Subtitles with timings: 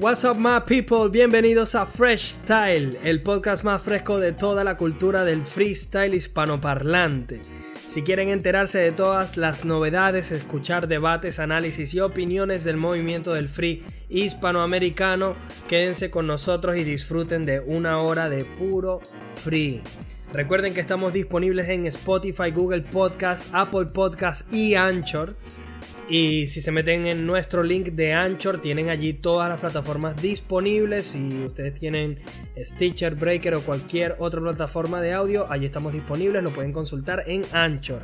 [0.00, 1.08] What's up, my people?
[1.10, 7.40] Bienvenidos a Fresh Style, el podcast más fresco de toda la cultura del freestyle hispanoparlante.
[7.86, 13.48] Si quieren enterarse de todas las novedades, escuchar debates, análisis y opiniones del movimiento del
[13.48, 15.34] free hispanoamericano,
[15.68, 19.00] quédense con nosotros y disfruten de una hora de puro
[19.34, 19.82] free.
[20.32, 25.34] Recuerden que estamos disponibles en Spotify, Google Podcast, Apple Podcast y Anchor.
[26.10, 31.06] Y si se meten en nuestro link de Anchor, tienen allí todas las plataformas disponibles.
[31.06, 32.18] Si ustedes tienen
[32.58, 36.42] Stitcher, Breaker o cualquier otra plataforma de audio, allí estamos disponibles.
[36.42, 38.02] Lo pueden consultar en Anchor.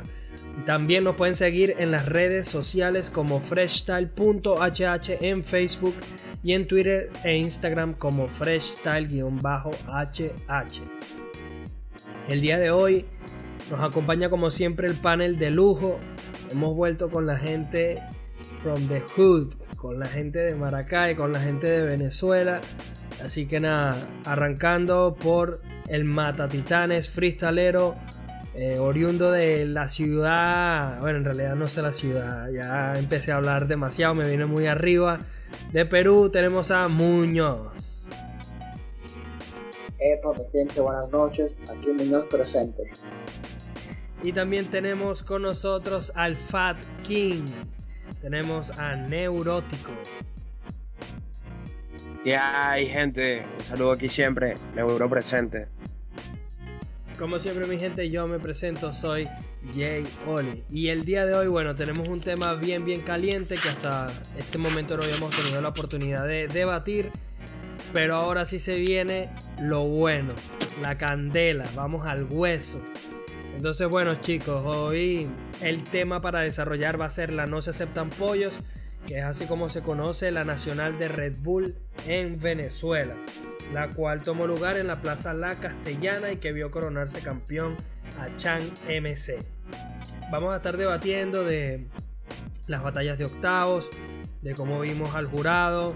[0.65, 5.95] También nos pueden seguir en las redes sociales como freshstyle.hh en Facebook
[6.43, 9.17] y en Twitter e Instagram como freshstyle-hh.
[12.29, 13.05] El día de hoy
[13.69, 15.99] nos acompaña como siempre el panel de lujo
[16.51, 18.01] Hemos vuelto con la gente
[18.61, 22.61] from the hood, con la gente de Maracay, con la gente de Venezuela.
[23.23, 25.59] Así que nada, arrancando por
[25.89, 27.95] el Mata Titanes freestalero,
[28.53, 30.99] eh, oriundo de la ciudad.
[31.01, 34.67] Bueno, en realidad no sé la ciudad, ya empecé a hablar demasiado, me vine muy
[34.67, 35.19] arriba.
[35.73, 38.05] De Perú tenemos a Muñoz.
[39.99, 41.53] Epa, gente, buenas noches.
[41.69, 42.83] Aquí Muñoz presente.
[44.23, 47.45] Y también tenemos con nosotros al Fat King.
[48.21, 49.91] Tenemos a Neurótico.
[52.23, 53.45] ¿Qué hay, gente?
[53.57, 55.67] Un saludo aquí siempre, Neuro presente.
[57.17, 59.27] Como siempre, mi gente, yo me presento, soy
[59.73, 60.61] Jay Oli.
[60.69, 64.57] Y el día de hoy, bueno, tenemos un tema bien, bien caliente que hasta este
[64.57, 67.11] momento no habíamos tenido la oportunidad de debatir.
[67.93, 69.29] Pero ahora sí se viene
[69.59, 70.33] lo bueno,
[70.83, 72.81] la candela, vamos al hueso.
[73.57, 75.31] Entonces, bueno chicos, hoy
[75.63, 78.59] el tema para desarrollar va a ser la No se aceptan pollos,
[79.07, 81.75] que es así como se conoce la nacional de Red Bull
[82.07, 83.15] en Venezuela,
[83.73, 87.75] la cual tomó lugar en la Plaza La Castellana y que vio coronarse campeón
[88.19, 89.39] a Chan MC.
[90.31, 91.87] Vamos a estar debatiendo de
[92.67, 93.89] las batallas de octavos,
[94.43, 95.95] de cómo vimos al jurado,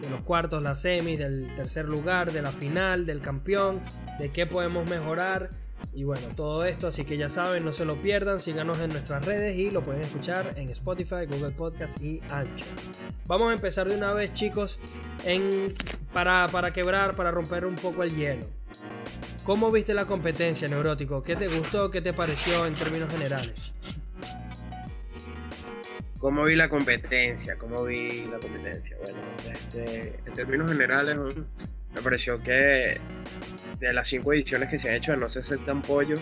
[0.00, 3.82] de los cuartos, las semis, del tercer lugar, de la final, del campeón,
[4.20, 5.50] de qué podemos mejorar
[5.92, 9.24] y bueno, todo esto, así que ya saben, no se lo pierdan, síganos en nuestras
[9.24, 12.66] redes y lo pueden escuchar en Spotify, Google Podcast y Anchor.
[13.26, 14.78] Vamos a empezar de una vez, chicos,
[15.24, 15.74] en,
[16.12, 18.46] para, para quebrar, para romper un poco el hielo.
[19.44, 21.22] ¿Cómo viste la competencia, Neurótico?
[21.22, 21.90] ¿Qué te gustó?
[21.90, 23.74] ¿Qué te pareció en términos generales?
[26.20, 27.56] ¿Cómo vi la competencia?
[27.56, 28.96] ¿Cómo vi la competencia?
[29.02, 29.20] Bueno,
[29.50, 31.16] este, en términos generales,
[31.94, 32.92] me pareció que
[33.78, 36.14] de las cinco ediciones que se han hecho de No se aceptan pollo,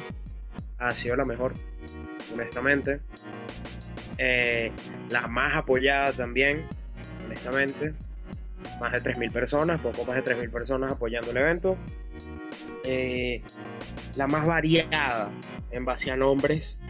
[0.79, 1.53] ha sido la mejor,
[2.33, 3.01] honestamente.
[4.19, 4.73] Eh,
[5.11, 6.67] la más apoyada también,
[7.27, 7.95] honestamente.
[8.81, 11.77] Más de 3.000 personas, poco más de 3.000 personas apoyando el evento.
[12.85, 13.43] Eh,
[14.17, 15.31] la más variada
[15.71, 16.81] en base a nombres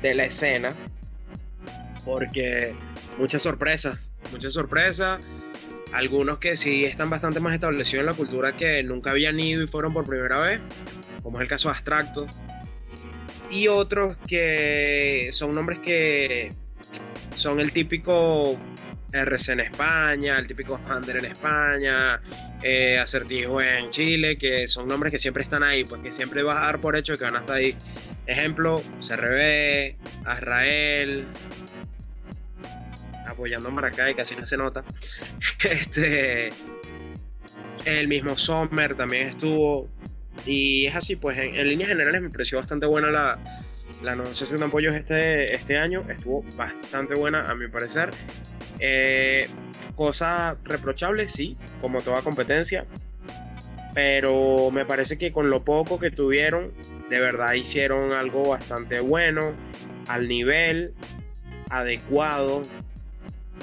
[0.00, 0.68] de la escena,
[2.04, 2.74] porque
[3.18, 4.00] muchas sorpresas,
[4.30, 5.32] muchas sorpresas
[5.92, 9.66] algunos que sí están bastante más establecidos en la cultura que nunca habían ido y
[9.66, 10.60] fueron por primera vez,
[11.22, 12.26] como es el caso Abstracto,
[13.50, 16.52] y otros que son nombres que
[17.34, 18.58] son el típico
[19.12, 22.20] RC en España, el típico Hunter en España,
[22.62, 26.60] eh, Acertijo en Chile, que son nombres que siempre están ahí, porque siempre vas a
[26.60, 27.74] dar por hecho que van a estar ahí.
[28.26, 29.96] Ejemplo, CRB,
[30.26, 31.26] Azrael,
[33.28, 34.84] apoyando a Maracay, casi no se nota.
[35.64, 36.50] Este,
[37.84, 39.88] el mismo Sommer también estuvo.
[40.46, 43.38] Y es así, pues en, líneas generales me pareció bastante buena la,
[44.02, 46.04] la si apoyos este, este año.
[46.08, 48.10] Estuvo bastante buena a mi parecer.
[48.80, 49.48] Eh,
[49.96, 52.86] cosa reprochable, sí, como toda competencia.
[53.94, 56.72] Pero me parece que con lo poco que tuvieron,
[57.10, 59.54] de verdad hicieron algo bastante bueno,
[60.08, 60.94] al nivel
[61.70, 62.62] adecuado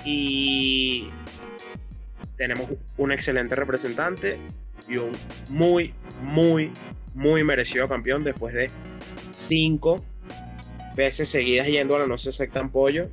[0.06, 1.10] y
[2.38, 4.40] tenemos un excelente representante
[4.88, 5.12] y un
[5.50, 6.72] muy, muy,
[7.14, 8.68] muy merecido campeón después de
[9.32, 10.04] cinco
[10.96, 13.10] veces seguidas yendo a la no se aceptan pollo.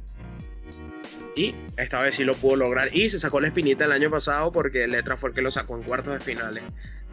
[1.35, 2.95] Y esta vez sí lo pudo lograr.
[2.95, 5.77] Y se sacó la espinita el año pasado porque Letra fue el que lo sacó
[5.77, 6.63] en cuartos de finales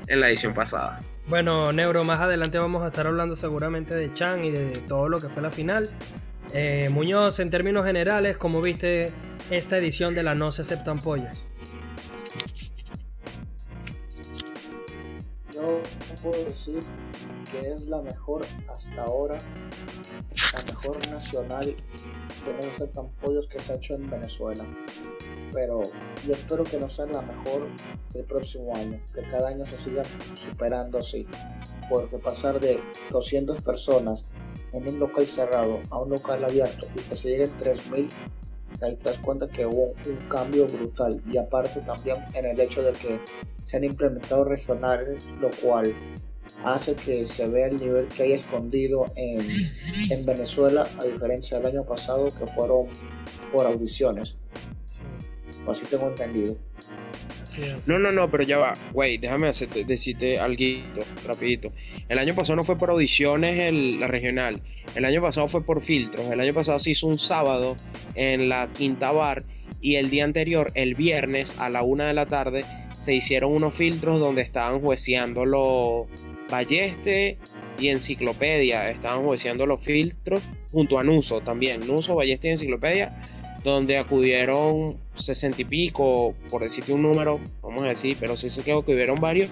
[0.08, 1.00] en la edición pasada.
[1.28, 5.20] Bueno, Neuro, más adelante vamos a estar hablando seguramente de Chan y de todo lo
[5.20, 5.88] que fue la final.
[6.54, 9.06] Eh, Muñoz, en términos generales, ¿cómo viste
[9.52, 11.44] esta edición de la No se aceptan pollas?
[15.54, 15.82] Yo
[16.24, 16.80] puedo decir
[17.52, 23.60] que es la mejor hasta ahora, la mejor nacional de No se aceptan pollos que
[23.60, 24.66] se ha hecho en Venezuela.
[25.54, 25.82] Pero
[26.26, 27.68] yo espero que no sea la mejor
[28.14, 31.28] del próximo año, que cada año se sigan superando así,
[31.90, 32.80] porque pasar de
[33.12, 34.32] 200 personas
[34.74, 38.08] en un local cerrado a un local abierto y que se lleguen 3000
[38.82, 41.22] ahí te das cuenta que hubo un cambio brutal.
[41.32, 43.20] Y aparte también en el hecho de que
[43.64, 45.94] se han implementado regionales lo cual
[46.64, 51.84] hace que se vea el nivel que hay escondido en Venezuela a diferencia del año
[51.84, 52.88] pasado que fueron
[53.52, 54.36] por audiciones
[55.68, 56.56] así tengo entendido
[57.88, 58.74] no, no, no, pero ya va.
[58.94, 60.64] Güey, déjame decirte algo
[61.26, 61.72] rapidito.
[62.08, 64.62] El año pasado no fue por audiciones el, la regional.
[64.96, 66.30] El año pasado fue por filtros.
[66.30, 67.76] El año pasado se hizo un sábado
[68.16, 69.44] en la Quinta Bar.
[69.82, 73.76] Y el día anterior, el viernes a la una de la tarde, se hicieron unos
[73.76, 76.08] filtros donde estaban jueceando los
[76.50, 77.38] Balleste
[77.80, 78.90] y Enciclopedia.
[78.90, 80.42] Estaban jueceando los filtros
[80.72, 81.88] junto a Nuso también.
[81.88, 83.24] Nuso, Balleste y Enciclopedia
[83.64, 88.84] donde acudieron sesenta y pico, por decirte un número, vamos a decir, pero sí quedó
[88.84, 89.50] que hubieron varios.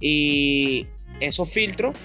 [0.00, 0.86] Y
[1.20, 1.96] esos filtros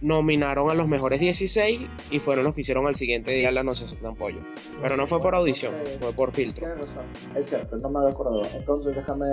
[0.00, 3.74] nominaron a los mejores 16 y fueron los que hicieron al siguiente día la No
[3.74, 4.40] se aceptan pollo.
[4.80, 6.66] Pero no fue por audición, fue por filtro.
[7.34, 8.42] Es cierto, no me había acordado.
[8.54, 9.26] Entonces déjame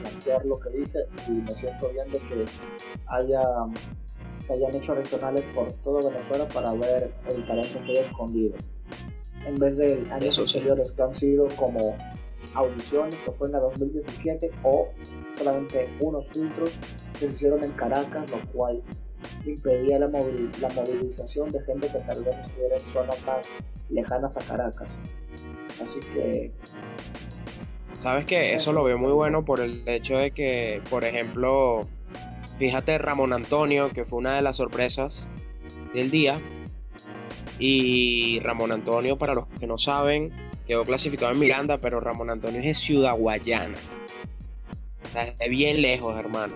[0.00, 0.98] plantear lo que dije
[1.28, 2.44] y me siento bien de que
[3.06, 3.42] haya,
[4.46, 8.54] se hayan hecho regionales por todo Venezuela para ver el talento que hay escondido
[9.46, 11.96] en vez de años anteriores que han sido como
[12.54, 14.88] audiciones que fue en la 2017 o
[15.36, 16.78] solamente unos filtros
[17.12, 18.82] que se hicieron en Caracas, lo cual
[19.44, 23.52] impedía la, movilización de gente que tal vez estuviera en zonas más
[23.90, 24.90] lejanas a Caracas.
[25.34, 26.52] Así que...
[27.92, 31.80] Sabes que eso lo veo muy bueno por el hecho de que, por ejemplo,
[32.58, 35.28] fíjate Ramón Antonio, que fue una de las sorpresas
[35.92, 36.34] del día,
[37.58, 40.32] y Ramón Antonio, para los que no saben,
[40.66, 43.78] quedó clasificado en Miranda, pero Ramón Antonio es de Ciudad Guayana.
[45.04, 46.54] O sea, es bien lejos, hermano.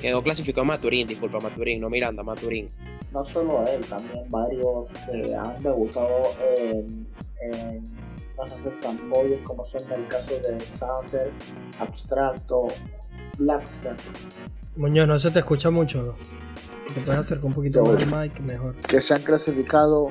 [0.00, 2.68] Quedó clasificado en Maturín, disculpa, Maturín, no Miranda, Maturín.
[3.12, 6.22] No solo él, también varios que han debutado
[6.58, 7.06] en
[8.42, 8.78] hacer
[9.44, 11.32] como son el caso de Sander,
[11.78, 12.66] Abstracto,
[13.38, 13.96] Blackster.
[14.76, 16.16] Muñoz, no se te escucha mucho.
[16.80, 18.76] Si te puedes acercar un poquito más al mic, mejor.
[18.80, 20.08] Que se han clasificado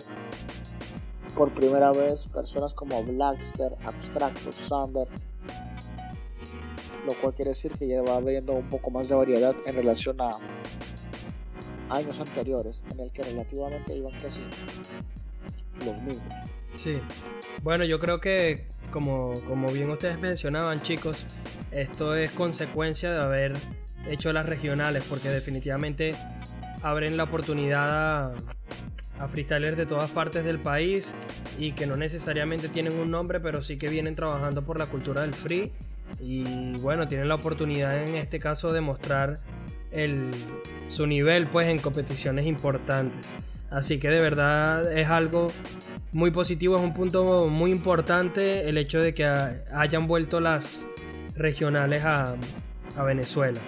[1.36, 5.08] por primera vez personas como Blackster, Abstracto, Sander.
[7.08, 10.22] Lo cual quiere decir que ya va habiendo un poco más de variedad en relación
[10.22, 10.32] a
[11.90, 14.42] años anteriores, en el que relativamente iban casi
[15.86, 16.34] los mismos.
[16.74, 17.00] Sí.
[17.62, 21.26] Bueno, yo creo que, como, como bien ustedes mencionaban, chicos,
[21.72, 23.54] esto es consecuencia de haber
[24.08, 26.14] hecho las regionales, porque definitivamente
[26.82, 28.34] abren la oportunidad a,
[29.20, 31.14] a freestylers de todas partes del país
[31.58, 35.22] y que no necesariamente tienen un nombre, pero sí que vienen trabajando por la cultura
[35.22, 35.72] del free.
[36.20, 39.40] Y bueno, tienen la oportunidad en este caso de mostrar
[39.92, 40.30] el,
[40.88, 43.34] su nivel pues en competiciones importantes.
[43.74, 45.48] Así que de verdad es algo
[46.12, 50.86] muy positivo, es un punto muy importante el hecho de que hayan vuelto las
[51.36, 52.36] regionales a,
[53.04, 53.60] Venezuela.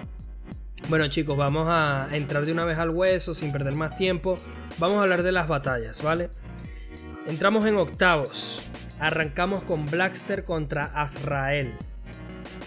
[0.89, 4.37] Bueno chicos, vamos a entrar de una vez al hueso sin perder más tiempo.
[4.77, 6.29] Vamos a hablar de las batallas, ¿vale?
[7.27, 8.69] Entramos en octavos.
[8.99, 11.73] Arrancamos con Blackster contra Azrael.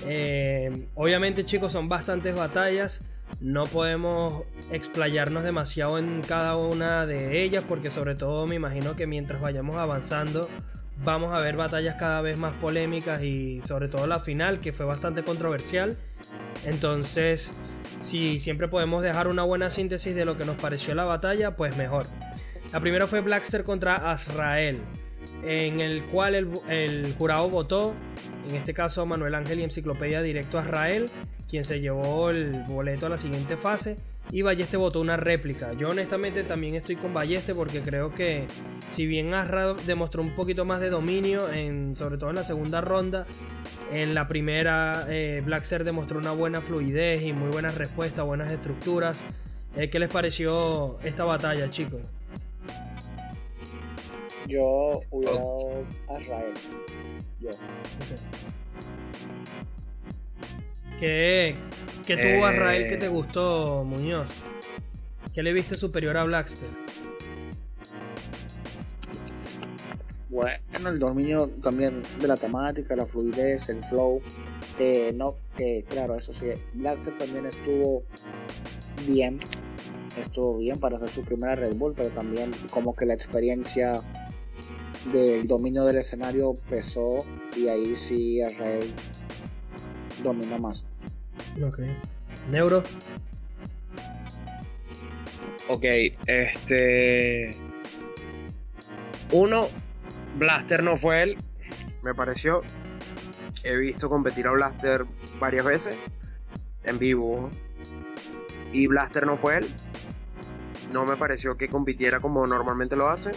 [0.08, 3.08] Eh, obviamente chicos son bastantes batallas.
[3.40, 9.06] No podemos explayarnos demasiado en cada una de ellas porque sobre todo me imagino que
[9.06, 10.40] mientras vayamos avanzando
[11.04, 14.86] vamos a ver batallas cada vez más polémicas y sobre todo la final que fue
[14.86, 15.96] bastante controversial.
[16.64, 17.50] Entonces,
[18.00, 21.76] si siempre podemos dejar una buena síntesis de lo que nos pareció la batalla, pues
[21.76, 22.06] mejor.
[22.72, 24.80] La primera fue Blackster contra Azrael,
[25.42, 27.94] en el cual el, jurado votó,
[28.48, 31.06] en este caso Manuel Ángel y Enciclopedia Directo a Azrael,
[31.48, 33.96] quien se llevó el boleto a la siguiente fase.
[34.30, 35.70] Y Balleste votó una réplica.
[35.78, 38.46] Yo honestamente también estoy con Balleste porque creo que
[38.90, 42.82] si bien Azra demostró un poquito más de dominio, en, sobre todo en la segunda
[42.82, 43.26] ronda,
[43.90, 49.24] en la primera eh, Blackster demostró una buena fluidez y muy buenas respuestas, buenas estructuras.
[49.76, 52.17] Eh, ¿Qué les pareció esta batalla, chicos?
[54.48, 56.18] Yo hubiera dado a
[57.38, 57.50] Yo.
[60.98, 61.54] ¿Qué,
[62.06, 63.08] tuvo a Rael que te eh.
[63.10, 64.30] gustó, Muñoz?
[65.34, 66.70] ¿Qué le viste superior a Blackster?
[70.30, 74.22] Bueno, el dominio también de la temática, la fluidez, el flow.
[74.78, 78.02] Que no, que claro, eso sí, Blackster también estuvo
[79.06, 79.40] bien.
[80.18, 83.98] Estuvo bien para hacer su primera Red Bull, pero también como que la experiencia
[85.12, 87.18] del dominio del escenario pesó
[87.56, 88.92] y ahí sí Israel
[90.22, 90.84] dominó más.
[91.64, 91.80] Ok.
[92.50, 92.82] Neuro.
[95.68, 95.84] Ok,
[96.26, 97.50] este.
[99.32, 99.68] Uno,
[100.38, 101.36] Blaster no fue él,
[102.02, 102.62] me pareció.
[103.64, 105.04] He visto competir a Blaster
[105.38, 105.98] varias veces
[106.84, 107.50] en vivo.
[108.72, 109.66] Y Blaster no fue él.
[110.92, 113.32] No me pareció que compitiera como normalmente lo hace.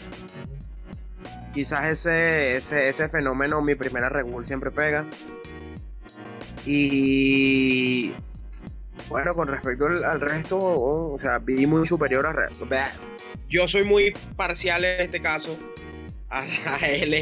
[1.54, 5.06] Quizás ese, ese, ese fenómeno, mi primera regul siempre pega.
[6.66, 8.14] Y
[9.12, 12.50] bueno, con respecto al, resto, o sea, vi muy superior a
[13.50, 15.60] Yo soy muy parcial en este caso.
[16.30, 16.40] A,
[16.88, 17.14] él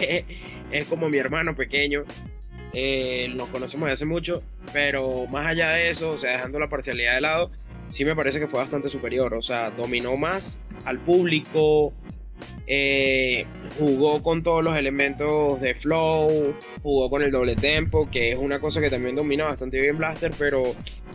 [0.72, 2.04] es, como mi hermano pequeño.
[2.74, 6.70] Eh, nos conocemos desde hace mucho, pero más allá de eso, o sea, dejando la
[6.70, 7.50] parcialidad de lado,
[7.88, 9.34] sí me parece que fue bastante superior.
[9.34, 11.92] O sea, dominó más al público,
[12.72, 13.48] eh,
[13.80, 18.60] jugó con todos los elementos de flow, jugó con el doble tempo, que es una
[18.60, 20.62] cosa que también domina bastante bien Blaster, pero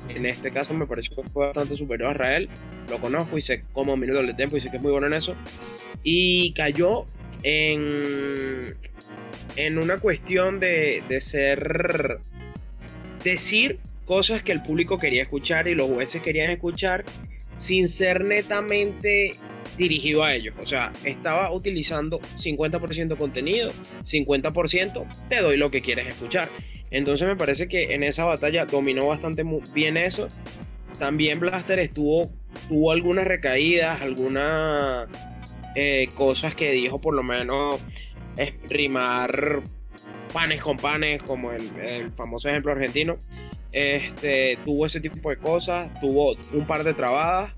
[0.08, 2.48] en este caso me pareció que fue bastante superior a Israel.
[2.90, 5.06] Lo conozco y sé cómo domina el doble tempo y sé que es muy bueno
[5.06, 5.36] en eso.
[6.02, 7.04] Y cayó
[7.44, 8.76] en,
[9.54, 12.18] en una cuestión de, de ser.
[13.22, 17.04] decir cosas que el público quería escuchar y los jueces querían escuchar
[17.56, 19.32] sin ser netamente
[19.76, 20.54] dirigido a ellos.
[20.60, 23.70] O sea, estaba utilizando 50% contenido,
[24.02, 26.48] 50% te doy lo que quieres escuchar.
[26.90, 29.44] Entonces me parece que en esa batalla dominó bastante
[29.74, 30.28] bien eso.
[30.98, 32.30] También Blaster estuvo,
[32.68, 35.08] tuvo algunas recaídas, algunas
[35.74, 37.80] eh, cosas que dijo por lo menos
[38.36, 38.52] es
[40.34, 43.16] panes con panes, como el, el famoso ejemplo argentino.
[43.72, 47.52] Este, tuvo ese tipo de cosas, tuvo un par de trabadas,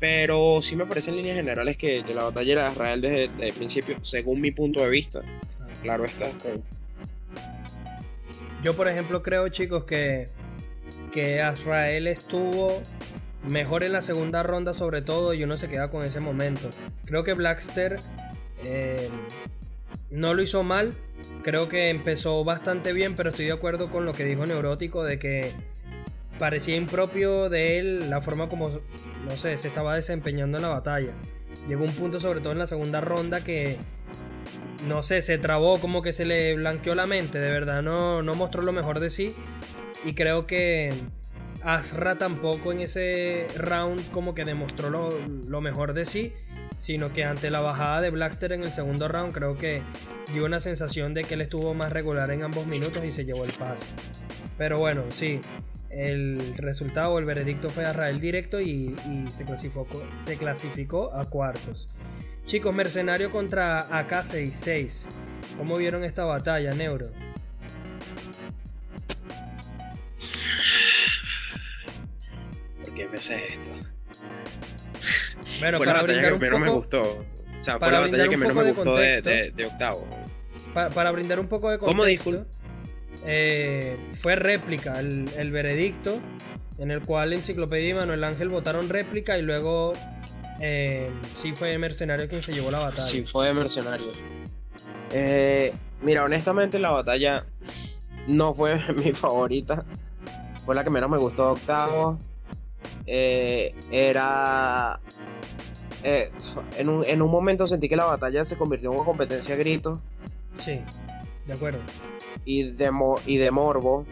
[0.00, 3.96] pero sí me parece en líneas generales que, la batalla era Israel desde, el principio,
[4.02, 5.22] según mi punto de vista.
[5.80, 6.26] Claro está.
[8.64, 10.26] Yo, por ejemplo, creo, chicos, que,
[11.12, 12.82] que Israel estuvo
[13.48, 16.68] mejor en la segunda ronda, sobre todo, y uno se queda con ese momento.
[17.04, 17.98] Creo que Blackster
[18.64, 19.08] eh,
[20.10, 20.92] no lo hizo mal,
[21.42, 25.18] creo que empezó bastante bien, pero estoy de acuerdo con lo que dijo Neurótico de
[25.18, 25.52] que
[26.38, 31.12] parecía impropio de él la forma como, no sé, se estaba desempeñando en la batalla.
[31.68, 33.76] Llegó un punto, sobre todo en la segunda ronda, que
[34.86, 38.34] no sé, se trabó, como que se le blanqueó la mente, de verdad, no, no
[38.34, 39.28] mostró lo mejor de sí.
[40.04, 40.90] Y creo que
[41.62, 46.32] Asra tampoco en ese round como que demostró lo, mejor de sí,
[46.82, 49.84] sino que ante la bajada de Blackster en el segundo round creo que
[50.32, 53.44] dio una sensación de que él estuvo más regular en ambos minutos y se llevó
[53.44, 53.86] el pase.
[54.58, 55.40] Pero bueno, sí,
[55.90, 58.96] el resultado, el veredicto fue a Rael directo y,
[59.28, 59.86] se, clasificó,
[60.16, 61.86] se clasificó a cuartos.
[62.46, 65.06] Chicos, Mercenario contra AK66.
[65.56, 67.06] ¿Cómo vieron esta batalla, Neuro?
[72.92, 73.70] que me sé esto.
[75.60, 77.02] Bueno, fue la batalla que menos me gustó.
[77.02, 80.06] O sea, fue la batalla que menos me gustó de, octavo.
[80.74, 82.46] Para, brindar un poco de contexto.
[83.26, 86.20] Eh, fue réplica el, veredicto,
[86.78, 89.92] en el cual Enciclopedia y Manuel Ángel votaron réplica y luego
[90.60, 93.06] eh, sí fue Mercenario quien se llevó la batalla.
[93.06, 94.10] Sí, fue Mercenario.
[95.12, 97.44] Eh, mira, honestamente la batalla
[98.26, 99.84] no fue mi favorita.
[100.64, 102.18] Fue la que menos me gustó de octavo.
[103.14, 104.98] Eh, era...
[106.02, 106.30] Eh,
[106.78, 109.58] en, un, en, un, momento sentí que la batalla se convirtió en una competencia a
[109.58, 110.00] gritos.
[110.56, 110.80] Sí,
[111.46, 111.80] de acuerdo.
[112.46, 112.90] Y de,
[113.26, 114.06] y de morbo.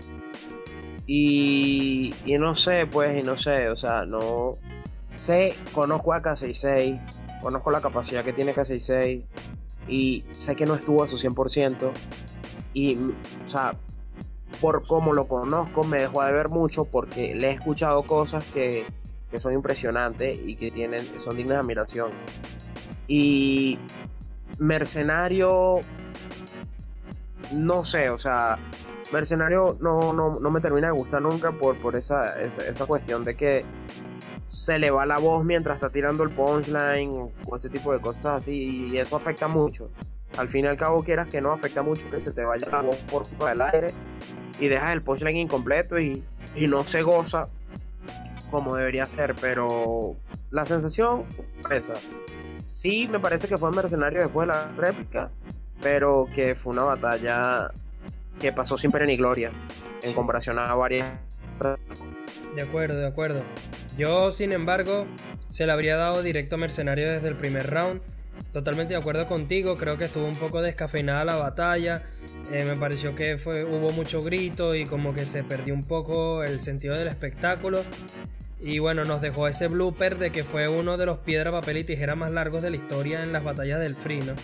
[1.06, 4.52] Y, y no sé, pues, y no sé, o sea, no
[5.12, 9.24] sé, conozco a K66, conozco la capacidad que tiene K66
[9.88, 11.90] y sé que no estuvo a su 100%.
[12.74, 13.76] Y, o sea,
[14.60, 18.86] por cómo lo conozco, me dejó de ver mucho porque le he escuchado cosas que,
[19.36, 22.10] son impresionantes y que tienen, son dignas de admiración.
[23.06, 23.78] Y
[24.58, 25.80] Mercenario,
[27.52, 28.58] no sé, o sea,
[29.12, 33.64] Mercenario no, no, me termina de gustar nunca por, por esa, esa, cuestión de que
[34.46, 38.26] se le va la voz mientras está tirando el punchline o ese tipo de cosas
[38.26, 39.90] así y eso afecta mucho.
[40.38, 42.82] Al fin y al cabo quieras que no afecta mucho que se te vaya la
[42.82, 43.88] voz por culpa del aire
[44.60, 46.24] y dejas el punchline incompleto y,
[46.56, 47.48] no se goza
[48.50, 50.16] como debería ser, pero
[50.50, 51.24] la sensación
[51.70, 51.94] esa.
[52.64, 55.30] Sí, me parece que fue mercenario después de la réplica,
[55.80, 57.70] pero que fue una batalla
[58.40, 59.52] que pasó sin pena ni gloria
[60.02, 61.06] en comparación a varias.
[62.54, 63.42] De acuerdo, de acuerdo.
[63.96, 65.06] Yo, sin embargo,
[65.48, 68.00] se le habría dado directo a Mercenario desde el primer round.
[68.52, 69.76] Totalmente de acuerdo contigo.
[69.76, 72.02] Creo que estuvo un poco descafeinada la batalla.
[72.52, 76.60] Eh, me pareció que hubo mucho grito y como que se perdió un poco el
[76.60, 77.82] sentido del espectáculo.
[78.62, 81.84] Y bueno, nos dejó ese blooper de que fue uno de los piedra, papel y
[81.84, 84.34] tijera más largos de la historia en las batallas del Free, ¿no?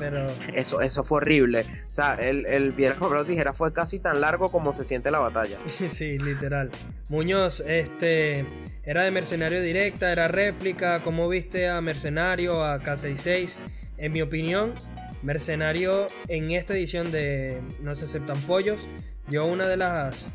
[0.00, 0.26] Pero...
[0.52, 1.60] Eso, eso fue horrible.
[1.60, 5.10] O sea, el, el piedra, papel y tijera fue casi tan largo como se siente
[5.10, 5.56] la batalla.
[5.66, 6.70] sí, literal.
[7.08, 8.44] Muñoz, este,
[8.82, 11.02] era de mercenario directa, era réplica.
[11.04, 13.56] ¿Cómo viste a mercenario, a K66?
[13.98, 14.74] En mi opinión,
[15.22, 18.88] mercenario en esta edición de No se aceptan pollos
[19.28, 20.26] dio una de las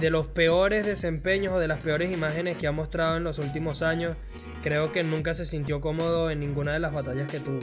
[0.00, 3.82] de los peores desempeños o de las peores imágenes que ha mostrado en los últimos
[3.82, 4.16] años.
[4.62, 7.58] Creo que nunca se sintió cómodo en ninguna de las batallas que tuvo.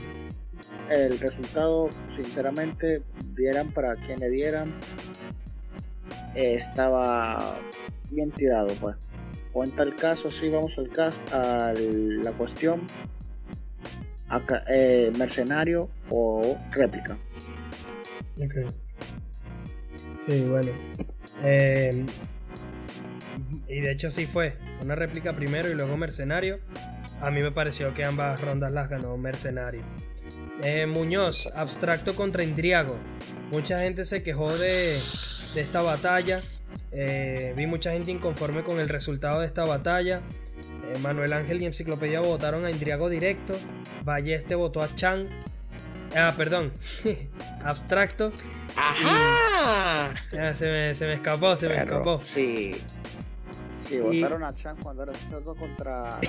[0.89, 3.03] El resultado, sinceramente,
[3.35, 4.79] dieran para quien le dieran,
[6.33, 7.59] estaba
[8.11, 8.95] bien tirado, pues.
[9.53, 12.83] O en tal caso, si vamos al caso, a la cuestión,
[14.69, 17.17] eh, mercenario o réplica.
[18.37, 18.71] Ok.
[20.17, 20.71] Sí, bueno.
[21.43, 22.05] Eh,
[23.67, 24.51] y de hecho sí fue.
[24.51, 26.59] Fue una réplica primero y luego Mercenario.
[27.21, 29.81] A mí me pareció que ambas rondas las ganó Mercenario.
[30.63, 32.97] Eh, Muñoz, abstracto contra Indriago.
[33.51, 36.41] Mucha gente se quejó de, esta batalla.
[36.91, 40.23] Eh, vi mucha gente inconforme con el resultado de esta batalla.
[41.03, 43.53] Manuel Ángel y Enciclopedia votaron a Indriago directo.
[44.03, 45.29] Balleste votó a Chan.
[46.15, 46.71] Ah, perdón.
[47.63, 48.31] abstracto.
[48.75, 50.13] ¡Ajá!
[50.53, 52.19] se, me, se, me, escapó, se me escapó.
[52.19, 52.75] Sí.
[53.83, 56.19] Sí, votaron a Chan cuando era trato contra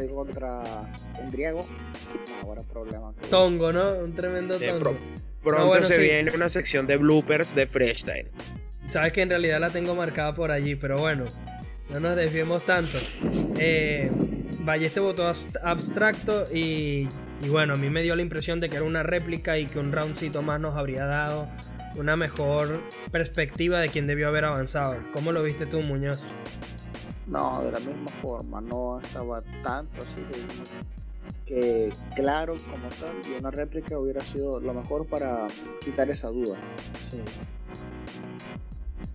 [0.00, 0.90] digo contra
[1.20, 1.60] Endriego.
[1.60, 3.12] No, ahora problema.
[3.28, 3.92] Tongo, ¿no?
[3.96, 4.96] Un tremendo tongo.
[5.42, 8.30] pronto se viene una sección de bloopers de freestyle.
[8.86, 11.26] Sabes que en realidad la tengo marcada por allí, pero bueno,
[11.92, 12.98] no nos desviemos tanto.
[13.58, 14.10] Eh,
[14.62, 15.32] Balleste votó
[15.62, 17.08] abstracto y,
[17.42, 19.78] y, bueno, a mí me dio la impresión de que era una réplica y que
[19.78, 21.48] un roundcito más nos habría dado
[21.96, 24.96] una mejor perspectiva de quién debió haber avanzado.
[25.12, 26.22] ¿Cómo lo viste tú, Muñoz?
[27.26, 30.20] No, de la misma forma, no estaba tanto así
[31.46, 35.48] que claro como tal y una réplica hubiera sido lo mejor para
[35.80, 36.56] quitar esa duda.
[37.08, 37.20] Sí.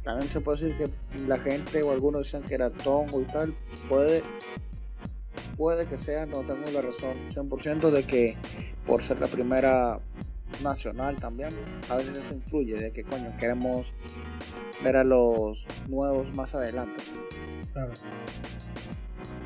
[0.06, 3.54] También se puede decir que la gente o algunos dicen que era tongo y tal,
[3.89, 4.24] puede
[5.58, 8.38] puede que sea, no tengo la razón 100% de que
[8.86, 10.00] por ser la primera
[10.63, 11.50] nacional también,
[11.89, 13.94] a veces eso influye de que coño queremos
[14.84, 17.04] ver a los nuevos más adelante.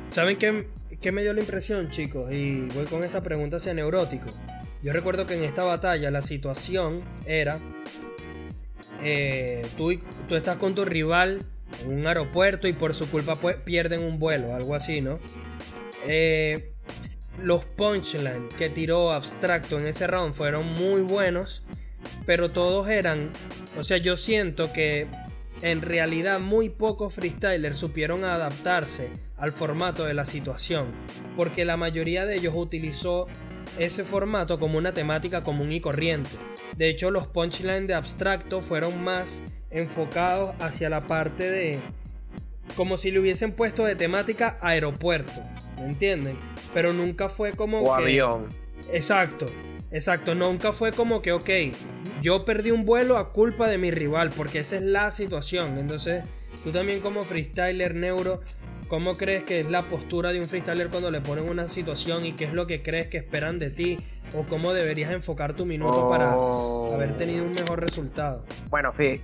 [0.08, 0.68] ¿Saben qué,
[1.00, 2.30] qué, me dio la impresión, chicos?
[2.32, 4.28] Y voy con esta pregunta hacia Neurótico.
[4.82, 7.52] Yo recuerdo que en esta batalla la situación era:
[9.02, 9.90] eh, tú,
[10.30, 11.40] estás con tu rival
[11.82, 15.18] en un aeropuerto y por su culpa pues, pierden un vuelo, algo así, ¿no?
[16.06, 16.72] Eh,
[17.42, 21.62] los punchlines que tiró Abstracto en ese round fueron muy buenos,
[22.26, 23.30] pero todos eran,
[23.78, 25.06] o sea, yo siento que
[25.62, 29.10] en realidad muy pocos freestylers supieron adaptarse
[29.40, 30.92] al formato de la situación,
[31.36, 33.26] porque la mayoría de ellos utilizó
[33.78, 36.30] ese formato como una temática común y corriente.
[36.76, 41.80] De hecho, los punchlines de abstracto fueron más enfocados hacia la parte de
[42.76, 45.42] como si le hubiesen puesto de temática aeropuerto,
[45.76, 46.38] ¿me entienden?
[46.72, 48.46] Pero nunca fue como o avión.
[48.92, 49.46] Exacto.
[49.92, 51.50] Exacto, nunca fue como que, ok,
[52.22, 55.78] yo perdí un vuelo a culpa de mi rival, porque esa es la situación.
[55.78, 56.22] Entonces,
[56.62, 58.40] tú también como freestyler neuro,
[58.88, 62.32] ¿cómo crees que es la postura de un freestyler cuando le ponen una situación y
[62.32, 63.98] qué es lo que crees que esperan de ti?
[64.34, 66.92] ¿O cómo deberías enfocar tu minuto para Oh.
[66.94, 68.44] haber tenido un mejor resultado?
[68.68, 69.20] Bueno, fí-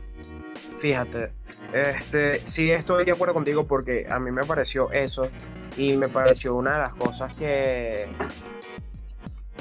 [0.76, 1.32] fíjate,
[1.72, 5.28] este, sí estoy de acuerdo contigo porque a mí me pareció eso
[5.76, 8.06] y me pareció una de las cosas que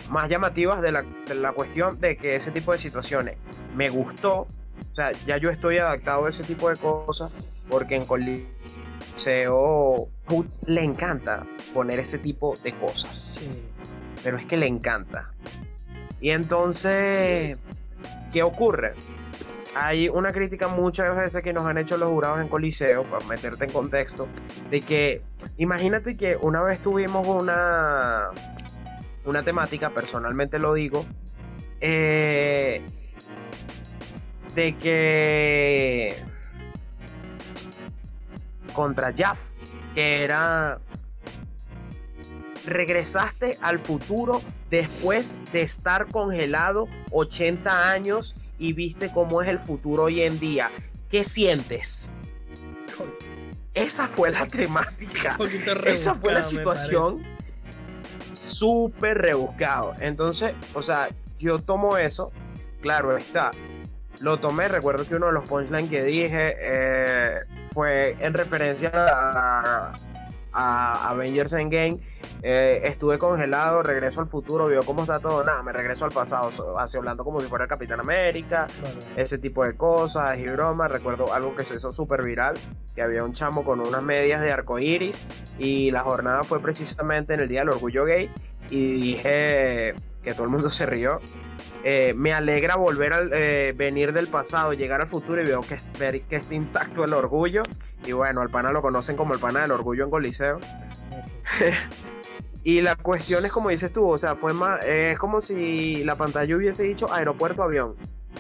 [0.10, 3.38] más llamativas de la, de la cuestión de que ese tipo de situaciones
[3.76, 4.48] me gustó.
[4.92, 7.32] O sea, ya yo estoy adaptado a ese tipo de cosas
[7.70, 8.48] porque en Coliseo
[10.28, 13.18] Hoods le encanta poner ese tipo de cosas.
[13.18, 13.50] Sí.
[14.24, 15.32] Pero es que le encanta.
[16.20, 17.58] Y entonces,
[18.32, 18.94] ¿qué ocurre?
[19.76, 23.66] Hay una crítica muchas veces que nos han hecho los jurados en Coliseo, para meterte
[23.66, 24.30] en contexto,
[24.72, 25.22] de que
[25.58, 28.30] imagínate que una vez tuvimos una,
[29.26, 31.06] una temática, personalmente lo digo,
[31.82, 32.86] eh,
[34.56, 36.16] de que
[38.74, 39.52] contra Jaff,
[39.94, 40.80] que era
[42.66, 50.04] regresaste al futuro después de estar congelado 80 años y viste cómo es el futuro
[50.04, 50.72] hoy en día.
[51.10, 52.14] ¿Qué sientes?
[53.74, 55.38] Esa fue la temática.
[55.86, 57.24] Esa fue la situación.
[58.32, 59.94] súper rebuscado.
[60.00, 62.32] Entonces, o sea, yo tomo eso,
[62.82, 63.52] claro está.
[64.22, 67.40] Lo tomé, recuerdo que uno de los punchlines que dije eh,
[67.74, 69.94] fue en referencia a,
[70.54, 72.00] a Avengers Endgame
[72.48, 76.78] eh, estuve congelado, regreso al futuro, veo cómo está todo, nada, me regreso al pasado,
[76.78, 78.68] así hablando como si fuera el Capitán América,
[79.16, 80.92] ese tipo de cosas y bromas.
[80.92, 82.54] Recuerdo algo que se hizo súper viral,
[82.94, 85.24] que había un chamo con unas medias de arco iris
[85.58, 88.30] y la jornada fue precisamente en el Día del Orgullo Gay
[88.70, 89.96] y dije
[90.26, 91.22] que todo el mundo se rió.
[91.84, 95.78] Eh, me alegra volver a eh, venir del pasado, llegar al futuro y veo que,
[96.00, 97.64] ver que está intacto el orgullo.
[98.06, 100.60] Y bueno, al pana lo conocen como el pana del orgullo en Coliseo.
[102.68, 106.16] Y la cuestión es como dices tú, o sea, fue más, es como si la
[106.16, 107.96] pantalla hubiese dicho aeropuerto avión.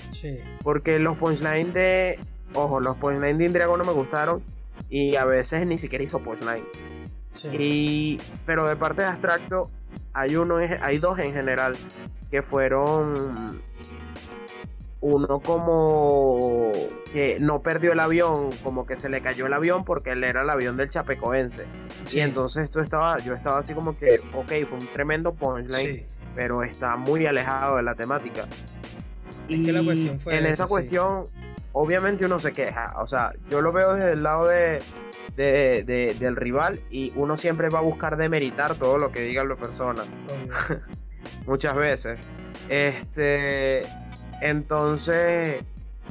[0.09, 0.33] Sí.
[0.63, 2.19] Porque los punchlines de,
[2.55, 4.43] ojo, los punchlines de Indriago no me gustaron
[4.89, 6.65] y a veces ni siquiera hizo punchline.
[7.35, 7.49] Sí.
[7.51, 9.69] Y, pero de parte de abstracto
[10.13, 11.75] hay uno, hay dos en general
[12.31, 13.61] que fueron
[15.01, 16.71] uno como
[17.13, 20.41] que no perdió el avión, como que se le cayó el avión porque él era
[20.41, 21.67] el avión del Chapecoense.
[22.11, 26.03] Y entonces esto estaba, yo estaba así como que, ok, fue un tremendo punchline,
[26.33, 28.47] pero está muy alejado de la temática.
[29.47, 31.25] y en esa cuestión,
[31.75, 32.93] obviamente uno se queja.
[32.97, 34.81] O sea, yo lo veo desde el lado de,
[35.35, 40.07] del rival y uno siempre va a buscar demeritar todo lo que digan las personas.
[41.45, 42.31] Muchas veces.
[42.69, 43.83] Este
[44.41, 45.63] entonces,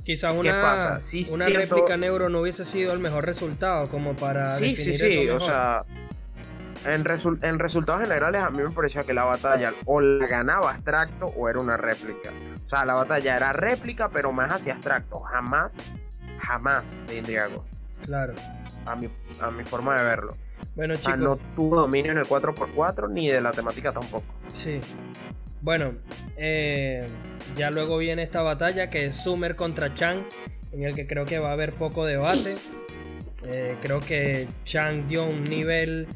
[0.05, 0.98] Quizás una, pasa?
[1.33, 4.44] una réplica neuro no hubiese sido el mejor resultado como para...
[4.44, 5.79] Sí, sí, sí, o sea,
[6.85, 7.05] en,
[7.42, 11.49] en, resultados generales a mí me parecía que la batalla o la ganaba abstracto o
[11.49, 12.31] era una réplica.
[12.64, 15.20] O sea, la batalla era réplica, pero más hacia abstracto.
[15.20, 15.92] Jamás,
[16.38, 17.64] jamás de Indriago.
[18.03, 18.35] Claro.
[18.85, 20.37] A mi, a mi forma de verlo.
[20.75, 21.18] Bueno, chicos.
[21.18, 24.25] no tuvo dominio en el 4x4 ni de la temática tampoco.
[24.49, 24.81] Sí.
[25.61, 25.94] Bueno,
[26.37, 27.07] eh,
[27.57, 30.27] ya luego viene esta batalla que es Summer contra Chang,
[30.73, 32.57] en el que creo que va a haber poco debate.
[33.44, 36.09] Eh, creo que Chang dio un nivel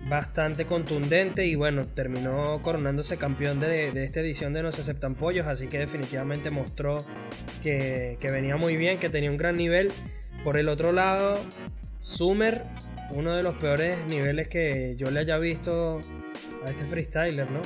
[0.00, 5.46] bastante contundente y bueno, terminó coronándose campeón de, esta edición de No se aceptan pollos,
[5.46, 6.98] así que definitivamente mostró
[7.62, 9.88] que, que, venía muy bien, que tenía un gran nivel.
[10.44, 11.38] Por el otro lado,
[12.00, 12.64] Summer,
[13.10, 16.00] uno de los peores niveles que yo le haya visto
[16.64, 17.60] a este freestyler, ¿no?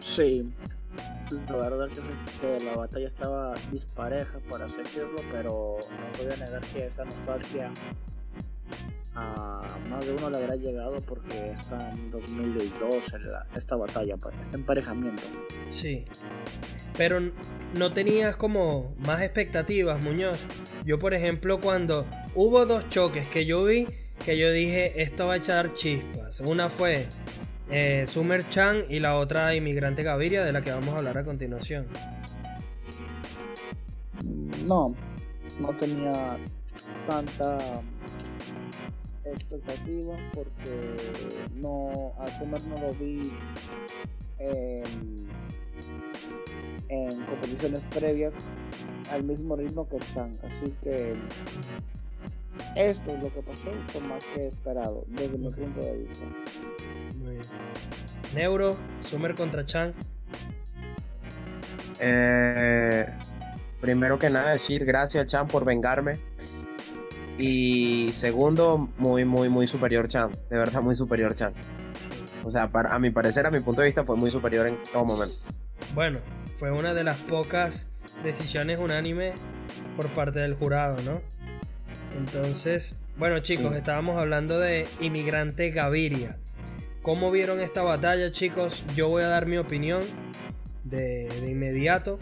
[0.00, 0.50] Sí,
[1.48, 1.88] la verdad
[2.40, 7.04] que, la batalla estaba dispareja, por así decirlo, pero no voy a negar que esa
[7.04, 7.72] nostalgia
[9.14, 13.14] a más de uno le habrá llegado porque está en 2002
[13.54, 15.22] esta batalla, pues, este emparejamiento.
[15.70, 16.04] Sí,
[16.96, 17.20] pero
[17.78, 20.46] no tenías como más expectativas, Muñoz.
[20.84, 23.86] Yo, por ejemplo, cuando hubo dos choques que yo vi,
[24.24, 26.40] que yo dije, esto va a echar chispas.
[26.40, 27.06] Una fue
[27.70, 31.24] eh, Summer Chan y la otra inmigrante Gaviria de la que vamos a hablar a
[31.24, 31.86] continuación.
[34.66, 34.94] No,
[35.60, 36.38] no tenía
[37.08, 37.58] tanta
[39.24, 40.96] expectativa porque
[41.54, 43.22] no a Summer no lo vi
[44.38, 44.82] en,
[46.88, 48.50] en competiciones previas
[49.10, 51.14] al mismo ritmo que Chan, así que
[52.74, 56.26] esto es lo que pasó fue más que esperado desde mi punto de vista.
[58.34, 58.70] Neuro,
[59.00, 59.94] Summer contra Chan.
[62.00, 63.06] Eh,
[63.80, 66.14] primero que nada decir gracias Chan por vengarme.
[67.38, 70.30] Y segundo, muy, muy, muy superior Chan.
[70.50, 71.52] De verdad, muy superior Chan.
[72.44, 75.04] O sea, a mi parecer, a mi punto de vista, fue muy superior en todo
[75.04, 75.34] momento.
[75.94, 76.20] Bueno,
[76.58, 77.88] fue una de las pocas
[78.22, 79.46] decisiones unánimes
[79.96, 81.20] por parte del jurado, ¿no?
[82.16, 86.38] Entonces, bueno chicos, estábamos hablando de Inmigrante Gaviria.
[87.06, 88.84] ¿Cómo vieron esta batalla, chicos?
[88.96, 90.02] Yo voy a dar mi opinión
[90.82, 92.18] de, inmediato.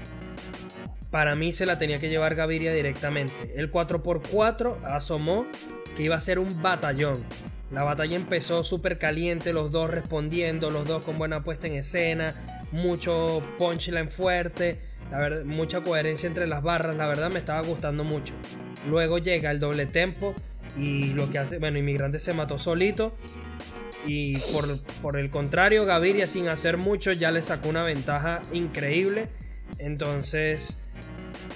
[1.11, 3.55] Para mí se la tenía que llevar Gaviria directamente.
[3.57, 5.47] El 4x4 asomó
[5.97, 7.14] que iba a ser un batallón.
[7.70, 12.29] La batalla empezó súper caliente, los dos respondiendo, los dos con buena puesta en escena,
[12.70, 14.83] mucho punchline fuerte,
[15.47, 18.35] mucha coherencia entre las barras, la verdad me estaba gustando mucho.
[18.87, 20.35] Luego llega el doble tempo
[20.79, 23.14] y lo que hace, bueno, Inmigrante se mató solito
[24.07, 24.37] y
[25.03, 29.29] por, el contrario, Gaviria sin hacer mucho ya le sacó una ventaja increíble.
[29.79, 30.77] Entonces,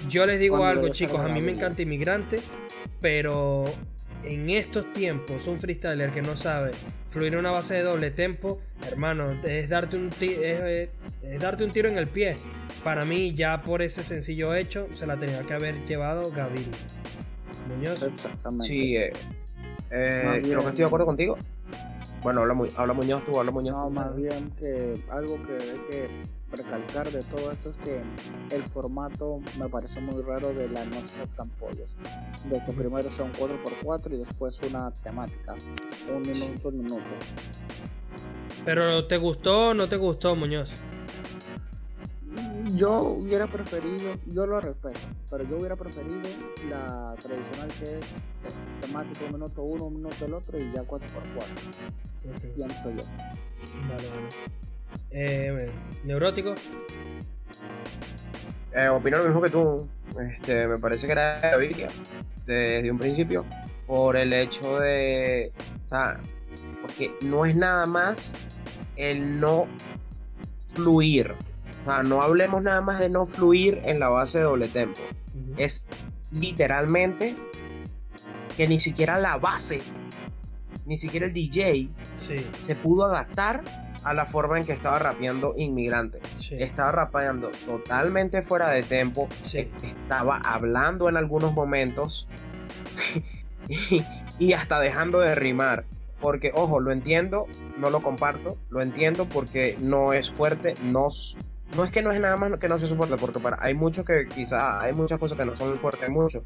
[0.07, 2.37] yo les digo algo, chicos, a mí me encanta Inmigrante,
[3.01, 3.65] pero
[4.23, 6.71] en estos tiempos, un freestyler que no sabe
[7.09, 10.89] fluir una base de doble tempo, hermano, es darte un, es,
[11.39, 12.35] darte un tiro en el pie.
[12.83, 16.71] Para mí, ya por ese sencillo hecho, se la tenía que haber llevado Gaviria.
[17.67, 18.01] Muñoz.
[18.03, 18.65] Exactamente.
[18.67, 19.11] Sí, eh,
[19.91, 21.35] Eh, Más creo que estoy de acuerdo contigo.
[22.21, 23.89] Bueno, habla, Mu- habla Muñoz tú, habla Muñoz No, tú.
[23.91, 26.09] más bien que algo que hay que
[26.51, 28.01] recalcar de todo esto es que
[28.55, 31.95] el formato me parece muy raro de la no se aceptan pollos.
[32.49, 35.55] De que primero sea un 4x4 y después una temática.
[36.13, 37.03] Un minuto, un minuto.
[38.65, 40.83] Pero ¿te gustó o no te gustó, Muñoz?
[42.75, 44.99] Yo hubiera preferido, yo lo respeto,
[45.29, 46.21] pero yo hubiera preferido
[46.69, 50.83] la tradicional que es te- temática un minuto uno, un minuto el otro y ya
[50.83, 51.85] 4x4.
[52.29, 53.01] Ok, Pienso yo.
[53.87, 54.29] Vale, vale.
[55.11, 55.71] Eh,
[56.03, 56.53] neurótico.
[58.73, 59.87] Eh, opino lo mismo que tú.
[60.19, 61.87] Este, me parece que era de Gaviria
[62.45, 63.45] desde un principio.
[63.87, 65.51] Por el hecho de.
[65.85, 66.19] O sea,
[66.81, 68.33] porque no es nada más
[68.95, 69.67] el no
[70.73, 71.33] fluir.
[71.81, 74.99] O sea, no hablemos nada más de no fluir en la base de doble tempo.
[75.57, 75.85] Es
[76.31, 77.35] literalmente
[78.57, 79.79] que ni siquiera la base,
[80.85, 83.63] ni siquiera el DJ Sí, se pudo adaptar
[84.03, 86.55] a la forma en que estaba rapeando Inmigrante sí.
[86.55, 89.69] estaba rapeando totalmente fuera de tempo, Sí.
[89.81, 92.27] estaba hablando en algunos momentos
[93.69, 94.03] y,
[94.39, 95.85] y hasta dejando de rimar.
[96.21, 97.45] Porque, ojo, lo entiendo,
[97.77, 101.07] no lo comparto, lo entiendo porque no es fuerte, no,
[101.75, 104.05] no es que no es nada más que no sea fuerte, porque para, hay muchos
[104.05, 106.43] que quizá hay muchas cosas que no son fuertes mucho,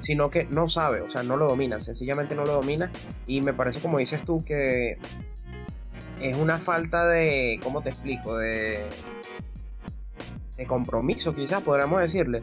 [0.00, 2.90] sino que no sabe, o sea, no lo domina, sencillamente no lo domina
[3.26, 4.98] y me parece como dices tú que
[6.20, 8.36] es una falta de, ¿cómo te explico?
[8.36, 8.88] De,
[10.56, 12.42] de compromiso, quizás podríamos decirle.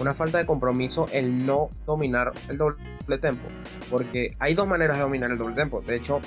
[0.00, 3.48] Una falta de compromiso el no dominar el doble tempo.
[3.90, 5.82] Porque hay dos maneras de dominar el doble tempo.
[5.82, 6.20] De hecho,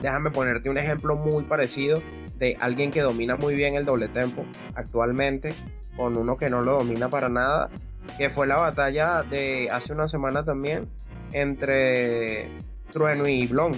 [0.00, 2.00] déjame ponerte un ejemplo muy parecido
[2.38, 5.50] de alguien que domina muy bien el doble tempo actualmente
[5.96, 7.70] con uno que no lo domina para nada.
[8.16, 10.88] Que fue la batalla de hace una semana también
[11.32, 12.50] entre
[12.90, 13.72] Trueno y Blon.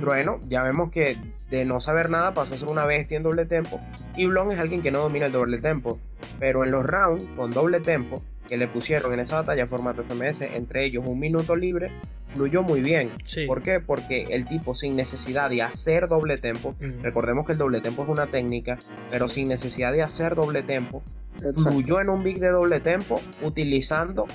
[0.00, 1.16] Trueno, ya vemos que
[1.50, 3.80] de no saber nada pasó a ser una bestia en doble tempo.
[4.16, 5.98] Y Blon es alguien que no domina el doble tempo.
[6.38, 10.42] Pero en los rounds con doble tempo que le pusieron en esa batalla formato FMS,
[10.42, 11.90] entre ellos un minuto libre,
[12.34, 13.10] fluyó muy bien.
[13.24, 13.46] Sí.
[13.46, 13.80] ¿Por qué?
[13.80, 18.08] Porque el tipo sin necesidad de hacer doble tempo, recordemos que el doble tempo es
[18.08, 18.78] una técnica,
[19.10, 21.02] pero sin necesidad de hacer doble tempo,
[21.36, 21.62] Exacto.
[21.70, 24.26] fluyó en un beat de doble tempo utilizando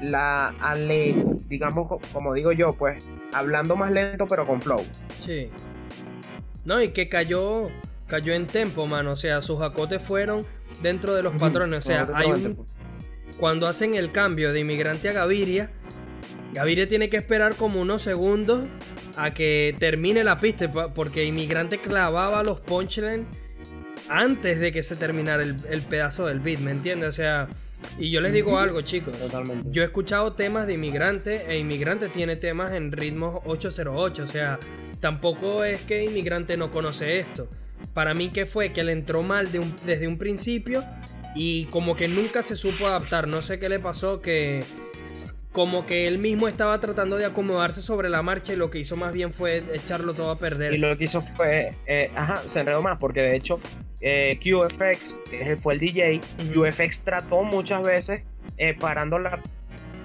[0.00, 1.14] la ale,
[1.48, 4.82] digamos co- como digo yo, pues hablando más lento pero con flow.
[5.18, 5.48] Sí.
[6.64, 7.68] No, y que cayó
[8.06, 9.12] cayó en tempo, mano.
[9.12, 10.40] O sea, sus acotes fueron
[10.82, 11.84] dentro de los patrones.
[11.84, 12.66] O sea, hay un, tempo.
[13.38, 15.70] Cuando hacen el cambio de inmigrante a Gaviria,
[16.52, 18.64] Gaviria tiene que esperar como unos segundos
[19.16, 23.26] a que termine la pista, porque inmigrante clavaba los punchlines
[24.08, 27.08] antes de que se terminara el, el pedazo del beat, ¿me entiendes?
[27.08, 27.48] O sea,
[27.98, 29.16] y yo les digo algo, chicos.
[29.18, 29.68] Totalmente.
[29.70, 34.58] Yo he escuchado temas de inmigrante e inmigrante tiene temas en ritmos 808, o sea,
[35.00, 37.48] tampoco es que inmigrante no conoce esto.
[37.94, 40.84] Para mí que fue que le entró mal de un- desde un principio
[41.34, 44.60] y como que nunca se supo adaptar, no sé qué le pasó que
[45.52, 48.96] como que él mismo estaba tratando de acomodarse sobre la marcha y lo que hizo
[48.96, 50.72] más bien fue echarlo todo a perder.
[50.74, 53.58] Y lo que hizo fue, eh, ajá, se enredó más porque de hecho
[54.00, 56.20] eh, QFX, el- fue el DJ.
[56.54, 58.22] QFX trató muchas veces
[58.58, 59.42] eh, parando la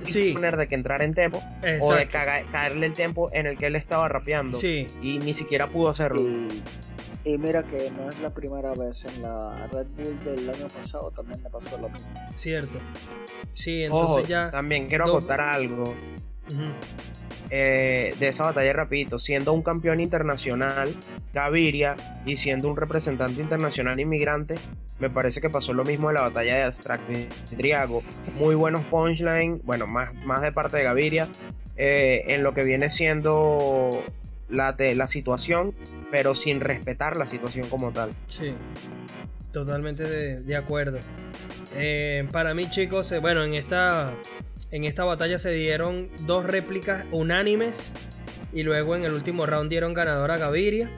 [0.04, 0.34] Sí.
[0.34, 1.42] poner de que entrara en tempo
[1.82, 5.34] o de caga- caerle el tempo en el que él estaba rapeando Sí, y ni
[5.34, 6.22] siquiera pudo hacerlo.
[6.22, 6.48] Y,
[7.24, 11.10] y mira que no es la primera vez en la Red Bull del año pasado
[11.12, 12.14] también me pasó lo mismo.
[12.36, 12.80] cierto.
[13.54, 15.84] Sí, entonces Ojo, ya también quiero dos- acotar algo
[17.52, 20.90] Eh, de esa batalla rapidito, siendo un campeón internacional,
[21.34, 24.56] Gaviria, y siendo un representante internacional inmigrante,
[25.00, 27.10] me parece que pasó lo mismo en la batalla de Abstract
[27.52, 28.02] Driago.
[28.40, 31.28] Muy buenos punchlines, bueno, más, más de parte de Gaviria,
[31.76, 33.90] eh, en lo que viene siendo
[34.50, 35.76] la, la situación,
[36.12, 38.12] pero sin respetar la situación como tal.
[38.28, 38.54] Sí,
[39.52, 41.00] totalmente de, de acuerdo.
[41.76, 44.14] Eh, para mí, chicos, bueno, en esta,
[44.72, 47.92] en esta batalla se dieron dos réplicas unánimes
[48.54, 50.90] y luego en el último round dieron ganador a Gaviria.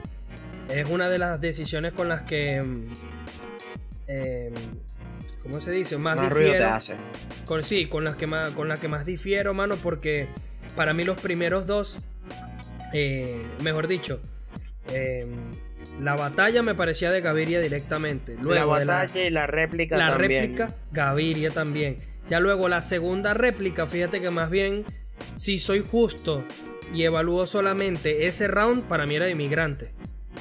[0.68, 2.92] Es una de las decisiones con las que, mm,
[4.06, 4.52] eh,
[5.42, 5.96] ¿cómo se dice?
[5.98, 6.96] Más, Más ruido te hace.
[7.46, 10.28] Con, sí, con las, que más, con las que más difiero, mano, porque
[10.76, 12.06] para mí los primeros dos,
[12.92, 14.20] eh, mejor dicho,
[14.92, 15.26] eh,
[16.00, 18.36] la batalla me parecía de Gaviria directamente.
[18.42, 20.42] Luego la de la, batalla y la réplica la también.
[20.42, 21.96] réplica, Gaviria también.
[22.28, 24.84] Ya luego la segunda réplica, fíjate que más bien,
[25.36, 26.44] si soy justo
[26.94, 29.92] y evalúo solamente ese round, para mí era de inmigrante.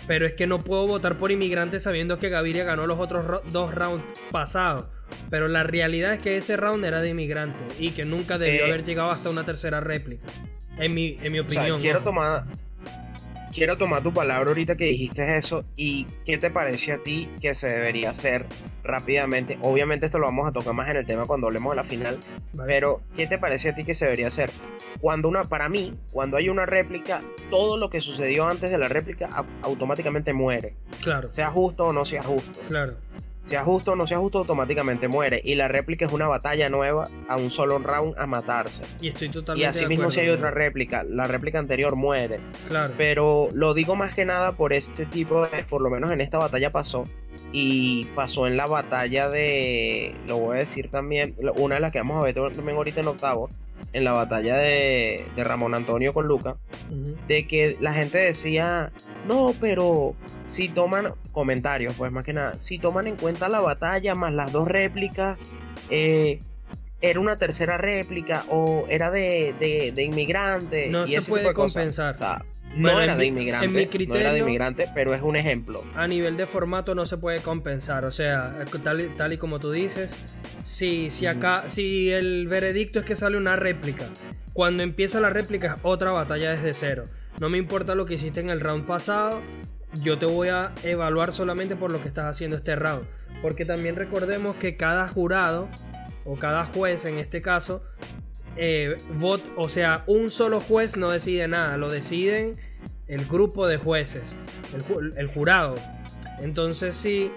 [0.05, 3.41] Pero es que no puedo votar por inmigrante sabiendo que Gaviria ganó los otros ro-
[3.51, 4.87] dos rounds pasados.
[5.29, 8.69] Pero la realidad es que ese round era de inmigrante y que nunca debió Eh,
[8.69, 10.25] haber llegado hasta una tercera réplica.
[10.77, 11.81] En mi, en mi O sea, opinión.
[11.81, 12.43] quiero tomar
[13.53, 17.55] quiero tomar tu palabra ahorita que dijiste eso y qué te parece a ti que
[17.55, 18.45] se debería hacer
[18.83, 19.57] rápidamente.
[19.61, 22.17] Obviamente esto lo vamos a tocar más en el tema cuando hablemos de la final,
[22.53, 22.67] Vale.
[22.73, 24.49] pero ¿qué te parece a ti que se debería hacer?
[25.01, 28.87] Cuando una para mí, cuando hay una réplica, todo lo que sucedió antes de la
[28.87, 30.75] réplica au- automáticamente muere.
[31.03, 32.61] Claro, Sea justo o no sea justo.
[32.67, 32.93] claro.
[33.47, 35.41] Sea justo o no sea justo, automáticamente muere.
[35.43, 38.83] Y la réplica es una batalla nueva a un solo round a matarse.
[39.01, 39.67] Y estoy Y totalmente.
[39.67, 42.39] así de mismo si hay otra réplica, la réplica anterior muere.
[42.67, 42.91] Claro.
[42.97, 46.37] Pero lo digo más que nada por este tipo de, por lo menos en esta
[46.37, 47.03] batalla pasó.
[47.51, 51.99] Y pasó en la batalla de, lo voy a decir también, una de las que
[51.99, 53.47] vamos a ver también ahorita en octavo,
[53.93, 56.57] en la batalla de, de Ramón Antonio con Luca,
[57.27, 58.91] de que la gente decía,
[59.25, 64.15] no, pero si toman comentarios, pues más que nada, si toman en cuenta la batalla
[64.15, 65.37] más las dos réplicas,
[65.89, 66.39] eh,
[66.99, 70.89] era una tercera réplica o era de, de, de inmigrante.
[70.89, 71.73] No y se ese puede tipo de cosas.
[71.73, 72.15] compensar.
[72.15, 74.89] O sea, Bueno, no era de mi- inmigrante, en mi no era de criterio- inmigrante,
[74.95, 75.79] pero es un ejemplo.
[75.95, 78.05] a nivel de formato no se puede compensar.
[78.05, 80.15] O sea, tal, y- tal y como tú dices,
[80.63, 84.05] si, si acá, si el veredicto es que sale una réplica,
[84.53, 87.03] cuando empieza la réplica es otra batalla desde cero.
[87.39, 89.41] No me importa lo que hiciste en el round pasado,
[90.01, 93.05] yo te voy a evaluar solamente por lo que estás haciendo este round.
[93.43, 95.69] Porque también recordemos que cada jurado,
[96.27, 97.81] o cada juez en este caso,
[98.55, 98.95] eh,
[99.55, 102.53] o sea, un solo juez no decide nada, lo deciden
[103.07, 104.35] el grupo de jueces,
[104.73, 105.75] el, ju- el jurado.
[106.39, 107.31] Entonces, si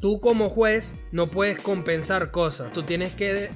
[0.00, 3.50] tú como juez no puedes compensar cosas, tú tienes que,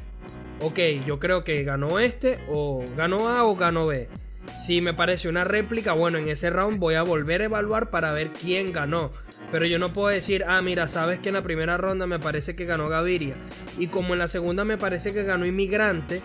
[0.61, 4.09] ok, yo creo que ganó este, o ganó A o ganó B.
[4.55, 8.13] Si me parece una réplica, bueno, en ese round voy a volver a evaluar para
[8.13, 9.13] ver quién ganó.
[9.51, 12.55] Pero yo no puedo decir, ah, mira, sabes que en la primera ronda me parece
[12.55, 13.37] que ganó Gaviria.
[13.79, 16.23] Y como en la segunda me parece que ganó Inmigrante,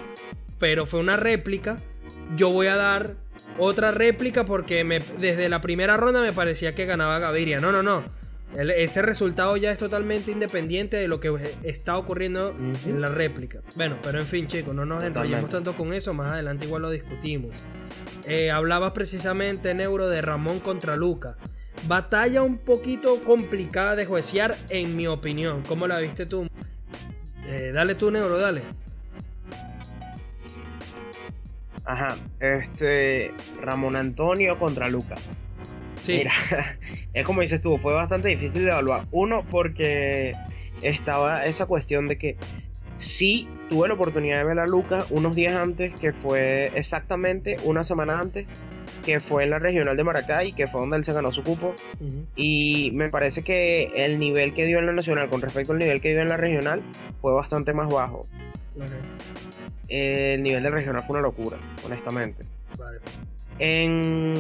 [0.60, 1.76] pero fue una réplica,
[2.36, 3.16] yo voy a dar
[3.58, 4.84] otra réplica porque
[5.20, 7.60] desde la primera ronda me parecía que ganaba Gaviria.
[7.60, 8.21] No, no, no.
[8.58, 11.34] El- ese resultado ya es totalmente independiente de lo que
[11.64, 13.60] está ocurriendo en la réplica.
[13.78, 16.14] Bueno, pero en fin, chicos, no nos enrollemos tanto con eso.
[16.14, 17.68] Más adelante igual lo discutimos.
[18.28, 21.38] Eh, hablabas precisamente, Neuro, de Ramón contra Luca.
[21.88, 25.64] Batalla un poquito complicada de juecear, en mi opinión.
[25.68, 26.48] ¿Cómo la viste tú?
[27.48, 28.62] Eh, dale tú, Neuro, dale.
[31.86, 35.16] Ajá, este Ramón Antonio contra Luca.
[35.96, 36.32] Sí, Mira,
[37.13, 39.08] es como dices tú, fue bastante difícil de evaluar.
[39.12, 40.34] Uno, porque
[40.82, 42.38] estaba esa cuestión de que
[42.97, 47.84] sí tuve la oportunidad de ver a Luca unos días antes, que fue exactamente una
[47.84, 48.47] semana antes,
[49.04, 51.74] que fue en la regional de Maracay, que fue donde él se ganó su cupo.
[52.36, 56.02] Y me parece que el nivel que dio en la nacional con respecto al nivel
[56.02, 56.82] que dio en la regional
[57.21, 58.21] fue bastante más bajo.
[59.89, 62.45] El nivel del regional fue una locura, honestamente.
[62.78, 63.00] vale.
[63.60, 64.34] En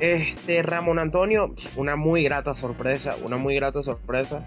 [0.00, 4.44] este Ramón Antonio, una muy grata sorpresa, una muy grata sorpresa.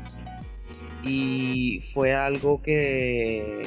[1.04, 3.62] Y fue algo que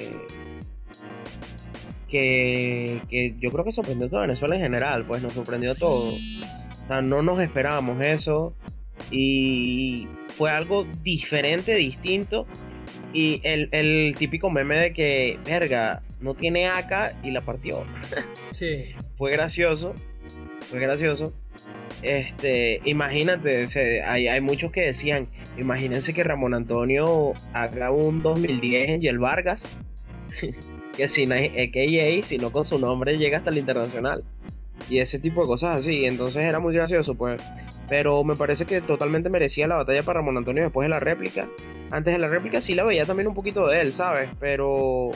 [2.10, 5.74] que, que yo creo que sorprendió a toda Venezuela en general, pues nos sorprendió a
[5.74, 6.42] todos.
[6.72, 8.54] O sea, no nos esperábamos eso.
[9.10, 12.46] Y fue algo diferente, distinto.
[13.12, 17.84] Y el, el típico meme de que, verga, no tiene AK y la partió
[18.50, 19.94] Sí, fue gracioso.
[20.68, 21.32] Fue gracioso.
[22.02, 23.66] Este, imagínate,
[24.04, 29.78] hay, hay muchos que decían, imagínense que Ramón Antonio haga un 2010 en Yel Vargas,
[30.96, 34.24] que sin AKA, sino con su nombre llega hasta el internacional.
[34.88, 37.42] Y ese tipo de cosas así, entonces era muy gracioso, pues.
[37.88, 41.48] Pero me parece que totalmente merecía la batalla para Ramón Antonio después de la réplica.
[41.90, 44.28] Antes de la réplica sí la veía también un poquito de él, ¿sabes?
[44.38, 45.10] Pero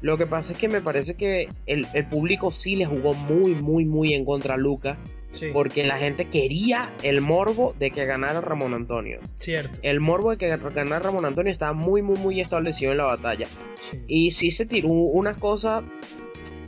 [0.00, 3.54] lo que pasa es que me parece que el, el público sí le jugó muy,
[3.54, 4.98] muy, muy en contra a Luca.
[5.30, 9.18] Sí, Porque la gente quería el morbo de que ganara Ramón Antonio.
[9.38, 9.78] cierto.
[9.80, 13.46] El morbo de que ganara Ramón Antonio estaba muy, muy, muy establecido en la batalla.
[13.80, 14.02] Sí.
[14.08, 15.84] Y sí se tiró unas cosas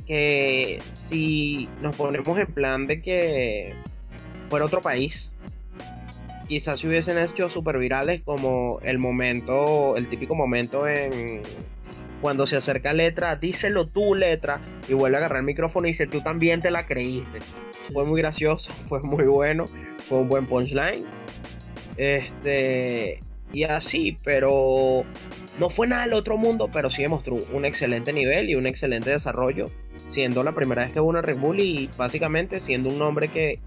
[0.06, 3.74] que si nos ponemos en plan de que
[4.48, 5.34] fuera otro país,
[6.46, 11.42] quizás se hubiesen hecho super virales como el momento, el típico momento en
[12.20, 16.06] cuando se acerca letra, díselo tú letra, y vuelve a agarrar el micrófono y dice
[16.06, 17.38] tú también te la creíste.
[17.92, 19.64] Fue muy gracioso, fue muy bueno,
[19.98, 21.04] fue un buen punchline.
[21.96, 23.20] Este,
[23.52, 25.04] y así, pero
[25.58, 29.10] no fue nada del otro mundo, pero sí demostró un excelente nivel y un excelente
[29.10, 29.66] desarrollo,
[29.96, 33.58] siendo la primera vez que hubo una Red Bull y básicamente siendo un nombre que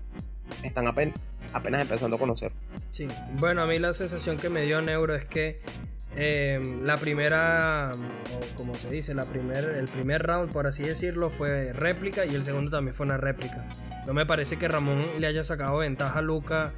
[0.64, 1.14] están apen-
[1.54, 2.52] apenas empezando a conocer.
[2.92, 3.08] Sí.
[3.34, 5.62] Bueno, a mí la sensación que me dio Neuro es que
[6.20, 11.30] eh, la primera, o como se dice, la primer, el primer round, por así decirlo,
[11.30, 13.70] fue réplica y el segundo también fue una réplica.
[14.08, 16.74] No me parece que Ramón le haya sacado ventaja a Luca.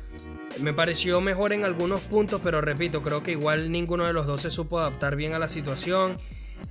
[0.61, 4.41] Me pareció mejor en algunos puntos, pero repito, creo que igual ninguno de los dos
[4.41, 6.17] se supo adaptar bien a la situación.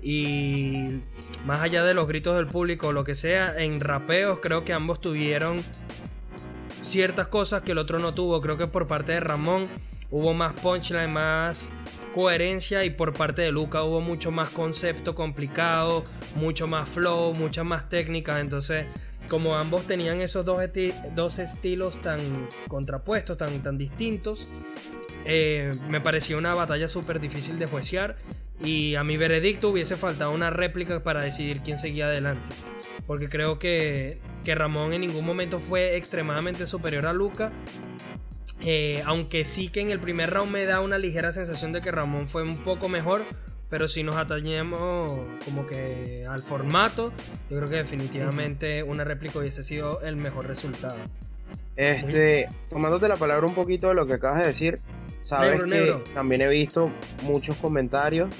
[0.02, 1.00] Y
[1.46, 4.74] más allá de los gritos del público o lo que sea, en rapeos creo que
[4.74, 5.56] ambos tuvieron
[6.80, 8.40] ciertas cosas que el otro no tuvo.
[8.40, 9.68] Creo que por parte de Ramón
[10.10, 11.70] hubo más punchline, más
[12.14, 16.02] coherencia y por parte de Luca hubo mucho más concepto complicado,
[16.36, 18.40] mucho más flow, muchas más técnicas.
[18.40, 18.86] Entonces,
[19.28, 20.60] como ambos tenían esos dos,
[21.14, 22.18] dos estilos tan
[22.66, 24.54] contrapuestos, tan, tan distintos,
[25.24, 28.16] eh, me pareció una batalla súper difícil de juiciar.
[28.60, 32.56] Y a mi veredicto hubiese faltado una réplica para decidir quién seguía adelante.
[33.06, 37.52] Porque creo que, que Ramón en ningún momento fue extremadamente superior a Luca.
[38.60, 41.90] Eh, aunque sí que en el primer round me da una ligera sensación de que
[41.90, 43.24] Ramón fue un poco mejor.
[43.70, 45.12] Pero si nos atañemos
[45.44, 47.12] como que al formato,
[47.50, 50.98] yo creo que definitivamente una réplica hubiese sido el mejor resultado.
[51.76, 54.80] Este, tomándote la palabra un poquito de lo que acabas de decir,
[55.22, 56.90] sabes que también he visto
[57.22, 58.34] muchos comentarios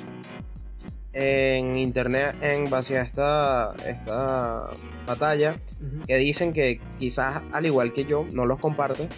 [1.21, 4.71] en internet en base a esta, esta
[5.05, 5.61] batalla
[6.07, 9.09] que dicen que quizás al igual que yo no los comparte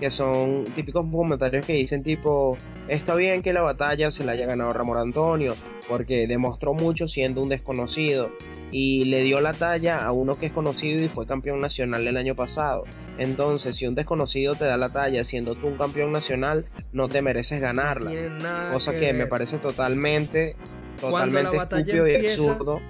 [0.00, 2.56] que son típicos comentarios que dicen tipo,
[2.88, 5.54] está bien que la batalla se la haya ganado Ramón Antonio,
[5.88, 8.30] porque demostró mucho siendo un desconocido
[8.70, 12.16] y le dio la talla a uno que es conocido y fue campeón nacional el
[12.16, 12.84] año pasado.
[13.18, 17.22] Entonces, si un desconocido te da la talla siendo tú un campeón nacional, no te
[17.22, 18.70] mereces ganarla.
[18.70, 20.54] Cosa que, me parece totalmente,
[21.00, 22.80] totalmente estúpido y absurdo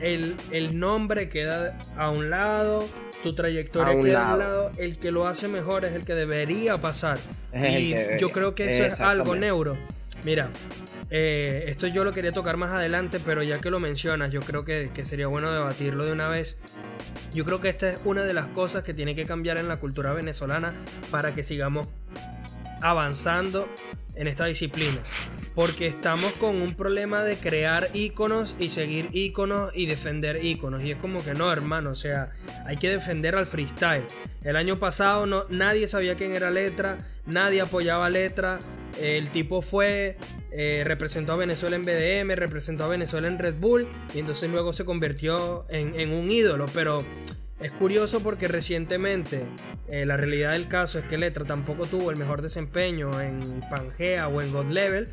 [0.00, 2.86] el, nombre queda a un lado,
[3.22, 6.80] tu trayectoria queda a un lado, el que lo hace mejor es el que debería
[6.80, 7.18] pasar.
[7.54, 9.76] y yo creo que eso es algo neuro.
[10.24, 10.48] Mira,
[11.10, 14.64] eh, esto yo lo quería tocar más adelante, pero ya que lo mencionas, yo creo
[14.64, 16.56] que, que, sería bueno debatirlo de una vez.
[17.34, 19.78] Yo creo que esta es una de las cosas que tiene que cambiar en la
[19.80, 20.74] cultura venezolana
[21.10, 21.90] para que sigamos
[22.82, 23.68] avanzando
[24.16, 24.98] en esta disciplina.
[25.54, 30.82] Porque estamos con un problema de crear iconos y seguir iconos y defender iconos.
[30.82, 31.90] Y es como que no, hermano.
[31.90, 32.32] O sea,
[32.66, 34.04] hay que defender al freestyle.
[34.42, 36.98] El año pasado no, nadie sabía quién era Letra.
[37.26, 38.58] Nadie apoyaba Letra.
[39.00, 40.18] El tipo fue,
[40.50, 43.88] eh, representó a Venezuela en BDM, representó a Venezuela en Red Bull.
[44.12, 46.66] Y entonces luego se convirtió en, en un ídolo.
[46.74, 46.98] Pero
[47.60, 49.46] es curioso porque recientemente
[49.88, 54.28] eh, la realidad del caso es que Letra tampoco tuvo el mejor desempeño en Pangea
[54.28, 55.08] o en God Level.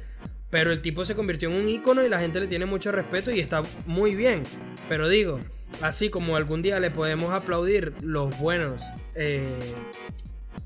[0.49, 3.31] Pero el tipo se convirtió en un ícono y la gente le tiene mucho respeto
[3.31, 4.43] y está muy bien.
[4.89, 5.39] Pero digo,
[5.81, 8.81] así como algún día le podemos aplaudir los buenos
[9.15, 9.57] eh,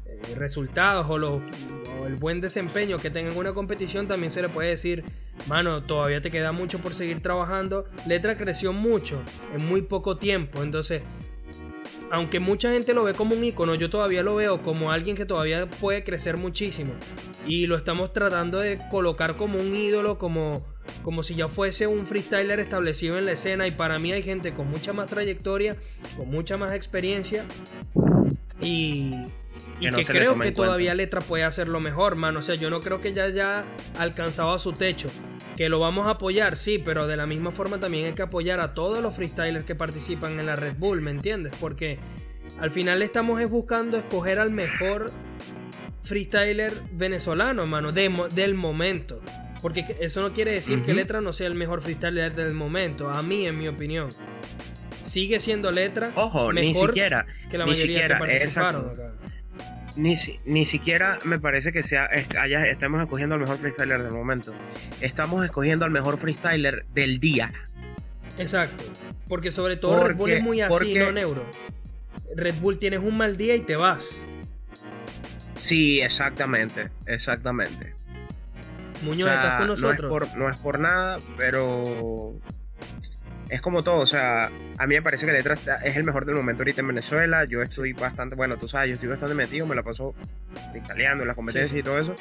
[0.07, 1.39] eh, resultados o, los,
[1.99, 5.03] o el buen desempeño que tenga en una competición, también se le puede decir,
[5.47, 7.85] mano, todavía te queda mucho por seguir trabajando.
[8.07, 9.21] Letra creció mucho
[9.55, 10.63] en muy poco tiempo.
[10.63, 11.03] Entonces,
[12.15, 15.25] aunque mucha gente lo ve como un icono, yo todavía lo veo como alguien que
[15.25, 16.93] todavía puede crecer muchísimo.
[17.45, 20.65] Y lo estamos tratando de colocar como un ídolo, como,
[21.03, 23.67] como si ya fuese un freestyler establecido en la escena.
[23.67, 25.75] Y para mí hay gente con mucha más trayectoria,
[26.15, 27.43] con mucha más experiencia.
[28.61, 29.15] Y,
[29.79, 32.39] y que, creo que todavía Letra puede hacerlo mejor, mano.
[32.39, 33.65] O sea, yo no creo que ya haya
[33.97, 35.09] alcanzado a su techo.
[35.55, 38.59] Que lo vamos a apoyar, sí, pero de la misma forma también hay que apoyar
[38.59, 41.55] a todos los freestylers que participan en la Red Bull, ¿me entiendes?
[41.59, 41.99] Porque
[42.59, 45.05] al final estamos buscando escoger al mejor
[46.03, 49.21] freestyler venezolano, mano, del momento.
[49.61, 53.21] Porque eso no quiere decir que Letra no sea el mejor freestyler del momento, a
[53.23, 54.09] mí, en mi opinión.
[55.01, 56.11] Sigue siendo Letra.
[56.15, 57.25] Ojo, ni siquiera.
[57.49, 59.13] Que la mayoría que participaron acá
[59.97, 60.15] ni,
[60.45, 64.53] ni siquiera me parece que sea allá estamos escogiendo al mejor freestyler del momento.
[65.01, 67.53] Estamos escogiendo al mejor freestyler del día.
[68.37, 68.83] Exacto.
[69.27, 71.45] Porque sobre todo Red Bull es muy así, no neuro.
[72.35, 74.19] Red Bull tienes un mal día y te vas.
[75.57, 76.89] Sí, exactamente.
[77.05, 77.93] Exactamente.
[79.03, 80.35] Muñoz, ¿estás con nosotros?
[80.35, 82.39] no es por nada, pero
[83.49, 86.35] es como todo, o sea, a mí me parece que Letra es el mejor del
[86.35, 87.45] momento ahorita en Venezuela.
[87.45, 90.15] Yo estoy bastante, bueno, tú sabes, yo estoy bastante metido, me la paso
[90.73, 92.15] italiano en las competencias y todo eso.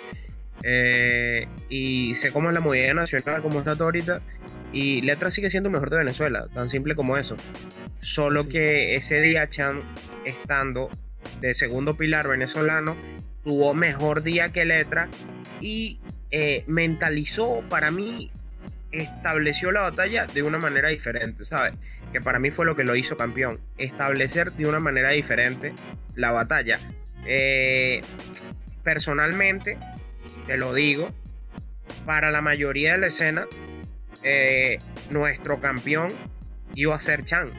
[0.63, 4.21] Eh, y sé cómo es la movida nacional, cómo está todo ahorita.
[4.73, 7.37] Y Letra sigue siendo el mejor de Venezuela, tan simple como eso.
[8.01, 9.83] Solo que ese día, Chan,
[10.25, 10.91] estando
[11.41, 12.97] de segundo pilar venezolano,
[13.43, 15.09] tuvo mejor día que Letra
[15.61, 16.01] y
[16.31, 18.31] eh, mentalizó para mí
[19.03, 21.75] estableció la batalla de una manera diferente, ¿sabes?
[22.13, 23.61] Que para mí fue lo que lo hizo campeón.
[23.79, 25.73] Establecer de una manera diferente
[26.15, 26.79] la batalla.
[27.27, 28.01] Eh,
[28.83, 29.79] personalmente,
[30.47, 31.13] te lo digo,
[32.07, 33.47] para la mayoría de la escena,
[34.23, 34.79] eh,
[35.11, 36.09] nuestro campeón
[36.75, 37.51] iba a ser Chan.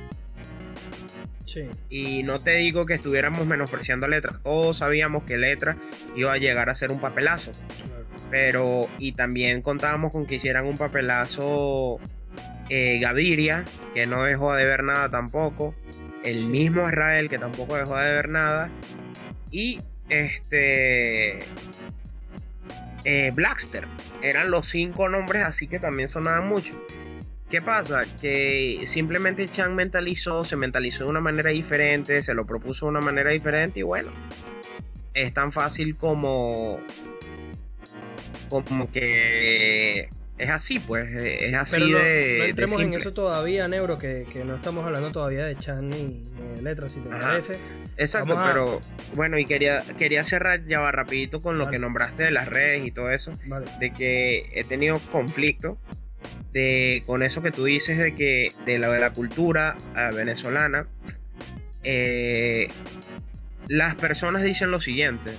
[1.46, 1.70] Sí.
[1.90, 4.40] Y no te digo que estuviéramos menospreciando a Letra.
[4.44, 5.78] Todos sabíamos que Letra
[6.16, 7.52] iba a llegar a ser un papelazo.
[8.30, 12.00] Pero, y también contábamos con que hicieran un papelazo
[12.70, 13.64] eh, Gaviria,
[13.94, 15.76] que no dejó de ver nada tampoco.
[16.24, 18.72] El mismo Israel, que tampoco dejó de ver nada.
[19.52, 19.78] Y
[20.10, 21.40] este.
[23.06, 23.88] eh, Blackster.
[24.22, 26.82] Eran los cinco nombres, así que también sonaban mucho.
[27.50, 28.02] ¿Qué pasa?
[28.20, 33.02] Que simplemente Chan mentalizó, se mentalizó de una manera diferente, se lo propuso de una
[33.02, 34.12] manera diferente y bueno,
[35.14, 36.80] es tan fácil como
[38.50, 43.14] como que es así, pues, es así Pero no, de, no de entremos en eso
[43.14, 46.24] todavía, Neuro, que, que no estamos hablando todavía de Chan ni,
[46.56, 47.20] de letras, si te Ajá.
[47.20, 47.54] parece.
[47.98, 48.82] Exacto, a- pero
[49.14, 52.86] bueno, y quería, quería cerrar ya va rapidito con lo que nombraste de las redes
[52.86, 53.66] y todo eso, Vale.
[53.80, 55.78] de que he tenido conflicto
[56.52, 60.88] de, con eso que tú dices de que de la, de la cultura eh, venezolana,
[61.84, 62.68] eh,
[63.70, 65.32] las personas dicen lo siguiente,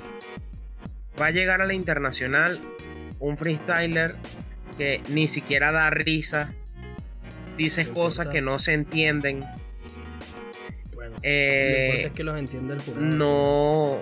[1.21, 2.59] va a llegar a la internacional
[3.21, 4.13] un freestyler
[4.77, 6.53] que ni siquiera da risa,
[7.57, 9.45] dices cosas que no se entienden.
[10.95, 13.07] Bueno, lo eh, importante es que los entiende el jurado.
[13.17, 14.01] no.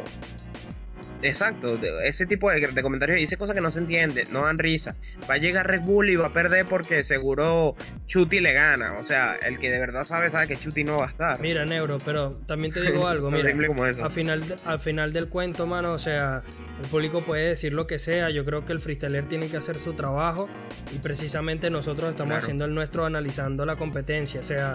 [1.25, 4.97] Exacto, ese tipo de, de comentarios dice cosas que no se entienden, no dan risa.
[5.29, 7.75] Va a llegar Red Bull y va a perder porque seguro
[8.07, 8.99] Chuti le gana.
[8.99, 11.41] O sea, el que de verdad sabe, sabe que Chuti no va a estar.
[11.41, 13.49] Mira, Neuro, pero también te digo algo, mira.
[13.49, 14.05] simple como eso.
[14.05, 16.43] Al final, al final del cuento, mano, o sea,
[16.83, 18.31] el público puede decir lo que sea.
[18.31, 20.49] Yo creo que el freestyler tiene que hacer su trabajo
[20.95, 22.43] y precisamente nosotros estamos Claro.
[22.45, 24.41] haciendo el nuestro analizando la competencia.
[24.41, 24.73] O sea,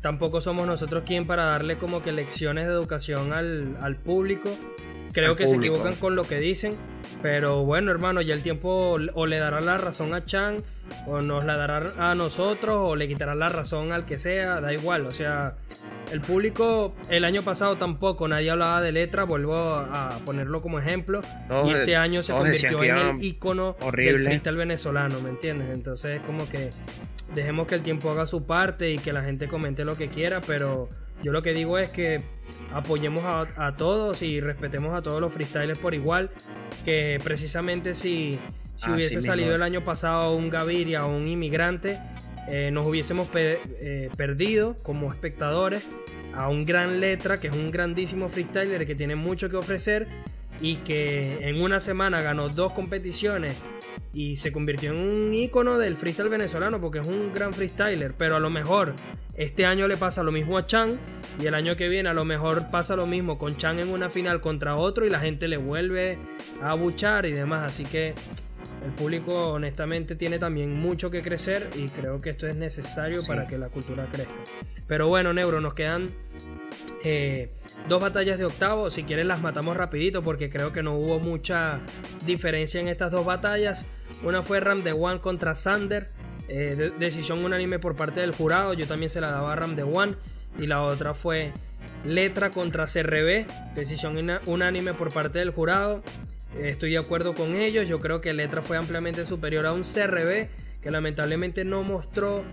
[0.00, 4.50] tampoco somos nosotros quien para darle como que lecciones de educación al, al público.
[5.12, 5.62] Creo Al que público.
[5.62, 6.72] se equivocan con lo que dicen,
[7.22, 10.56] pero bueno, hermano, ya el tiempo o le dará la razón a Chan,
[11.06, 14.72] o nos la dará a nosotros, o le quitará la razón al que sea, da
[14.72, 15.06] igual.
[15.06, 15.54] O sea,
[16.12, 21.20] el público el año pasado tampoco nadie hablaba de letra, vuelvo a ponerlo como ejemplo.
[21.48, 24.12] Todos y este año se convirtió en el icono horrible.
[24.12, 25.68] del freestyle venezolano, ¿me entiendes?
[25.76, 26.70] Entonces, como que
[27.34, 30.40] dejemos que el tiempo haga su parte y que la gente comente lo que quiera,
[30.40, 30.88] pero
[31.22, 32.20] yo lo que digo es que
[32.72, 36.30] apoyemos a, a todos y respetemos a todos los freestylers por igual,
[36.84, 38.40] que precisamente si, si
[38.82, 41.98] Así hubiese salido el año pasado un Gaviria o un inmigrante,
[42.48, 45.88] eh, nos hubiésemos pe- eh, perdido como espectadores
[46.34, 50.06] a un gran letra, que es un grandísimo freestyler que tiene mucho que ofrecer
[50.60, 53.56] y que en una semana ganó dos competiciones
[54.12, 58.36] y se convirtió en un ícono del freestyle venezolano porque es un gran freestyler, pero
[58.36, 58.94] a lo mejor
[59.34, 60.90] este año le pasa lo mismo a Chan
[61.38, 64.08] y el año que viene a lo mejor pasa lo mismo con Chan en una
[64.08, 66.18] final contra otro y la gente le vuelve
[66.62, 68.14] a abuchar y demás, así que
[68.84, 73.26] el público honestamente tiene también mucho que crecer y creo que esto es necesario Sí.
[73.28, 74.32] para que la cultura crezca.
[74.86, 76.08] Pero bueno, Neuro, nos quedan
[77.04, 77.50] eh,
[77.88, 78.90] dos batallas de octavo.
[78.90, 81.80] Si quieres las matamos rapidito porque creo que no hubo mucha
[82.24, 83.86] diferencia en estas dos batallas.
[84.24, 86.06] Una fue Ram de One contra Sander.
[86.48, 88.72] eh, de- decisión unánime por parte del jurado.
[88.74, 90.14] Yo también se la daba a Ram de One.
[90.60, 91.52] Y la otra fue
[92.04, 93.46] Letra contra CRB.
[93.74, 96.02] Decisión unánime por parte del jurado.
[96.60, 97.88] Estoy de acuerdo con ellos.
[97.88, 100.48] Yo creo que Letra fue ampliamente superior a un CRB
[100.80, 102.44] que lamentablemente no mostró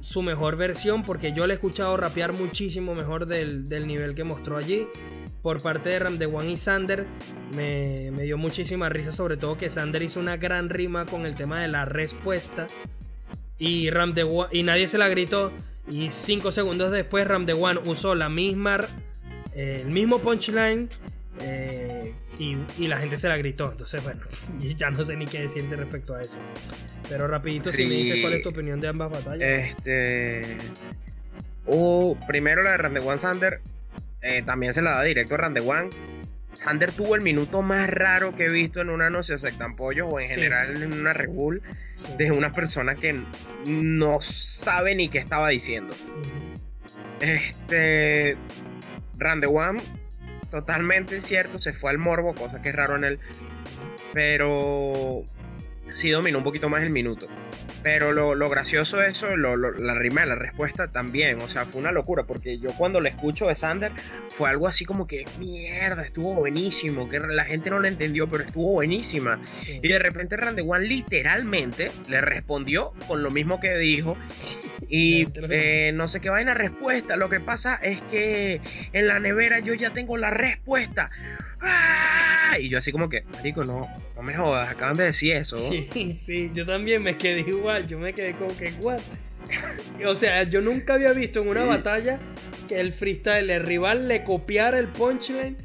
[0.00, 4.24] su mejor versión porque yo le he escuchado rapear muchísimo mejor del, del nivel que
[4.24, 4.86] mostró allí.
[5.42, 7.06] Por parte de Ram de One y Sander
[7.56, 11.34] me, me dio muchísima risa, sobre todo que Sander hizo una gran rima con el
[11.34, 12.66] tema de la respuesta
[13.60, 15.52] y Ram de One, y nadie se la gritó.
[15.90, 18.80] Y cinco segundos después Ram de One usó la misma,
[19.54, 20.88] eh, el mismo punchline
[21.40, 23.70] eh, y, y la gente se la gritó.
[23.70, 24.22] Entonces, bueno,
[24.76, 26.38] ya no sé ni qué decirte respecto a eso.
[27.08, 29.48] Pero rapidito, si me dices cuál es tu opinión de ambas batallas.
[29.48, 30.56] Este.
[31.66, 33.60] Uh, primero la de Randewan Sander.
[34.22, 35.88] eh, también se la da directo a Randewan.
[36.52, 40.08] Sander tuvo el minuto más raro que he visto en una No se aceptan pollos
[40.10, 40.34] o en Sí.
[40.34, 41.62] general en una Red Bull
[41.98, 42.14] Sí.
[42.18, 43.22] de una persona que
[43.68, 45.94] no sabe ni qué estaba diciendo.
[45.94, 47.20] Ujú.
[47.20, 48.36] Este.
[49.18, 49.76] Randewan,
[50.50, 53.20] totalmente cierto, se fue al morbo, cosa que es raro en él.
[54.12, 55.24] Pero
[55.90, 57.26] sí dominó un poquito más el minuto.
[57.82, 61.64] Pero lo, lo gracioso de eso, lo- lo- la rima la respuesta también, o sea,
[61.64, 63.90] fue una locura, porque yo cuando lo escucho de Sander
[64.36, 68.44] fue algo así como que, mierda, estuvo buenísimo, que la gente no lo entendió, pero
[68.44, 69.40] estuvo buenísima.
[69.44, 69.78] Sí.
[69.82, 74.16] Y de repente Randewan literalmente le respondió con lo mismo que dijo.
[74.92, 77.14] Y eh, no sé qué vaina respuesta.
[77.16, 78.60] Lo que pasa es que
[78.92, 81.08] en la nevera yo ya tengo la respuesta.
[81.60, 82.56] ¡Ah!
[82.58, 85.56] Y yo así como que, marico, no, no me jodas, acaban de decir eso.
[85.56, 85.88] Sí,
[86.20, 89.00] sí, yo también me quedé igual, yo me quedé como que, what?
[90.06, 92.20] O sea, yo nunca había visto en una batalla
[92.68, 95.56] que el freestyle, el rival, le copiara el punchline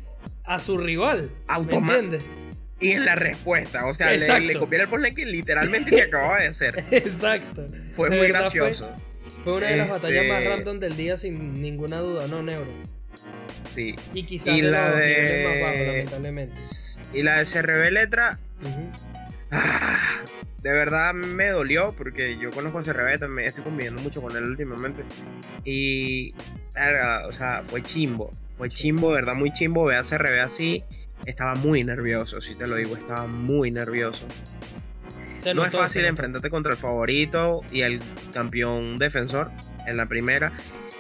[0.46, 1.32] a su rival.
[1.68, 2.30] ¿Me entiendes?
[2.80, 6.40] Y en la respuesta, o sea, le, le, copiara el punchline que literalmente te acababa
[6.40, 6.86] de hacer.
[6.92, 7.68] Exacto.
[7.96, 8.94] Fue muy gracioso.
[9.44, 12.72] Fue, una de las batallas más este random del día, sin ninguna duda, ¿no, Neuro?
[13.66, 13.96] Sí.
[14.14, 15.44] Y quizás la de...
[15.46, 16.62] más bajo, lamentablemente.
[17.14, 18.40] Y la de CRB Letra.
[19.52, 20.22] Ah,
[20.62, 24.44] de verdad me dolió porque yo conozco a CRB, también estoy conviviendo mucho con él
[24.44, 25.04] últimamente.
[25.64, 26.34] Y,
[27.28, 28.32] o sea, fue chimbo.
[28.58, 29.86] Fue chimbo, verdad, muy chimbo.
[29.86, 30.84] Ve a CRB así.
[31.26, 34.28] Estaba muy nervioso, si te lo digo, estaba muy nervioso.
[35.54, 38.00] No es fácil enfrentarte contra el favorito y el
[38.34, 39.52] campeón defensor
[39.86, 40.54] en la primera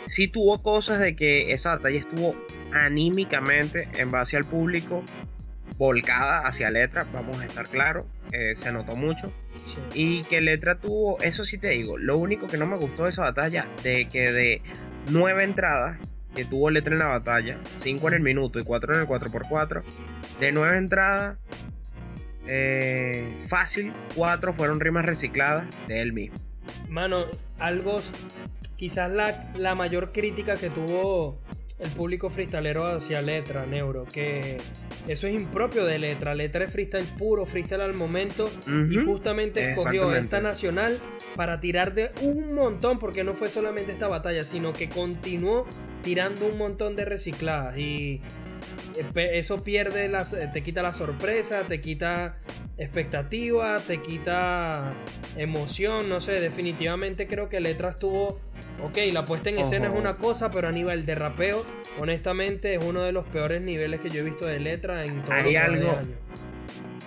[0.05, 2.35] sí tuvo cosas de que esa batalla estuvo
[2.73, 5.03] anímicamente en base al público
[5.77, 9.33] volcada hacia letra, vamos a estar claros, eh, se notó mucho.
[9.93, 13.09] Y que letra tuvo, eso sí te digo, lo único que no me gustó de
[13.09, 14.61] esa batalla, de que de
[15.11, 15.97] nueve entradas
[16.33, 19.83] que tuvo letra en la batalla, cinco en el minuto y cuatro en el 4x4,
[20.39, 21.37] de nueve entradas,
[22.47, 26.37] eh, fácil, cuatro fueron rimas recicladas de él mismo.
[26.89, 27.25] Mano,
[27.59, 27.95] algo
[28.75, 31.39] quizás la, la mayor crítica que tuvo
[31.77, 34.57] el público freestalero hacia Letra, Neuro, que
[35.07, 36.33] eso es impropio de Letra.
[36.33, 38.49] Letra es freestyle puro, freestyle al momento,
[38.89, 40.97] y justamente escogió esta nacional
[41.35, 45.67] para tirar de un montón, porque no fue solamente esta batalla, sino que continuó
[46.01, 47.77] tirando un montón de recicladas.
[47.77, 48.21] Y
[49.15, 52.37] eso pierde las, eh, te quita la sorpresa, te quita
[52.77, 54.93] expectativa, te quita
[55.37, 58.39] emoción, no sé, definitivamente creo que Letra estuvo,
[58.83, 61.65] ok, la puesta en escena es una cosa, pero a nivel de rapeo,
[61.99, 65.33] honestamente es uno de los peores niveles que yo he visto de Letra en todo
[65.33, 65.93] hay algo,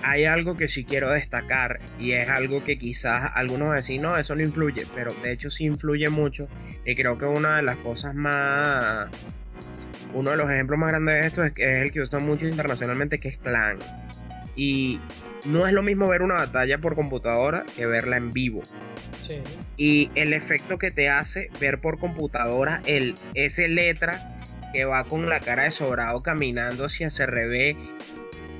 [0.02, 4.34] Hay algo que sí quiero destacar y es algo que quizás algunos decir, no, eso
[4.34, 6.48] no influye, pero de hecho sí influye mucho
[6.86, 9.08] y creo que una de las cosas más
[10.14, 13.18] uno de los ejemplos más grandes de esto es, es el que usa mucho internacionalmente,
[13.18, 13.78] que es Clan.
[14.56, 15.00] Y
[15.46, 18.62] no es lo mismo ver una batalla por computadora que verla en vivo.
[19.20, 19.40] Sí.
[19.76, 24.40] Y el efecto que te hace ver por computadora el, ese letra
[24.72, 27.76] que va con la cara de sobrado caminando hacia CRB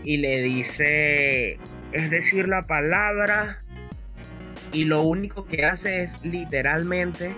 [0.05, 1.59] y le dice,
[1.93, 3.59] es decir, la palabra
[4.73, 7.35] y lo único que hace es literalmente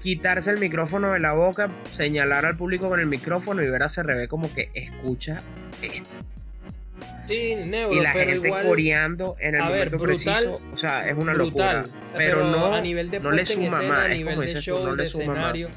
[0.00, 3.88] quitarse el micrófono de la boca, señalar al público con el micrófono y ver a
[3.88, 5.38] CRB como que escucha
[5.82, 6.16] esto.
[7.18, 11.84] Sí, neuro, y la gente coreando en el momento preciso, o sea, es una locura.
[12.16, 15.68] Pero, no, a nivel de no le suma más, a nivel de show, de escenario.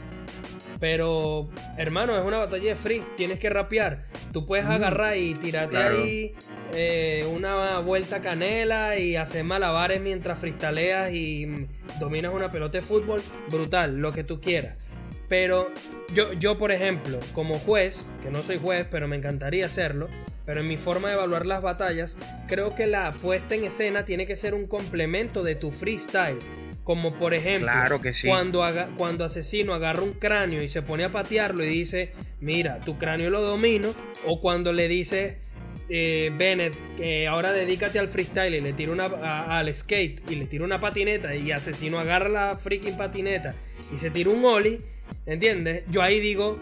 [0.80, 3.04] Pero, hermano, es una batalla de free.
[3.16, 4.06] Tienes que rapear.
[4.32, 6.36] Tú puedes mm, agarrar y tirarte ahí
[6.74, 11.68] eh, una vuelta canela y hacer malabares mientras freestaleas y
[12.00, 13.22] dominas una pelota de fútbol.
[13.50, 14.86] Brutal, lo que tú quieras.
[15.28, 15.72] Pero
[16.14, 20.08] yo, yo, por ejemplo, como juez, que no soy juez, pero me encantaría hacerlo,
[20.46, 22.18] pero en mi forma de evaluar las batallas,
[22.48, 26.38] creo que la puesta en escena tiene que ser un complemento de tu freestyle.
[26.86, 27.68] Como por ejemplo,
[28.28, 28.64] cuando,
[28.96, 32.12] cuando Asesino agarra un cráneo y se pone a patearlo y dice,
[32.42, 33.94] mira, tu cráneo lo domino.
[34.28, 35.40] O cuando le dice,
[35.90, 40.46] eh, Bennett, que ahora dedícate al freestyle y le tira una, al skate y le
[40.46, 43.56] tira una patineta y Asesino agarra la freaking patineta
[43.92, 44.80] y se tira un ollie,
[45.26, 45.86] ¿entiendes?
[45.90, 46.62] Yo ahí digo,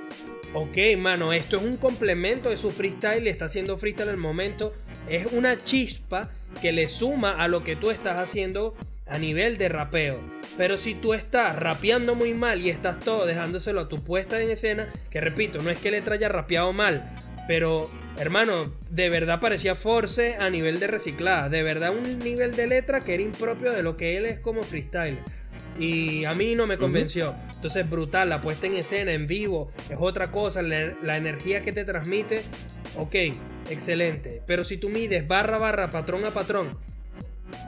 [0.54, 4.74] ok, mano, esto es un complemento de su freestyle, está haciendo freestyle en el momento,
[5.10, 6.30] es una chispa
[6.62, 8.76] que le suma a lo que tú estás haciendo
[9.14, 10.20] a nivel de rapeo.
[10.58, 14.50] Pero si tú estás rapeando muy mal y estás todo dejándoselo a tu puesta en
[14.50, 17.16] escena, que repito, no es que le haya rapeado mal,
[17.48, 17.84] pero
[18.18, 23.00] hermano, de verdad parecía force a nivel de reciclada, de verdad un nivel de letra
[23.00, 25.20] que era impropio de lo que él es como freestyle.
[25.80, 27.36] Y a mí no me convenció.
[27.54, 30.64] Entonces, brutal, la puesta en escena, en vivo, es otra cosa.
[30.64, 32.42] La, energía que te transmite,
[32.98, 33.16] ok,
[33.70, 34.42] excelente.
[34.48, 36.78] Pero si tú mides barra barra, patrón a patrón,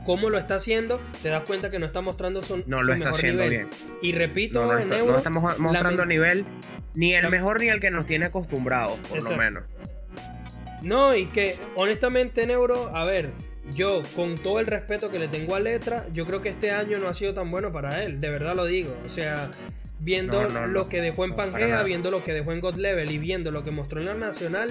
[0.06, 3.10] cómo lo está haciendo, te das cuenta que no está mostrando su, no lo está
[3.10, 3.70] haciendo Bien.
[4.02, 6.46] Y repito, no, no, estamos mostrando a nivel
[6.94, 9.64] ni el mejor ni el que nos tiene acostumbrados, por lo menos.
[10.82, 13.32] No, y que honestamente, Neuro, a ver,
[13.72, 17.00] yo, con todo el respeto que le tengo a Letra, yo creo que este año
[17.00, 18.96] no ha sido tan bueno para él, de verdad lo digo.
[19.06, 19.50] O sea,
[20.00, 23.52] viendo lo que dejó en Pangea, viendo lo que dejó en God Level y viendo
[23.52, 24.70] lo que mostró en la Nacional,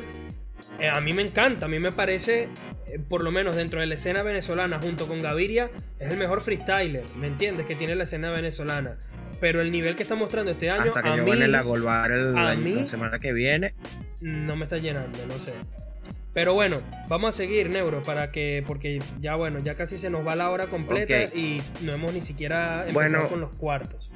[0.78, 2.48] eh, a mí me encanta, a mí me parece,
[2.86, 6.42] eh, por lo menos dentro de la escena venezolana, junto con Gaviria, es el mejor
[6.42, 7.66] freestyler, ¿me entiendes?
[7.66, 8.96] Que tiene la escena venezolana.
[9.40, 13.32] Pero el nivel que está mostrando este año, a mí, la, Golbar la semana que
[13.32, 13.74] viene,
[14.20, 15.54] no me está llenando, no sé.
[16.32, 16.76] Pero bueno,
[17.08, 20.50] vamos a seguir, Neuro, para que, porque ya bueno, ya casi se nos va la
[20.50, 23.28] hora completa y no hemos ni siquiera empezado Bueno.
[23.28, 24.10] con los cuartos.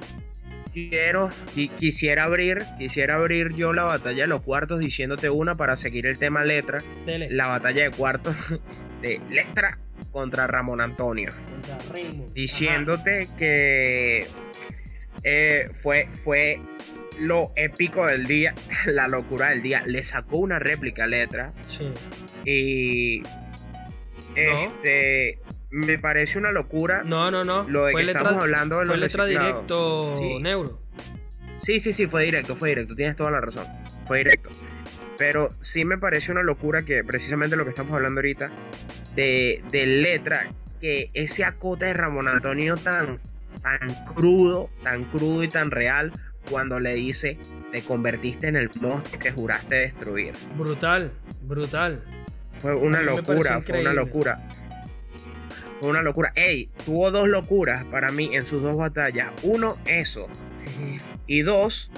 [0.89, 5.75] Quiero, qui- quisiera abrir, quisiera abrir yo la batalla de los cuartos diciéndote una para
[5.75, 6.77] seguir el tema letra.
[7.05, 7.27] Dele.
[7.31, 8.35] La batalla de cuartos
[9.01, 9.77] de letra
[10.11, 11.29] contra Ramón Antonio.
[11.31, 12.33] Contra Raymond.
[12.33, 14.25] Diciéndote que
[15.23, 16.61] eh, fue, fue
[17.19, 18.53] lo épico del día,
[18.85, 19.83] la locura del día.
[19.85, 21.53] Le sacó una réplica a letra.
[21.61, 21.91] Sí.
[22.45, 23.21] Y
[24.35, 25.39] este
[25.71, 27.63] me parece una locura No, no, no.
[27.69, 30.39] lo de fue que letra, estamos hablando de fue los letra directo, Sí.
[30.39, 30.79] Neuro.
[31.59, 33.65] Sí, sí, sí, fue directo, fue directo, tienes toda la razón.
[34.07, 34.49] Fue directo.
[35.17, 38.49] Pero sí me parece una locura que precisamente lo que estamos hablando ahorita
[39.15, 43.19] de, de letra, que ese acote de Ramón Antonio tan,
[43.61, 46.13] tan crudo, tan crudo y tan real,
[46.49, 47.37] cuando le dice,
[47.73, 50.31] te convertiste en el monstruo que juraste destruir.
[50.57, 51.11] Brutal,
[51.43, 52.01] brutal.
[52.59, 54.41] Fue una locura, fue una locura.
[55.79, 56.31] Fue una locura.
[56.35, 59.31] Ey, tuvo dos locuras para mí en sus dos batallas.
[59.43, 60.27] Uno, eso.
[61.27, 61.91] Y dos,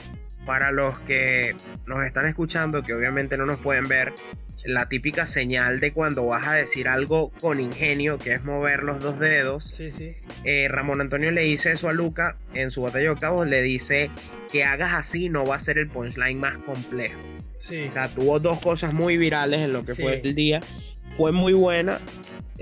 [0.46, 1.56] para los que
[1.86, 4.14] nos están escuchando, que obviamente no nos pueden ver,
[4.66, 9.00] la típica señal de cuando vas a decir algo con ingenio, que es mover los
[9.00, 9.66] dos dedos.
[9.66, 10.16] Sí, sí.
[10.44, 14.12] Eh, Ramón Antonio le dice eso a Luca en su batalla de octavos, le dice
[14.52, 17.20] que hagas así no va a ser el punchline más complejo.
[17.56, 17.84] Sí.
[17.84, 20.60] O sea, tuvo dos cosas muy virales en lo que fue el día.
[21.18, 22.00] Fue muy buena.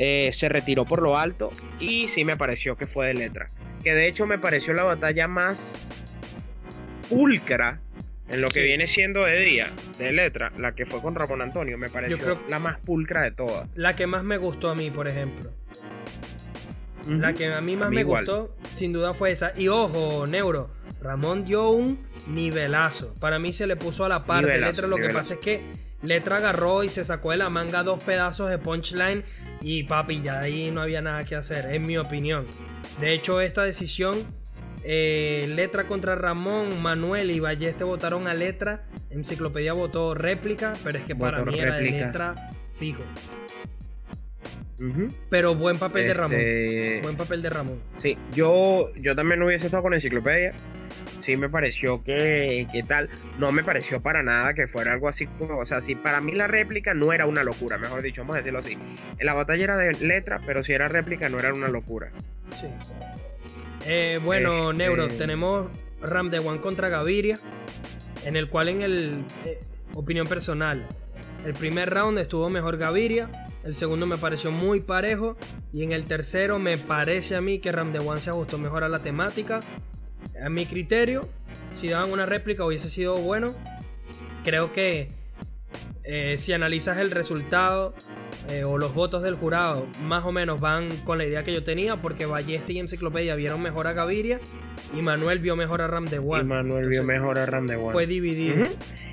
[0.01, 1.51] eh, se retiró por lo alto.
[1.77, 3.47] Y sí me pareció que fue de letra.
[3.83, 5.91] Que de hecho me pareció la batalla más
[7.09, 7.81] pulcra
[8.29, 8.65] en lo que Sí.
[8.65, 11.77] viene siendo de día, de letra, la que fue con Ramón Antonio.
[11.77, 13.67] Me pareció creo- la más pulcra de todas.
[13.75, 15.51] La que más me gustó a mí, por ejemplo.
[17.09, 18.25] La que a mí más A mí me igual.
[18.25, 19.51] gustó, sin duda, fue esa.
[19.57, 20.69] Y ojo, Neuro,
[21.01, 23.15] Ramón dio un nivelazo.
[23.19, 24.87] Para mí se le puso a la par de letra.
[24.87, 25.61] Lo que pasa es que
[26.01, 29.23] letra agarró y se sacó de la manga dos pedazos de punchline.
[29.61, 32.47] Y papi, ya ahí no había nada que hacer, en mi opinión.
[32.99, 34.15] De hecho, esta decisión,
[34.83, 38.85] eh, letra contra Ramón, Manuel y Balleste votaron a letra.
[39.09, 43.03] Enciclopedia votó réplica, pero es que para mí era de letra fijo.
[45.29, 46.37] Pero buen papel de Ramón.
[46.39, 47.81] Este, Buen papel de Ramón.
[47.97, 50.53] Sí, yo, yo también hubiese estado con enciclopedia.
[51.21, 53.09] Sí me pareció que, que tal.
[53.37, 55.59] No me pareció para nada que fuera algo así como.
[55.59, 58.39] O sea, sí, para mí la réplica no era una locura, mejor dicho, vamos a
[58.39, 58.77] decirlo así.
[59.19, 62.11] La batalla era de letra, pero si era réplica no era una locura.
[62.51, 62.67] Sí.
[63.85, 65.67] Eh, bueno, Este- Neuro, tenemos
[66.01, 67.35] Ram de One contra Gaviria,
[68.25, 69.59] en el cual en el eh,
[69.95, 70.87] opinión personal,
[71.45, 75.35] el primer round estuvo mejor Gaviria, el segundo me pareció muy parejo
[75.73, 78.83] y en el tercero me parece a mí que Ram de One se ajustó mejor
[78.83, 79.59] a la temática.
[80.43, 81.21] A mi criterio,
[81.73, 83.47] si daban una réplica hubiese sido bueno.
[84.43, 85.09] Creo que
[86.11, 87.93] eh, si analizas el resultado
[88.49, 91.63] eh, o los votos del jurado, más o menos van con la idea que yo
[91.63, 94.39] tenía, porque Balleste y Enciclopedia vieron mejor a Gaviria
[94.93, 96.43] y Manuel vio mejor a Ram de y.
[96.45, 97.91] Manuel vio mejor a Ram de One.
[97.91, 98.63] Fue dividido.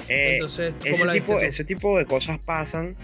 [0.08, 2.96] Eh, Entonces, ¿cómo ese la tipo, ese tipo de cosas pasan.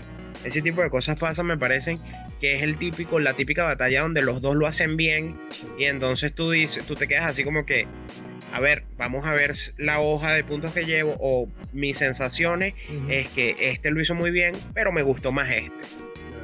[0.43, 1.97] Ese tipo de cosas pasan, me parecen
[2.41, 5.39] que es el típico, la típica batalla donde los dos lo hacen bien
[5.79, 7.87] y entonces tú dices, tú te quedas así como que,
[8.53, 12.75] a ver, vamos a ver la hoja de puntos que llevo o mis sensaciones
[13.09, 15.73] es que este lo hizo muy bien, pero me gustó más este.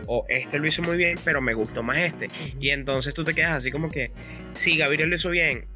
[0.07, 2.29] O este lo hizo muy bien, pero me gustó más este.
[2.59, 4.11] Y entonces tú te quedas así como que,
[4.53, 5.67] sí, Gaviria lo hizo bien,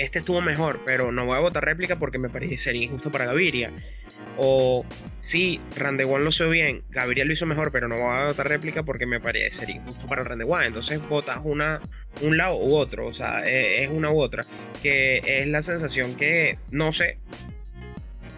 [0.00, 3.70] este estuvo mejor, pero no voy a votar réplica porque me parecería injusto para Gaviria.
[4.38, 4.84] O
[5.18, 8.82] sí, Randewan lo hizo bien, Gaviria lo hizo mejor, pero no voy a votar réplica
[8.82, 10.64] porque me parecería injusto para Randewan.
[10.64, 11.80] Entonces votas una,
[12.22, 14.42] un lado u otro, o sea, eh, es una u otra.
[14.82, 17.18] Que es la sensación que, no sé,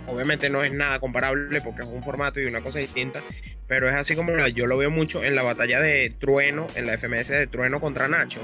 [0.06, 3.22] obviamente no es nada comparable porque es un formato y una cosa distinta,
[3.66, 6.98] pero es así como yo lo veo mucho en la batalla de Trueno, en la
[6.98, 8.42] FMS de Trueno contra Nacho,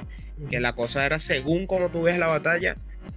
[0.48, 2.74] que la cosa era según como tú ves la batalla,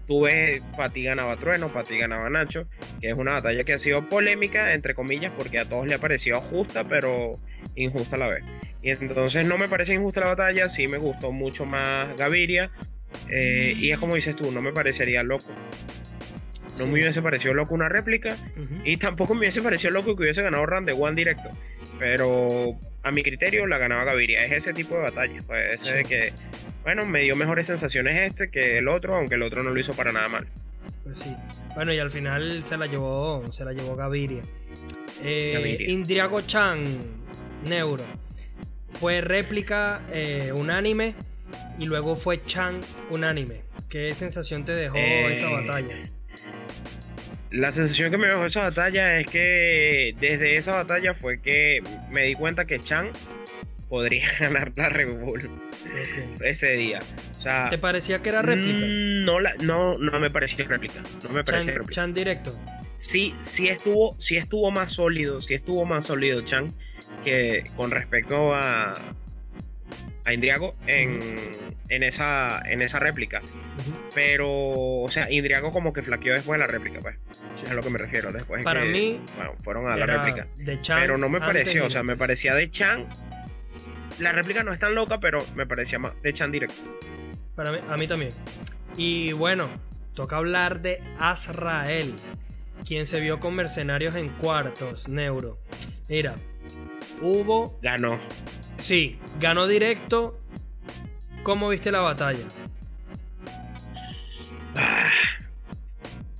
[0.08, 2.68] tú ves Pati ganaba Trueno, Pati ganaba Nacho,
[3.00, 6.00] que es una batalla que ha sido polémica, entre comillas, porque a todos le ha
[6.00, 7.34] parecido justa, pero
[7.76, 8.44] injusta a la vez.
[8.82, 12.72] Y entonces no me parece injusta la batalla, sí me gustó mucho más Gaviria,
[13.30, 15.54] eh, y es como dices tú, no me parecería loco.
[16.82, 16.92] No Sí.
[16.94, 18.36] me hubiese parecido loco una réplica,
[18.84, 21.50] y tampoco me hubiese parecido loco que hubiese ganado Round de One directo.
[22.00, 22.48] Pero
[23.04, 24.44] a mi criterio la ganaba Gaviria.
[24.44, 25.38] Es ese tipo de batalla.
[25.48, 25.98] Pues ese Sí.
[25.98, 26.34] de que,
[26.84, 29.94] bueno, me dio mejores sensaciones este que el otro, aunque el otro no lo hizo
[29.94, 30.48] para nada mal.
[31.04, 31.36] Pues sí.
[31.76, 34.42] Bueno, y al final se la llevó, se la llevó Gaviria.
[35.24, 35.90] Eh, Gaviria.
[35.92, 36.84] Indriago Chan,
[37.68, 38.04] Neuro.
[38.90, 41.16] Fue réplica eh, unánime
[41.80, 42.80] y luego fue Chan
[43.12, 43.62] unánime.
[43.90, 45.96] ¿Qué sensación te dejó Eh, esa batalla?
[47.52, 52.24] La sensación que me dejó esa batalla es que desde esa batalla fue que me
[52.24, 53.10] di cuenta que Chan
[53.90, 55.40] podría ganar la Red Bull
[56.44, 57.00] ese día.
[57.32, 58.86] O sea, ¿Te parecía que era réplica?
[58.86, 61.02] mm, no, la, no, no me parecía réplica.
[61.24, 61.94] No me parecía Chan, réplica.
[61.94, 62.52] Chan directo.
[62.98, 66.68] Sí, sí estuvo, sí estuvo más sólido, sí estuvo más sólido Chan
[67.24, 68.94] que con respecto a,
[70.26, 71.20] a Indriago en,
[71.90, 73.42] en, esa, en esa réplica.
[74.14, 77.18] Pero, o sea, Indriago como que flaqueó después de la réplica, pues.
[77.56, 78.32] Es a lo que me refiero.
[78.32, 80.48] Después Para que, mí, bueno, fueron a la réplica.
[80.58, 83.08] de Chan Pero no me pareció, o sea, me parecía de Chan.
[84.20, 86.76] La réplica no es tan loca, pero me parecía más de Chan directo.
[87.56, 88.32] Para mí, a mí también.
[88.98, 89.70] Y bueno,
[90.14, 92.14] toca hablar de Azrael,
[92.86, 95.60] quien se vio con mercenarios en cuartos, Neuro.
[96.10, 96.36] Mira,
[97.22, 98.20] hubo, Ganó.
[98.78, 100.40] sí, ganó directo.
[101.44, 102.46] ¿Cómo viste la batalla?
[104.76, 105.08] Ah.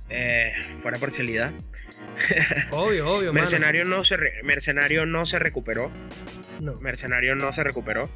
[0.08, 0.52] Eh,
[0.82, 1.52] fuera parcialidad.
[2.70, 3.40] Obvio, obvio, mano.
[3.40, 5.90] Mercenario no, se Mercenario no se recuperó.
[6.60, 6.74] No.
[6.76, 8.08] Mercenario no se recuperó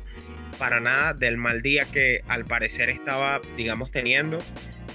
[0.58, 4.38] para nada del mal día que al parecer estaba, digamos, teniendo.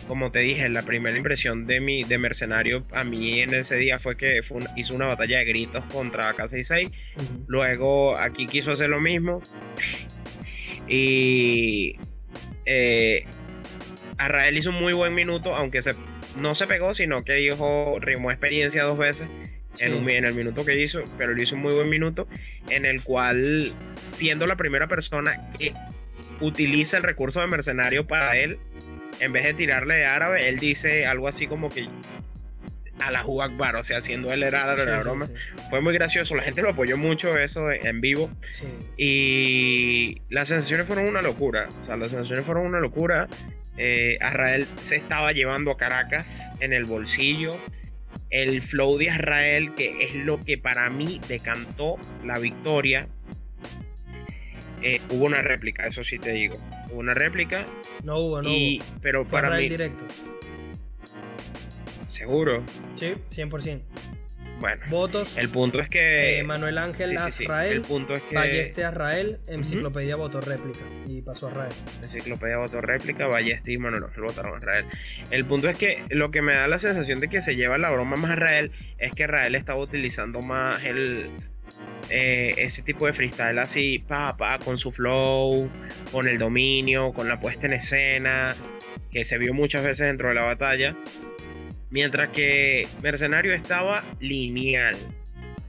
[0.08, 3.98] Como te dije, la primera impresión de mi de Mercenario a mí en ese día
[4.00, 6.88] fue que fue un- hizo una batalla de gritos contra K66.
[7.16, 7.46] Ujú.
[7.48, 9.42] Luego aquí quiso hacer lo mismo.
[10.88, 11.96] Y
[12.66, 13.26] eh,
[14.18, 15.92] Arrael hizo un muy buen minuto, aunque se,
[16.38, 19.28] no se pegó, sino que dijo, rimó experiencia dos veces
[19.80, 22.28] en, un- en el minuto que hizo, pero le hizo un muy buen minuto
[22.70, 25.74] en el cual, siendo la primera persona que
[26.40, 28.60] utiliza el recurso de mercenario para él,
[29.20, 31.88] en vez de tirarle de árabe, él dice algo así como que
[33.04, 35.26] a la Akbar, o sea, haciendo él era Sí, la broma.
[35.26, 35.34] sí,
[35.72, 38.30] Fue muy gracioso, la gente lo apoyó mucho eso en vivo
[38.98, 41.68] y las sensaciones fueron una locura.
[41.82, 43.28] O sea, las sensaciones fueron una locura.
[43.78, 47.50] Eh, Azrael se estaba llevando a Caracas en el bolsillo.
[48.30, 53.08] El flow de Azrael, que es lo que para mí decantó la victoria.
[54.84, 56.54] Eh, hubo una réplica, eso sí te digo.
[56.92, 57.66] Hubo una réplica,
[58.04, 59.00] No hubo, no y, hubo.
[59.02, 60.06] pero Fue para mí, directo.
[62.08, 62.64] seguro.
[62.96, 63.82] Sí, 100%.
[64.62, 65.38] Bueno, Votos.
[65.38, 66.40] el punto es que.
[66.40, 67.46] eh, Manuel Ángel sí, sí, sí.
[67.46, 67.72] Azrael.
[67.74, 68.36] El punto es que.
[68.36, 71.74] Balleste Azrael, Enciclopedia votó réplica y pasó a Azrael.
[72.04, 74.86] Enciclopedia votó réplica, Ballesti y Manuel Ángel votaron a Israel.
[75.32, 77.90] El punto es que lo que me da la sensación de que se lleva la
[77.90, 81.32] broma más a Israel es que Israel estaba utilizando más el
[82.10, 85.72] eh, ese tipo de freestyle así, pa, pa, con su flow,
[86.12, 88.54] con el dominio, con la puesta en escena,
[89.12, 90.96] que se vio muchas veces dentro de la batalla.
[91.92, 94.96] Mientras que Mercenario estaba lineal.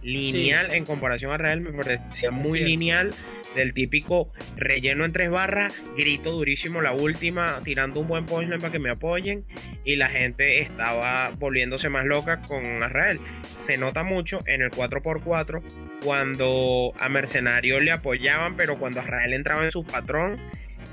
[0.03, 3.11] Lineal en comparación a Israel me parecía muy lineal
[3.55, 8.73] del típico relleno en tres barras, grito durísimo la última, tirando un buen punchline para
[8.73, 9.45] que me apoyen
[9.85, 13.21] y la gente estaba volviéndose más loca con Israel.
[13.57, 15.63] Se nota mucho en el 4x4
[16.03, 20.41] cuando a Mercenario le apoyaban, pero cuando Israel entraba en su patrón,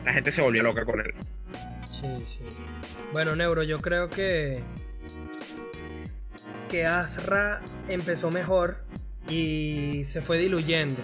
[0.05, 1.13] la gente se volvió loca con él.
[1.85, 2.63] Sí, sí.
[3.13, 4.61] Bueno, Neuro, yo creo que.
[6.69, 8.83] Que Azra empezó mejor
[9.27, 11.01] y se fue diluyendo.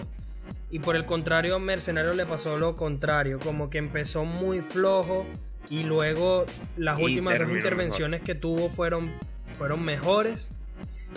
[0.70, 5.26] Y por el contrario, a Mercenario le pasó lo contrario, como que empezó muy flojo
[5.70, 6.44] y luego
[6.76, 9.12] las Y últimas dos intervenciones que tuvo fueron,
[9.52, 10.50] fueron mejores,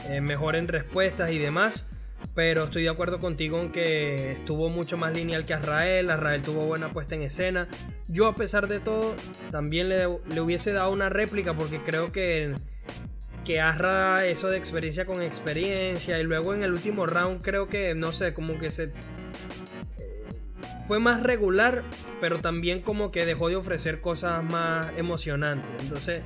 [0.08, 1.86] eh, mejor en respuestas y demás.
[2.36, 6.10] Pero estoy de acuerdo contigo en que estuvo mucho más lineal que Azrael.
[6.10, 7.68] Azrael tuvo buena puesta en escena.
[8.10, 9.16] Yo, a pesar de todo,
[9.52, 10.00] también le,
[10.34, 12.54] le hubiese dado una réplica porque creo que,
[13.44, 16.20] que Azra eso de experiencia con experiencia.
[16.20, 18.86] Y luego en el último round, creo que, no sé, como que se.
[18.86, 18.92] eh,
[20.86, 21.84] Fue más regular,
[22.22, 25.84] pero también como que dejó de ofrecer cosas más emocionantes.
[25.84, 26.24] Entonces,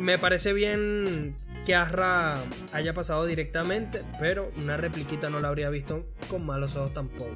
[0.00, 1.34] me parece bien
[1.66, 2.34] que Azra
[2.72, 7.30] haya pasado directamente, pero una repliquita no la habría visto con malos ojos tampoco.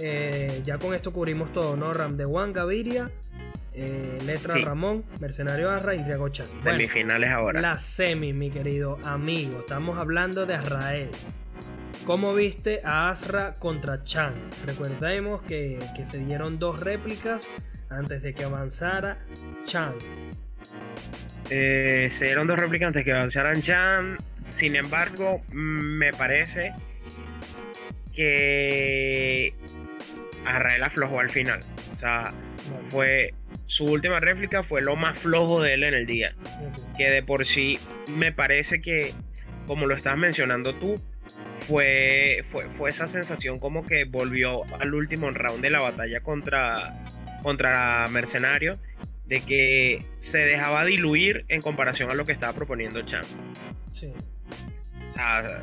[0.00, 1.92] Eh, ya con esto cubrimos todo, ¿no?
[1.92, 3.10] Ram de Juan Gaviria,
[3.80, 4.62] eh, Letra Sí.
[4.62, 6.46] Ramón, Mercenario Azra, Intriago Chan.
[6.62, 7.60] Bueno, Semifinales ahora.
[7.60, 9.60] las semis, mi querido amigo.
[9.60, 11.08] Estamos hablando de Azrael.
[12.04, 14.34] ¿Cómo viste a Azra contra Chan?
[14.66, 17.48] Recordemos que, que se dieron dos réplicas
[17.88, 19.18] antes de que avanzara
[19.64, 19.94] Chan.
[21.50, 24.16] Eh, se dieron dos replicantes que avanzaran Chan.
[24.48, 26.72] Sin embargo, me parece
[28.14, 29.54] que
[30.44, 31.60] Arrael aflojó al final.
[31.92, 32.24] O sea,
[32.88, 33.34] fue
[33.66, 36.34] su última réplica fue lo más flojo de él en el día.
[36.96, 37.78] Que de por sí
[38.14, 39.12] me parece que,
[39.66, 40.94] como lo estabas mencionando tú,
[41.60, 47.04] fue, fue, fue esa sensación como que volvió al último round de la batalla contra,
[47.42, 48.78] contra Mercenario.
[49.30, 53.22] de que se dejaba diluir en comparación a lo que estaba proponiendo Chan.
[53.90, 54.12] Sí.
[55.14, 55.62] Sea,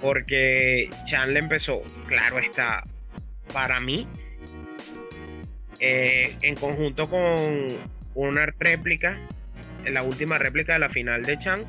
[0.00, 2.82] porque Chan le empezó, claro está,
[3.52, 4.08] para mí,
[5.82, 7.66] eh, en conjunto con
[8.14, 9.18] una réplica,
[9.84, 11.60] la última réplica de la final de Chan,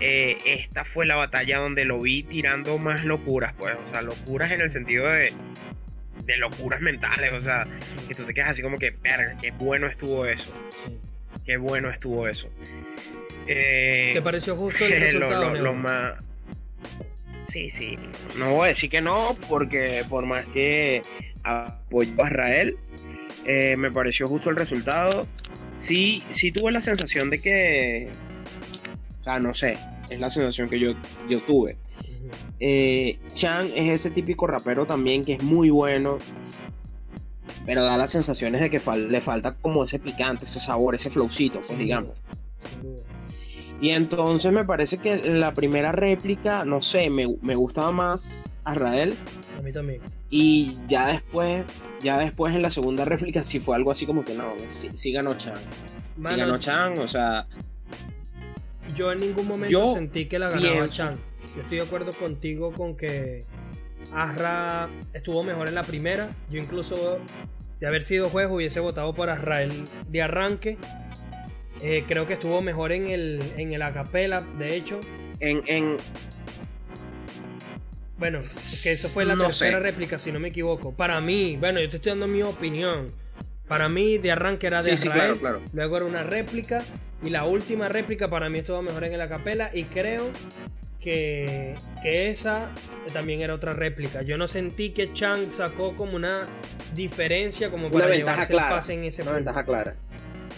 [0.00, 4.50] eh, esta fue la batalla donde lo vi tirando más locuras, pues, o sea, locuras
[4.52, 5.32] en el sentido de,
[6.24, 7.66] de locuras mentales, o sea,
[8.08, 10.98] que tú te quedas así como que, verga, qué bueno estuvo eso, sí.
[11.44, 12.48] qué bueno estuvo eso.
[13.46, 15.40] Eh, ¿Te pareció justo el lo- resultado?
[15.44, 15.62] lo- Neo?
[15.64, 16.14] lo más...
[17.48, 17.98] Sí, sí,
[18.38, 21.00] no voy a decir que no, porque por más que
[21.46, 22.76] apoyo a Israel,
[23.44, 25.26] eh, me pareció justo el resultado.
[25.76, 28.10] Sí, sí tuve la sensación de que,
[29.20, 29.78] o sea, no sé,
[30.10, 30.94] es la sensación que yo,
[31.28, 31.76] yo tuve.
[32.58, 36.18] Eh, Chan es ese típico rapero también que es muy bueno,
[37.64, 41.60] pero da las sensaciones de que le falta como ese picante, ese sabor, ese flowcito,
[41.60, 42.12] pues digamos.
[43.80, 48.72] Y entonces me parece que la primera réplica, no sé, me, me gustaba más a
[48.72, 49.14] Israel.
[49.58, 50.00] A mí también.
[50.30, 51.64] Y ya después,
[52.00, 55.12] ya después en la segunda réplica sí fue algo así como que no, sí, sí
[55.12, 55.54] ganó Chan.
[55.56, 57.46] Sí Mano, ganó Chan, o sea,
[58.96, 61.14] Yo en ningún momento Yo sentí que la ganaba pienso- Chan.
[61.54, 63.40] Yo estoy de acuerdo contigo con que
[64.14, 66.28] Azra estuvo mejor en la primera.
[66.50, 67.18] Yo incluso
[67.78, 70.78] de haber sido juez hubiese votado por Azrael de arranque.
[71.82, 74.98] Eh, creo que estuvo mejor en el, en el acapella, de hecho.
[75.40, 75.96] en, en
[78.18, 78.40] Bueno,
[78.82, 79.80] que eso fue la No tercera sé.
[79.80, 80.92] réplica, si no me equivoco.
[80.94, 83.08] Para mí, bueno, yo te estoy dando mi opinión.
[83.68, 85.60] Para mí, de arranque era de Sí, claro, claro.
[85.72, 86.82] luego era una réplica,
[87.22, 90.30] y la última réplica para mí estuvo mejor en el acapella, y creo
[91.00, 92.70] que, que esa
[93.12, 94.22] también era otra réplica.
[94.22, 96.48] Yo no sentí que Chang sacó como una
[96.94, 99.44] diferencia como una para ventaja llevarse el pase en ese Una punto.
[99.44, 99.96] ventaja clara.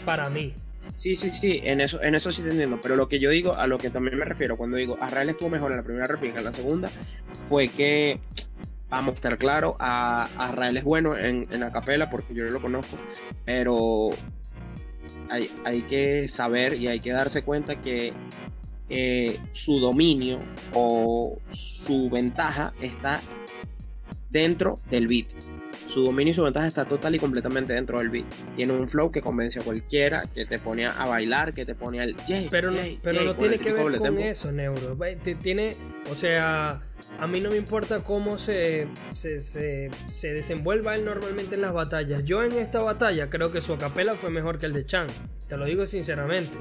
[0.05, 0.55] Para mí.
[0.97, 2.80] Sí, sí, sí, en eso, en eso sí te entiendo.
[2.80, 5.51] Pero lo que yo digo, a lo que también me refiero cuando digo Israel estuvo
[5.51, 6.91] mejor en la primera réplica, en la segunda,
[7.49, 8.20] fue que,
[8.89, 10.28] vamos a estar claro, a,
[10.74, 12.97] es bueno en, en acapella porque yo lo conozco,
[13.45, 14.11] pero
[15.30, 18.12] hay, hay que saber y hay que darse cuenta que
[18.91, 20.41] eh, su dominio
[20.72, 23.20] o su ventaja está
[24.30, 25.26] dentro del beat.
[25.89, 28.26] Su dominio y su ventaja está total y completamente dentro del beat.
[28.57, 32.01] Tiene un flow que convence a cualquiera, que te pone a bailar, que te pone
[32.03, 34.20] al yay, Pero no, yay, pero yay, no tiene que ver con tempo.
[34.20, 34.99] eso, Neuro.
[35.41, 35.72] Tiene,
[36.11, 36.82] o sea,
[37.18, 41.72] a mí no me importa cómo se, se, se, se desenvuelva él normalmente en las
[41.72, 42.22] batallas.
[42.24, 45.07] Yo en esta batalla creo que su acapela fue mejor que el de Chan.
[45.49, 46.59] Te lo digo sinceramente.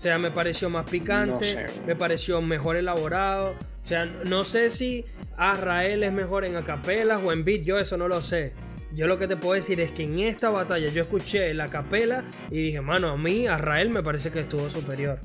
[0.00, 1.66] O sea, me pareció más picante, No sé.
[1.86, 3.50] me pareció mejor elaborado.
[3.84, 5.04] O sea, no sé si
[5.36, 8.54] Azrael es mejor en acapelas o en beat, yo eso no lo sé.
[8.94, 12.24] Yo lo que te puedo decir es que en esta batalla yo escuché la capela
[12.50, 15.20] y dije, mano, a mí Azrael me parece que estuvo superior.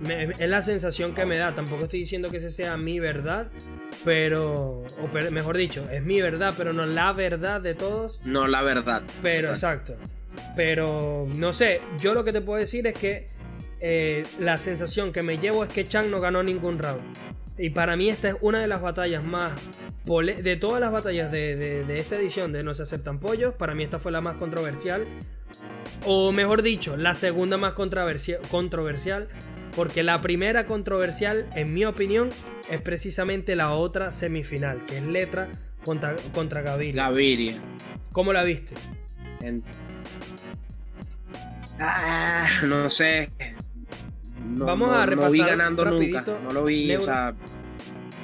[0.00, 1.54] Me- es la sensación que me da.
[1.54, 3.46] Tampoco estoy diciendo que esa sea mi verdad,
[4.04, 8.20] pero, o per- mejor dicho, es mi verdad, pero no la verdad de todos.
[8.24, 9.02] No, la verdad.
[9.22, 9.94] Pero exacto.
[10.56, 13.26] Pero no sé, yo lo que te puedo decir es que
[13.80, 17.02] eh, la sensación que me llevo es que Chang no ganó ningún round.
[17.56, 19.52] Y para mí esta es una de las batallas más...
[20.04, 23.74] De todas las batallas de, de- de esta edición de No se aceptan pollos, para
[23.74, 25.06] mí esta fue la más controversial.
[26.06, 29.28] O mejor dicho, la segunda más controversia- controversial.
[29.74, 32.28] Porque la primera controversial, en mi opinión,
[32.70, 35.48] es precisamente la otra semifinal, que es Letra
[35.84, 37.04] contra, contra Gaviria.
[37.08, 37.54] Gaviria.
[38.12, 38.74] ¿Cómo la viste?
[39.42, 39.62] En-
[41.80, 43.28] Ah, no sé.
[44.44, 46.44] No, Vamos no- a No vi repasar ganando rapidito, nunca.
[46.44, 47.34] No lo vi, o sea,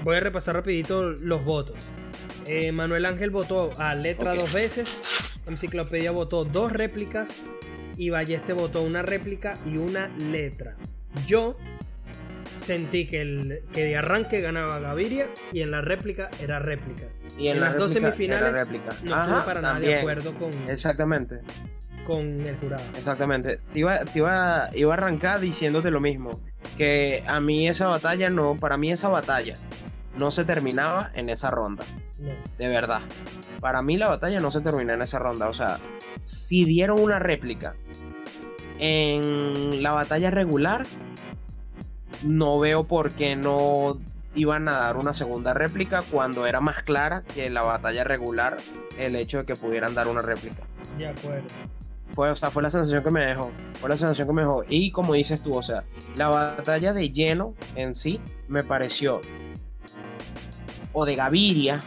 [0.02, 1.90] Voy a repasar rapidito los votos.
[2.46, 5.00] Eh, Manuel Ángel votó a Letra dos veces.
[5.46, 7.42] Enciclopedia votó dos réplicas.
[7.96, 10.76] Y Balleste votó una réplica y una letra.
[11.26, 11.56] Yo
[12.59, 17.09] sentí que, el, que de arranque ganaba Gaviria y en la réplica era réplica.
[17.38, 18.68] y en, En la las dos semifinales.
[19.05, 21.40] No Ajá, estuve para nada de acuerdo con, Exactamente,
[22.05, 22.82] con el jurado.
[22.96, 23.59] exactamente.
[23.72, 26.30] Te iba, te iba, iba a arrancar diciéndote lo mismo.
[26.78, 29.55] Que a mí esa batalla no, para mí esa batalla
[30.18, 31.84] no se terminaba en esa ronda.
[32.20, 32.30] No.
[32.59, 33.00] De verdad.
[33.61, 35.48] Para mí la batalla no se terminó en esa ronda.
[35.48, 35.78] O sea,
[36.20, 37.74] si dieron una réplica
[38.78, 40.86] en la batalla regular,
[42.24, 43.98] no veo por qué no
[44.34, 48.56] iban a dar una segunda réplica cuando era más clara que la batalla regular
[48.98, 50.62] el hecho de que pudieran dar una réplica.
[50.98, 51.46] De acuerdo.
[52.12, 53.52] Fue, o sea, fue la sensación que me dejó.
[53.80, 54.64] Fue la sensación que me dejó.
[54.68, 59.20] Y como dices tú, o sea, la batalla de lleno en sí me pareció.
[60.92, 61.80] O de Gaviria,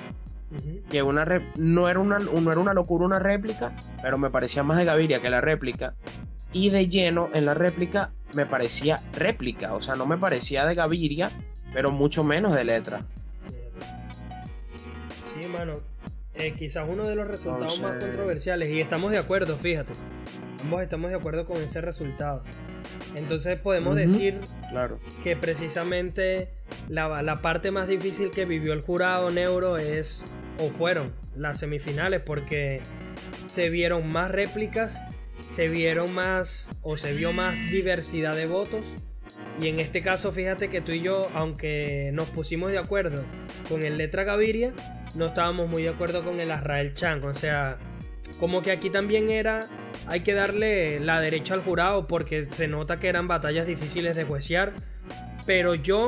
[0.90, 1.26] que una
[1.58, 5.22] no, era una, no era una locura una réplica, pero me parecía más de Gaviria
[5.22, 5.96] que la réplica.
[6.52, 10.76] y de lleno en la réplica me parecía réplica, o sea, no me parecía de
[10.76, 11.30] Gaviria,
[11.74, 13.06] pero mucho menos de letra.
[15.26, 15.74] Sí, hermano.
[16.36, 19.94] Eh, quizás uno de los resultados más controversiales, y estamos de acuerdo, fíjate.
[20.64, 22.44] Ambos estamos de acuerdo con ese resultado.
[23.16, 25.00] Entonces podemos decir Claro.
[25.24, 26.50] que precisamente
[26.90, 30.24] la, la parte más difícil que vivió el jurado Neuro es,
[30.60, 32.82] o fueron, las semifinales, porque
[33.48, 35.00] se vieron más réplicas,
[35.40, 38.94] se vieron más, o se vio más diversidad de votos.
[39.62, 43.24] Y en este caso, fíjate que tú y yo, aunque nos pusimos de acuerdo
[43.68, 44.74] con el Letra Gaviria,
[45.16, 47.24] no estábamos muy de acuerdo con el Azrael Chan.
[47.26, 47.78] O sea,
[48.40, 49.60] como que aquí también era,
[50.08, 54.24] hay que darle la derecha al jurado porque se nota que eran batallas difíciles de
[54.24, 54.74] juiciar.
[55.46, 56.06] Pero yo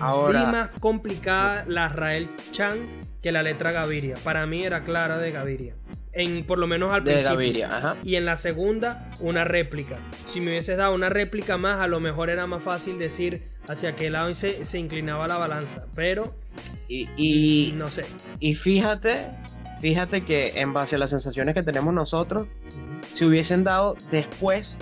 [0.00, 4.16] Ahora- vi más complicada la Azrael Chan que la letra Gaviria.
[4.24, 5.74] Para mí era clara de Gaviria.
[6.18, 7.36] En, por lo menos al De principio.
[7.36, 7.96] Gaviria, ajá.
[8.04, 9.98] Y en la segunda, una réplica.
[10.26, 13.94] Si me hubieses dado una réplica más, a lo mejor era más fácil decir hacia
[13.94, 15.86] qué lado se, se inclinaba la balanza.
[15.94, 16.34] Pero,
[16.88, 18.04] Y, y, no sé.
[18.40, 19.30] y fíjate,
[19.80, 22.48] fíjate que en base a las sensaciones que tenemos nosotros,
[23.12, 24.76] si hubiesen dado después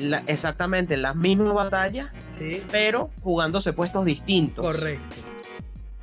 [0.00, 4.64] la- exactamente las mismas batallas, Sí, pero jugándose puestos distintos.
[4.64, 5.16] correcto.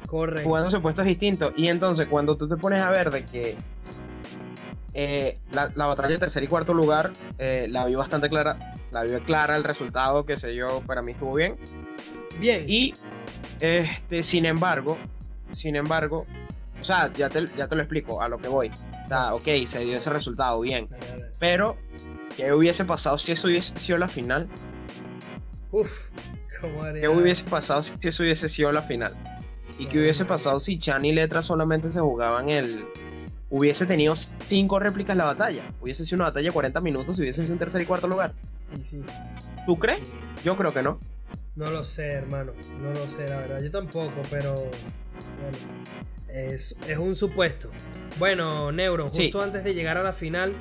[0.08, 0.44] Correcto.
[0.50, 1.54] Jugándose puestos distintos.
[1.56, 3.56] Y entonces cuando tú te pones a ver de que
[5.02, 9.04] eh, la, la batalla de tercer y cuarto lugar eh, la vi bastante clara, la
[9.04, 11.56] vi clara el resultado, que sé yo, para mí estuvo bien.
[12.38, 12.66] Bien.
[12.68, 12.92] Y
[13.62, 14.98] este, sin embargo,
[15.52, 16.26] sin embargo,
[16.78, 18.74] o sea, ya te, ya te lo explico a lo que voy.
[19.06, 20.90] O sea, ok, se dio ese resultado, bien.
[21.40, 21.78] Pero,
[22.36, 24.50] ¿qué hubiese pasado si eso hubiese sido la final?
[25.72, 26.10] Uf,
[26.60, 27.04] ¿cómo haría?
[27.04, 29.14] ¿Qué hubiese pasado si eso hubiese sido la final?
[29.78, 32.86] ¿Y qué hubiese pasado si Chan y Letra solamente se jugaban el...
[33.50, 35.64] Hubiese tenido cinco réplicas la batalla.
[35.82, 38.34] Hubiese sido una batalla de 40 minutos y hubiese sido un tercer y cuarto lugar.
[38.76, 39.02] Y sí,
[39.66, 40.10] ¿Tú crees?
[40.10, 40.18] sí.
[40.44, 41.00] Yo creo que no.
[41.56, 42.54] No lo sé, hermano.
[42.80, 43.60] No lo sé, la verdad.
[43.62, 44.54] Yo tampoco, pero.
[44.54, 45.58] Bueno.
[46.30, 47.70] Es, es un supuesto.
[48.20, 49.24] Bueno, Neuro, Sí.
[49.24, 50.54] justo antes de llegar a la final,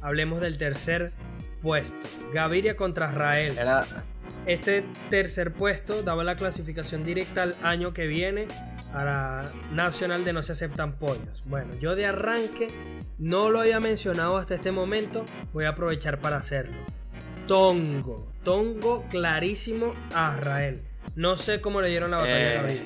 [0.00, 1.12] hablemos del tercer
[1.62, 2.06] puesto.
[2.34, 3.56] Gaviria contra Israel.
[3.58, 3.86] Era...
[4.46, 8.46] Este tercer puesto daba la clasificación directa al año que viene
[8.92, 11.46] a la Nacional de No Se Aceptan Pollos.
[11.46, 12.68] Bueno, yo de arranque
[13.18, 16.76] no lo había mencionado hasta este momento, voy a aprovechar para hacerlo.
[17.46, 20.82] Tongo, Tongo clarísimo a Israel.
[21.14, 22.82] No sé cómo le dieron la batalla a eh, Gaviria.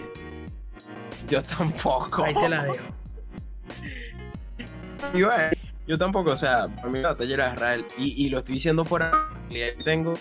[1.29, 2.25] yo tampoco.
[2.25, 2.85] Ahí se la dejo.
[5.15, 5.51] Yo, eh,
[5.89, 7.85] yo tampoco, o sea, para mí la batalla era Israel.
[7.99, 9.11] Y, y lo estoy diciendo fuera
[9.49, 10.13] que tengo.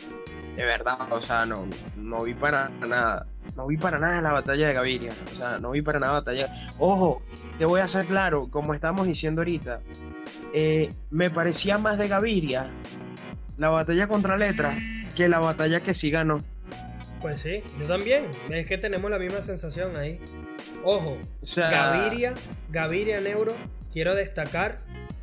[0.60, 3.26] De verdad, o sea, no, no vi para nada.
[3.55, 5.14] No vi para nada la batalla de Gaviria.
[5.32, 6.53] O sea, no vi para nada la batalla.
[6.80, 7.22] Ojo,
[7.57, 9.80] te voy a hacer claro, como estamos diciendo ahorita.
[10.53, 12.70] eh, me parecía más de Gaviria
[13.57, 14.74] la batalla contra Letra
[15.16, 16.39] que la batalla que sí ganó.
[17.22, 18.28] Pues sí, yo también.
[18.49, 20.20] Es que tenemos la misma sensación ahí.
[20.84, 22.34] Ojo, O sea, Gaviria,
[22.70, 23.53] Gaviria Neuro,
[23.93, 24.78] quiero destacar,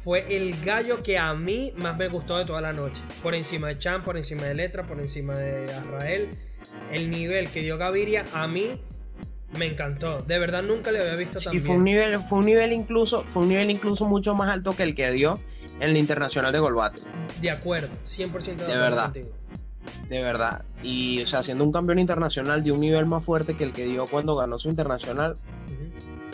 [0.06, 3.02] fue el gallo que a mí más me gustó de toda la noche.
[3.24, 6.30] Por encima de Chan, por encima de Letra, por encima de Azrael.
[6.92, 8.80] El nivel que dio Gaviria a mí
[9.58, 10.18] me encantó.
[10.18, 11.78] De verdad nunca le había visto tan Sí, fue bien.
[11.78, 14.94] un nivel, fue un nivel incluso, fue un nivel incluso mucho más alto que el
[14.94, 15.40] que dio
[15.80, 17.02] en el internacional de Golbate.
[17.40, 19.04] De acuerdo, 100% de, acuerdo verdad.
[19.06, 19.28] contigo.
[20.08, 20.64] De verdad.
[20.82, 23.84] Y, o sea, siendo un campeón internacional de un nivel más fuerte que el que
[23.86, 25.34] dio cuando ganó su internacional.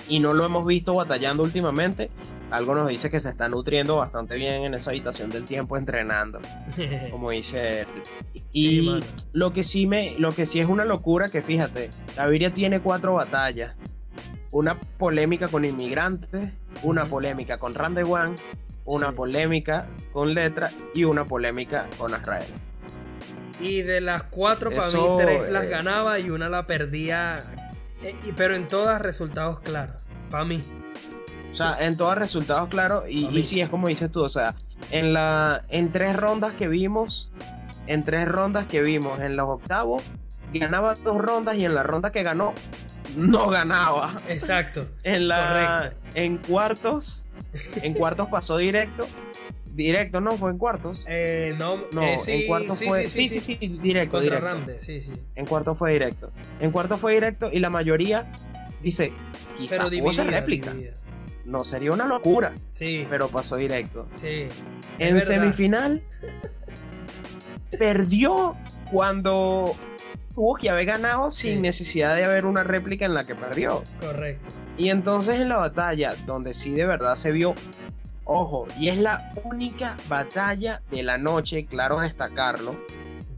[0.08, 2.10] Y no lo hemos visto batallando últimamente.
[2.50, 6.40] Algo nos dice que se está nutriendo bastante bien en esa habitación del tiempo entrenando.
[7.10, 7.86] Como dice él.
[8.52, 9.00] Y Sí,
[9.32, 13.14] lo que sí me, lo que sí es una locura que fíjate, Gaviria tiene cuatro
[13.14, 13.76] batallas.
[14.50, 16.50] Una polémica con inmigrantes,
[16.82, 18.34] una polémica con Randy One,
[18.84, 19.14] una Sí.
[19.14, 22.44] polémica con Letra y una polémica con Azrael.
[23.62, 27.38] Y de las cuatro, para mí, tres las eh, ganaba y una la perdía.
[28.02, 30.04] Eh, pero en todas resultados claros.
[30.30, 30.60] Para mí.
[31.50, 33.04] O sea, en todos resultados claros.
[33.08, 34.22] Y, y sí, es como dices tú.
[34.22, 34.54] O sea,
[34.90, 35.62] en la.
[35.68, 37.30] En tres rondas que vimos.
[37.86, 40.02] En tres rondas que vimos en los octavos.
[40.52, 42.52] Ganaba dos rondas y en la ronda que ganó.
[43.16, 44.14] No ganaba.
[44.28, 44.86] Exacto.
[45.02, 45.92] En la.
[45.92, 46.18] Correcto.
[46.18, 47.26] En cuartos.
[47.82, 49.06] En cuartos pasó directo.
[49.74, 51.04] Directo, no, fue en cuartos.
[51.08, 53.08] Eh, no, No, eh, sí, en cuartos sí, fue.
[53.08, 54.72] sí, Sí, sí, directo, Contra directo.
[54.84, 55.12] Sí, sí.
[55.34, 56.30] En cuartos fue directo.
[56.60, 58.30] En cuartos fue directo y la mayoría
[58.82, 59.12] dice,
[59.58, 60.70] hubo dividida, réplica.
[60.72, 60.94] dividida.
[61.44, 64.08] No sería una locura, Sí, pero pasó directo.
[64.14, 64.46] sí.
[64.98, 65.20] En verdad.
[65.20, 66.02] semifinal
[67.78, 68.56] perdió
[68.90, 69.74] cuando
[70.34, 73.82] tuvo que haber ganado sin necesidad de haber una réplica en la que perdió.
[74.00, 74.54] Correcto.
[74.78, 77.54] Y entonces en la batalla, donde sí de verdad se vio
[78.24, 82.76] Ojo, y es la única batalla de la noche, claro destacarlo,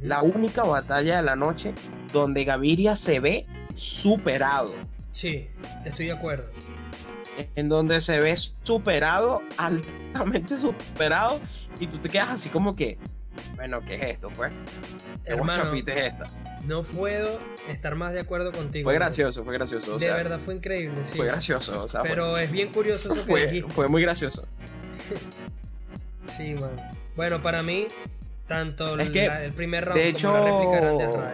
[0.00, 1.72] la única batalla de la noche
[2.12, 4.74] donde Gaviria se ve superado.
[5.10, 5.48] Sí,
[5.84, 6.46] estoy de acuerdo.
[7.56, 11.40] En donde se ve superado, altamente superado,
[11.80, 12.98] y tú te quedas así como que,
[13.56, 14.52] bueno, ¿qué es esto, pues?
[15.24, 16.26] ¿Qué Hermano, chapita es esta?
[16.66, 18.84] no puedo estar más de acuerdo contigo.
[18.84, 19.92] Fue gracioso, fue gracioso.
[19.96, 21.16] O de sea, verdad fue increíble, sí.
[21.18, 21.84] fue gracioso.
[21.84, 23.72] O sea, fue- Pero es bien curioso eso que fue, dijiste.
[23.74, 24.46] fue muy gracioso.
[26.22, 26.70] Sí, man.
[27.16, 27.86] Bueno, para mí,
[28.48, 31.24] tanto Es que, la- el primer round de como la réplica eran de hecho.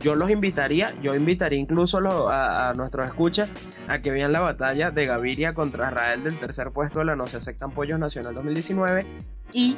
[0.00, 1.98] Yo los invitaría, yo invitaría incluso
[2.28, 3.48] a nuestros escuchas
[3.86, 7.26] a que vean la batalla de Gaviria contra Israel del tercer puesto de la No
[7.28, 9.06] se aceptan pollos nacional 2019
[9.52, 9.76] y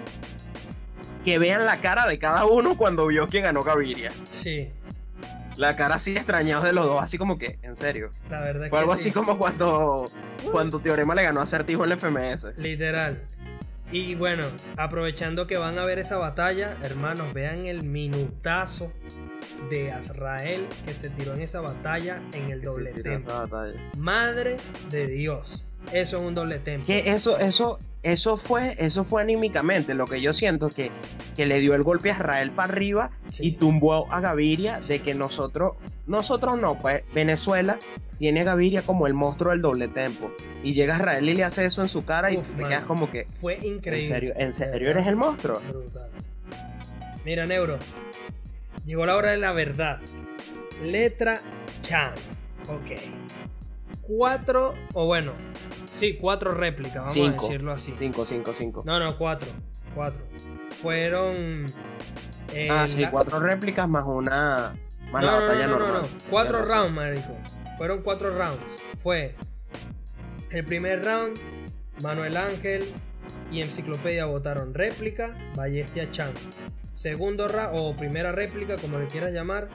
[1.27, 4.13] que vean la cara de cada uno cuando vio que ganó Gaviria.
[4.25, 4.71] Sí,
[5.57, 8.11] La cara así extrañados de los dos, así como que, en serio.
[8.31, 9.09] la verdad Fue que algo sí.
[9.09, 10.05] así como cuando,
[10.51, 12.49] cuando Teorema le ganó a Certijo en el FMS.
[12.57, 13.23] Literal.
[13.93, 18.93] Y bueno, aprovechando que van a ver esa batalla, hermanos, vean el minutazo
[19.71, 23.31] de Azrael que se tiró en esa batalla en el Que doble tempo.
[23.99, 24.57] Madre
[24.91, 25.67] de Dios.
[25.93, 26.87] Eso es un doble tempo.
[26.87, 30.91] Que eso, eso, eso fue, eso fue anímicamente lo que yo siento que,
[31.35, 33.49] que le dio el golpe a Israel para arriba Sí.
[33.49, 35.73] y tumbó a Gaviria de que nosotros,
[36.07, 37.79] nosotros no, pues Venezuela
[38.19, 40.31] tiene a Gaviria como el monstruo del doble tempo.
[40.63, 43.27] Y llega Israel y le hace eso en su cara y te quedas como que,
[43.41, 43.99] Fue increíble.
[43.99, 45.59] ¿en serio, en serio eres el monstruo?
[45.61, 46.11] Brutal.
[47.25, 47.79] Mira, Neuro.
[48.87, 49.99] Llegó la hora de la verdad.
[50.83, 51.35] Letra
[51.83, 52.13] Chan.
[52.69, 52.93] Ok.
[54.07, 55.33] Cuatro, o bueno,
[55.87, 57.47] sí, cuatro réplicas, vamos a Cinco.
[57.47, 57.93] decirlo así.
[57.95, 58.83] 5, 5, 5.
[58.87, 59.51] No, no, cuatro.
[59.95, 60.21] Cuatro.
[60.83, 61.67] Fueron.
[62.53, 64.75] eh, ah, sí, la- cuatro réplicas más una,
[65.11, 66.03] más no, la no, batalla no, no, normal.
[66.03, 66.31] no.
[66.31, 66.75] Cuatro razón.
[66.77, 67.39] rounds, marico.
[67.79, 68.61] Fueron cuatro rounds.
[68.99, 69.35] Fue
[70.51, 71.39] el primer round,
[72.03, 72.85] Manuel Ángel
[73.51, 76.33] y Enciclopedia votaron réplica, Ballestia Chan.
[76.93, 79.69] Segundo round, o primera réplica, como le quieras llamar,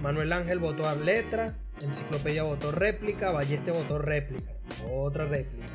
[0.00, 4.52] Manuel Ángel votó a letra, Enciclopedia votó réplica, Balleste votó réplica.
[4.90, 5.66] Otra réplica.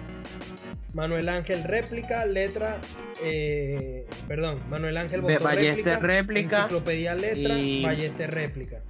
[0.94, 2.80] Manuel Ángel réplica, letra,
[3.24, 8.82] eh, perdón, Manuel Ángel votó Balleste réplica, réplica Enciclopedia letra, y- Balleste réplica.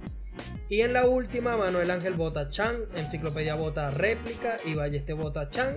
[0.70, 5.76] Y en la última, Manuel Ángel vota Chan, Enciclopedia vota réplica y Balleste vota Chan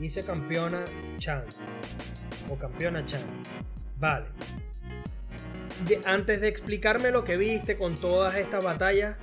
[0.00, 0.84] y se campeona
[1.16, 1.44] Chan.
[2.48, 3.20] O campeona Chan.
[3.98, 4.26] Vale.
[5.86, 9.16] De- antes de explicarme lo que viste con todas estas batallas,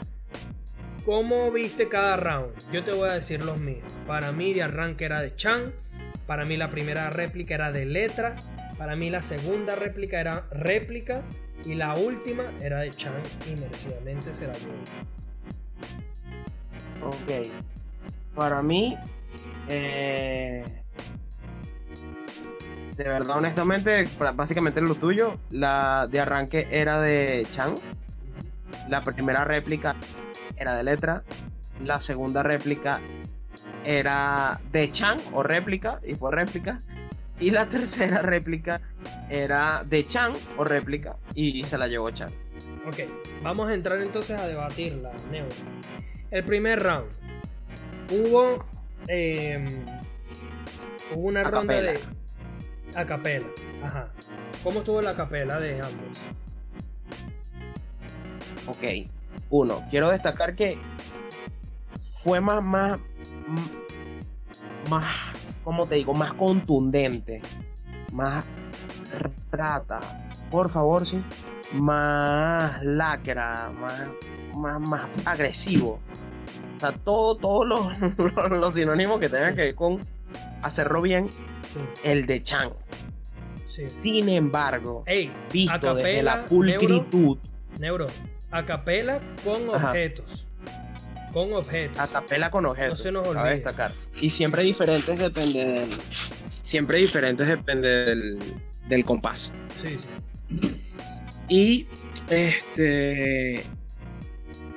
[1.05, 2.53] ¿cómo viste cada round?
[2.71, 3.99] Yo te voy a decir los míos.
[4.07, 5.73] Para mí de arranque era de Chan.
[6.25, 8.35] Para mí la primera réplica era de letra.
[8.77, 11.21] Para mí la segunda réplica era réplica.
[11.63, 14.73] Y la última era de Chan y merecidamente se la llevó.
[17.07, 17.53] Ok.
[18.33, 18.97] Para mí,
[19.69, 20.65] eh,
[22.97, 27.75] de verdad, honestamente, básicamente lo tuyo, la de arranque era de Chan.
[28.89, 29.95] La primera réplica
[30.57, 31.23] era de letra.
[31.83, 33.01] La segunda réplica
[33.83, 36.79] era de Chan o réplica, y fue réplica.
[37.39, 38.81] Y la tercera réplica
[39.29, 42.31] era de Chan o réplica, y se la llevó Chan.
[42.87, 42.99] Ok,
[43.43, 45.47] vamos a entrar entonces a debatirla, Neo.
[46.31, 47.11] El primer round.
[48.11, 48.65] Hubo.
[49.07, 49.67] eh,
[51.13, 51.99] hubo una ronda de.
[52.95, 53.47] A capela.
[53.83, 54.09] Ajá.
[54.63, 56.23] ¿Cómo estuvo la capela de ambos?
[58.67, 59.09] Ok.
[59.49, 60.79] Uno, quiero destacar que
[62.23, 62.99] fue más, más,
[64.89, 66.13] más, ¿cómo te digo?
[66.13, 67.41] Más contundente.
[68.13, 68.49] Más
[69.51, 69.99] rata.
[70.49, 71.23] Por favor, sí.
[71.73, 73.71] Más lacra.
[73.79, 74.03] Más,
[74.55, 75.99] más, más agresivo.
[76.75, 78.19] O sea, todo, todos los,
[78.51, 79.99] los sinónimos que tengan que ver con
[80.61, 81.79] hacerlo bien, Sí.
[82.03, 82.69] el de Chan.
[83.65, 83.85] sí.
[83.87, 87.37] Sin embargo, Ey, visto desde la pulcritud,
[87.79, 88.07] Neuro.
[88.55, 89.89] A capela con Ajá.
[89.89, 90.47] objetos.
[91.33, 91.99] Con objetos.
[91.99, 92.99] a capela con objetos.
[92.99, 93.49] No se nos olvide.
[93.49, 93.91] destacar.
[94.21, 95.89] Y siempre diferentes depende del.
[96.61, 98.39] Siempre diferentes depende del,
[98.87, 99.51] del compás.
[99.83, 100.81] Sí, sí.
[101.49, 101.87] Y
[102.29, 103.65] este.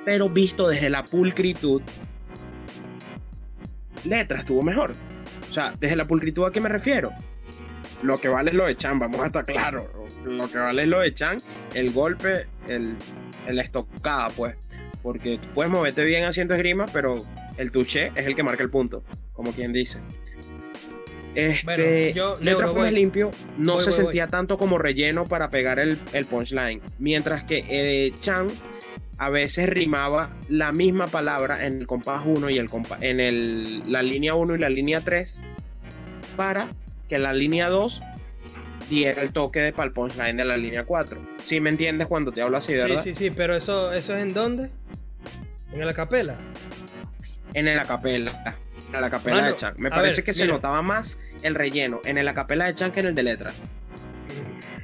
[0.03, 1.81] Pero visto desde la pulcritud,
[4.03, 4.91] letra estuvo mejor.
[5.49, 7.11] O sea, desde la pulcritud a qué me refiero.
[8.01, 9.85] Lo que vale es lo de Chan, vamos a estar claros.
[10.23, 11.37] Lo que vale es lo de Chan,
[11.75, 12.95] el golpe, el,
[13.47, 14.55] el estocada, pues.
[15.03, 17.17] Porque tú puedes moverte bien haciendo esgrima, pero
[17.57, 19.03] el touché es el que marca el punto,
[19.33, 19.99] como quien dice.
[21.35, 21.63] Este,
[22.13, 22.91] Bueno, yo, letra voy.
[22.91, 26.81] limpio, no Voy, se voy, sentía tanto como relleno para pegar el, el punchline.
[26.97, 28.47] Mientras que eh, Chan
[29.17, 33.83] a veces rimaba la misma palabra en el compás 1 y el compa- en el,
[33.91, 35.43] la línea 1 y la línea 3
[36.35, 36.73] para
[37.09, 38.01] que la línea 2
[38.89, 41.35] diera el toque de para el punchline de la línea 4.
[41.43, 43.01] ¿Sí me entiendes cuando te hablo así, verdad?
[43.01, 44.69] Sí, sí, sí, pero eso, eso es en dónde?
[45.73, 46.37] ¿En la capela?
[47.53, 48.55] En el acapela.
[48.93, 49.73] En la capela de Chan.
[49.77, 53.01] Me parece ver, que se notaba más el relleno en el acapela de Chan que
[53.01, 53.51] en el de letra.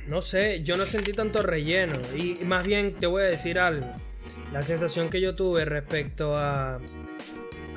[0.07, 1.99] No sé, yo no sentí tanto relleno.
[2.15, 3.87] Y más bien te voy a decir algo.
[4.51, 6.79] La sensación que yo tuve respecto a,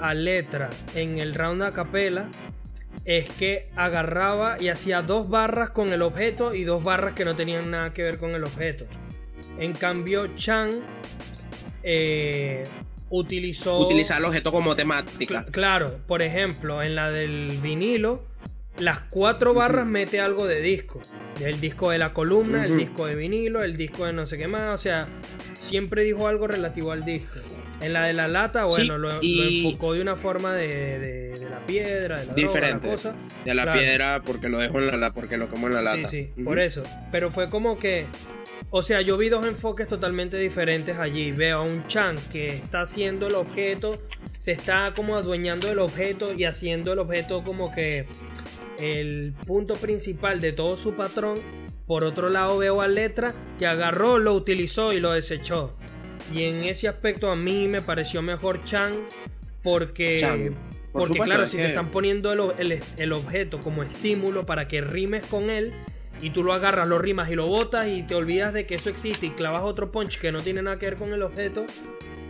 [0.00, 2.28] a letra en el round a capela
[3.04, 7.34] es que agarraba y hacía dos barras con el objeto y dos barras que no
[7.36, 8.86] tenían nada que ver con el objeto.
[9.58, 10.70] En cambio, Chan
[11.82, 12.62] eh,
[13.10, 13.78] utilizó.
[13.78, 15.46] Utilizar el objeto como temática.
[15.46, 18.26] Cl- claro, por ejemplo, en la del vinilo,
[18.80, 21.00] las cuatro barras mete algo de disco.
[21.44, 24.48] El disco de la columna, el disco de vinilo, el disco de no sé qué
[24.48, 24.62] más.
[24.74, 25.08] O sea,
[25.52, 27.38] siempre dijo algo relativo al disco.
[27.80, 30.98] En la de la lata, Sí, bueno, lo, lo y- enfocó de una forma de,
[30.98, 32.86] de- de la piedra, de la droga, Diferente.
[32.86, 33.14] la cosa.
[33.44, 33.78] De la Claro.
[33.80, 36.08] piedra porque lo dejo en la, porque lo como en la lata.
[36.08, 36.82] Sí, sí, por eso.
[37.12, 38.06] Pero fue como que.
[38.70, 41.30] O sea, yo vi dos enfoques totalmente diferentes allí.
[41.32, 44.02] Veo a un Chan que está haciendo el objeto,
[44.38, 48.06] se está como adueñando del objeto y haciendo el objeto como que
[48.80, 51.34] el punto principal de todo su patrón.
[51.86, 53.28] Por otro lado, veo a Letra
[53.58, 55.74] que agarró, lo utilizó y lo desechó.
[56.34, 58.92] Y en ese aspecto a mí me pareció mejor Chan
[59.62, 60.18] porque.
[60.92, 64.80] Por Porque claro, si te están poniendo el, el- el objeto como estímulo para que
[64.80, 65.72] rimes con él
[66.20, 68.90] y tú lo agarras, lo rimas y lo botas y te olvidas de que eso
[68.90, 71.64] existe y clavas otro punch que no tiene nada que ver con el objeto,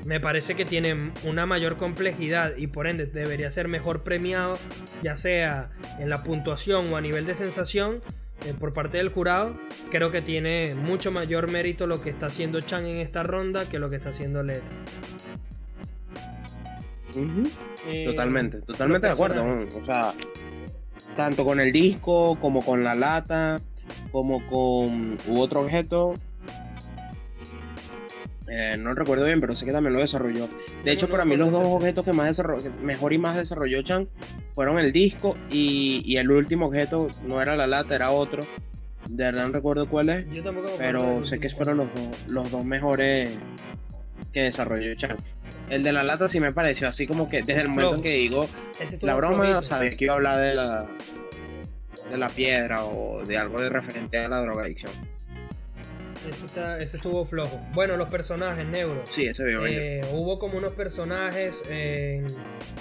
[0.06, 4.54] me parece que tiene una mayor complejidad y por ende debería ser mejor premiado,
[5.02, 8.00] ya sea en la puntuación o a nivel de sensación.
[8.46, 9.58] eh, por parte del jurado,
[9.90, 13.80] creo que tiene mucho mayor mérito lo que está haciendo Chan en esta ronda que
[13.80, 14.68] lo que está haciendo Letra.
[17.16, 17.42] Ujú.
[17.86, 19.44] Eh, Totalmente, totalmente de acuerdo.
[19.80, 20.12] O sea,
[21.16, 23.56] tanto con el disco, como con la lata,
[24.12, 26.14] como con u otro objeto.
[28.50, 30.48] Eh, no recuerdo bien, pero sé que también lo desarrolló.
[30.82, 33.82] De hecho, no para mí los dos objetos que más desarrolló, mejor y más desarrolló
[33.82, 34.08] Chan
[34.54, 38.40] fueron el disco y, y el último objeto no era la lata, era otro.
[39.10, 42.50] De verdad no recuerdo cuál es, Yo tampoco pero sé que fueron los dos, los
[42.50, 43.38] dos mejores
[44.32, 45.16] que desarrolló Chan.
[45.68, 48.02] El de la lata sí me pareció así como que desde el momento Flojo.
[48.02, 48.48] que digo
[49.02, 49.62] la broma flojito.
[49.62, 50.86] sabía que iba a hablar de la
[52.10, 54.92] de la piedra o de algo de referente a la drogadicción.
[56.28, 57.58] Ese, está- ese estuvo flojo.
[57.74, 59.02] Bueno, los personajes, Neuro.
[59.08, 59.64] Sí, ese veo.
[59.66, 62.26] Eh, hubo como unos personajes en,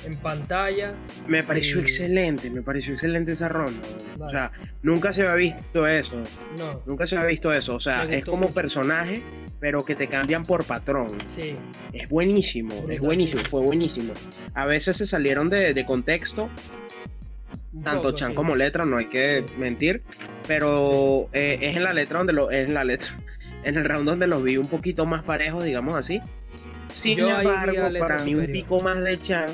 [0.06, 0.96] en pantalla.
[1.28, 3.88] Me pareció y- excelente, me pareció excelente esa ronda.
[4.20, 6.22] O sea, nunca se había visto eso.
[6.58, 7.76] No, Nunca se había visto eso.
[7.76, 8.56] O sea, es como mucho.
[8.56, 9.22] personaje,
[9.62, 11.08] pero que te cambian por patrón.
[11.28, 11.56] sí.
[11.94, 13.48] Es buenísimo, es buenísimo, sí.
[13.48, 14.14] fue buenísimo.
[14.56, 16.50] A veces se salieron de, de contexto,
[17.84, 20.04] tanto Chan como letra, no hay que mentir,
[20.48, 23.10] pero eh, es en la letra donde lo, es en la letra,
[23.64, 26.22] en el round donde los vi un poquito más parejos, digamos así.
[26.94, 29.50] Sin Yo embargo, para mí un pico más de Chan,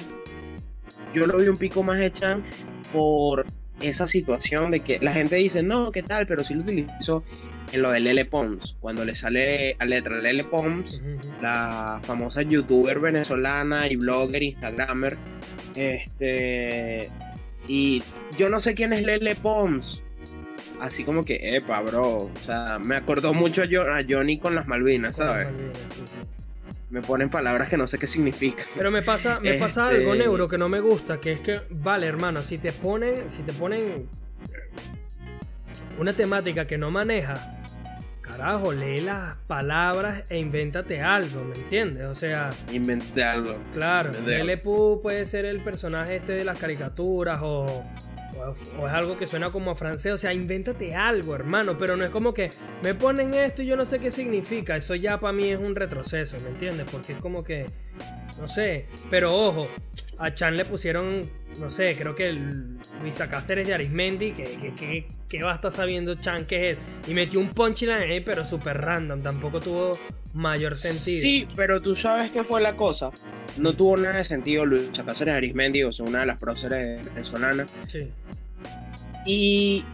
[1.14, 2.44] yo lo vi un pico más de Chan
[2.92, 3.46] por
[3.82, 6.26] esa situación de que la gente dice, no, ¿qué tal?
[6.26, 7.24] Pero sí lo utilizó
[7.72, 11.02] en lo de Lele Pons, cuando le sale a letra Lele Pons,
[11.42, 15.18] la famosa youtuber venezolana y blogger, instagramer.
[15.76, 17.02] Este.
[17.68, 18.04] Y
[18.38, 20.04] yo no sé quién es Lele Pons.
[20.82, 22.18] Así como que, epa, bro.
[22.18, 25.46] O sea, me acordó mucho a, Jo- a Johnny con las Malvinas, las ¿sabes?
[25.52, 26.18] Malvinas, sí, sí.
[26.90, 28.66] Me ponen palabras que no sé qué significan.
[28.76, 31.62] Pero me pasa, me pasa Este- algo, Neuro, que no me gusta, que es que,
[31.70, 34.08] vale, hermano, si te ponen, si te ponen
[35.98, 37.34] una temática que no maneja,
[38.38, 42.06] carajo, lee las palabras e invéntate algo, ¿me entiendes?
[42.06, 43.56] O sea, Inventé algo.
[43.74, 44.12] Claro,
[44.64, 49.26] Pooh puede ser el personaje este de las caricaturas o, o- o es algo que
[49.28, 50.12] suena como a francés.
[50.14, 51.78] O sea, invéntate algo, hermano.
[51.78, 52.50] Pero no es como que
[52.84, 54.76] me ponen esto y yo no sé qué significa.
[54.76, 56.86] Eso ya para mí es un retroceso, ¿me entiendes?
[56.92, 57.66] Porque es como que,
[58.40, 58.88] no sé.
[59.10, 59.68] Pero ojo,
[60.18, 61.22] a Chan le pusieron,
[61.60, 65.56] no sé, creo que el Luisa Cáceres de Arismendi, que, que, que, que va a
[65.56, 66.80] estar sabiendo Chan que es.
[67.08, 69.22] Y metió un punchline ahí, pero súper random.
[69.22, 69.92] Tampoco tuvo
[70.34, 71.22] mayor sentido.
[71.22, 73.12] Sí, pero tú sabes qué fue la cosa.
[73.58, 77.78] No tuvo nada de sentido Luis Cáceres Arismendi, o sea, una de las próceres venezolanas.
[77.88, 78.12] Sí.
[79.26, 79.86] Y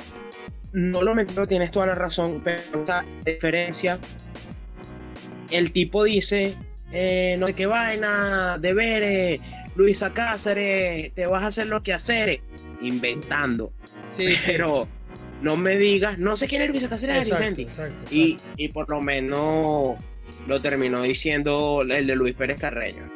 [0.74, 4.00] no lo metió, tienes toda la razón, pero esa diferencia,
[5.52, 6.56] el tipo dice,
[6.92, 9.42] eh, no sé qué vaina, deberes,
[9.76, 12.42] Luisa Cáceres, te vas a hacer lo que hacer,
[12.82, 13.72] inventando.
[14.12, 14.42] Sí, sí.
[14.46, 14.88] Pero
[15.42, 17.62] no me digas, no sé quién es Luisa Cáceres Exacto, Arismendi.
[17.64, 18.54] exacto, Y, exacto.
[18.58, 19.96] y por lo menos
[20.48, 23.10] lo terminó diciendo el de Luis Pérez Carreño.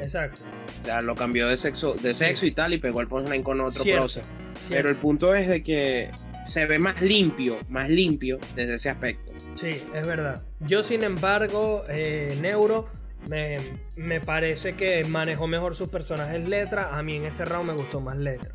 [0.00, 0.42] Exacto.
[0.82, 3.60] O sea, lo cambió de sexo, de sexo y tal y pegó el punchline con
[3.60, 4.02] otro Cierto.
[4.04, 4.24] prócer.
[4.68, 6.10] Pero el punto es de que
[6.44, 9.32] se ve más limpio, más limpio desde ese aspecto.
[9.54, 10.44] Sí, es verdad.
[10.60, 12.88] Yo, sin embargo, eh, Neuro
[13.28, 13.56] me,
[13.96, 16.96] me, parece que manejó mejor sus personajes letra.
[16.96, 18.54] A mí en ese round me gustó más letra.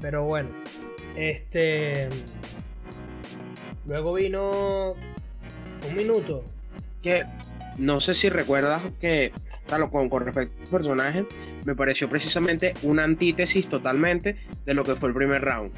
[0.00, 0.50] Pero bueno,
[1.16, 2.08] este.
[3.86, 4.92] Luego vino.
[5.88, 6.44] un minuto.
[7.02, 7.24] Que
[7.78, 9.32] no sé si recuerdas que,
[9.66, 11.26] claro, con, con respecto al personaje,
[11.68, 15.70] me pareció precisamente una antítesis totalmente de lo que fue el primer round.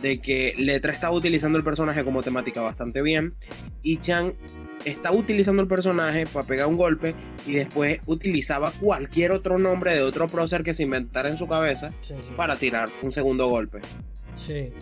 [0.00, 3.34] De que Letra estaba utilizando el personaje como temática bastante bien
[3.82, 4.34] y Chan
[4.84, 7.16] estaba utilizando el personaje para pegar un golpe
[7.48, 11.90] y después utilizaba cualquier otro nombre de otro prócer que se inventara en su cabeza
[12.36, 13.80] para tirar un segundo golpe.
[14.36, 14.72] Sí.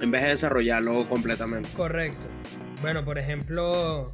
[0.00, 1.68] En vez de desarrollarlo completamente.
[1.76, 2.28] Correcto.
[2.80, 4.06] Bueno, por ejemplo,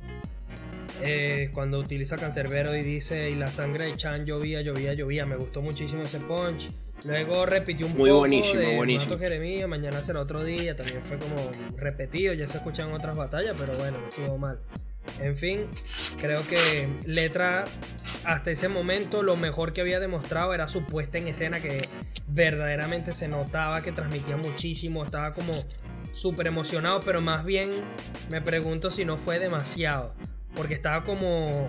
[1.02, 5.26] eh, cuando utiliza Cancerbero y dice y la sangre de Chan llovía, llovía, llovía.
[5.26, 6.70] Me gustó muchísimo ese punch.
[7.06, 9.04] Luego repitió un Muy poco buenísimo, de buenísimo.
[9.04, 10.74] Mato Jeremías, mañana será otro día.
[10.74, 11.36] También fue como
[11.76, 14.58] repetido, ya se escuchan otras batallas, pero bueno, no estuvo mal.
[15.20, 15.66] En fin,
[16.20, 17.64] creo que Letra
[18.24, 21.80] hasta ese momento lo mejor que había demostrado era su puesta en escena que
[22.28, 25.54] verdaderamente se notaba que transmitía muchísimo, estaba como
[26.12, 27.68] súper emocionado, pero más bien
[28.30, 30.14] me pregunto si no fue demasiado,
[30.54, 31.68] porque estaba como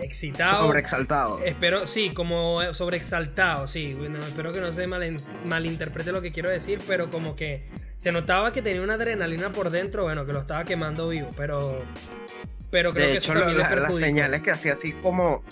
[0.00, 0.66] excitado.
[0.66, 1.40] Sobreexaltado.
[1.44, 3.88] Espero, sí, como sobreexaltado, sí.
[3.98, 7.66] Bueno, espero que no se mal, malinterprete lo que quiero decir, pero como que
[7.96, 11.84] se notaba que tenía una adrenalina por dentro, bueno, que lo estaba quemando vivo, pero
[12.70, 15.42] pero creo de que hecho, eso también la- le las señales que hacía así como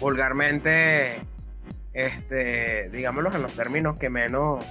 [0.00, 1.20] vulgarmente,
[1.92, 4.64] este, digámoslo en los términos que menos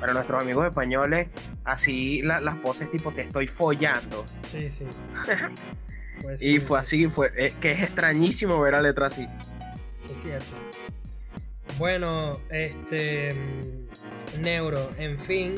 [0.00, 1.28] para nuestros amigos españoles,
[1.64, 4.24] así la- las poses tipo te estoy follando.
[4.42, 4.86] Sí, sí.
[6.20, 7.30] Pues Y sí, fue sí, así, fue
[7.60, 9.28] que es extrañísimo ver a letra así.
[10.04, 10.56] Es cierto.
[11.78, 13.28] Bueno, este.
[14.40, 15.54] Neuro, en fin.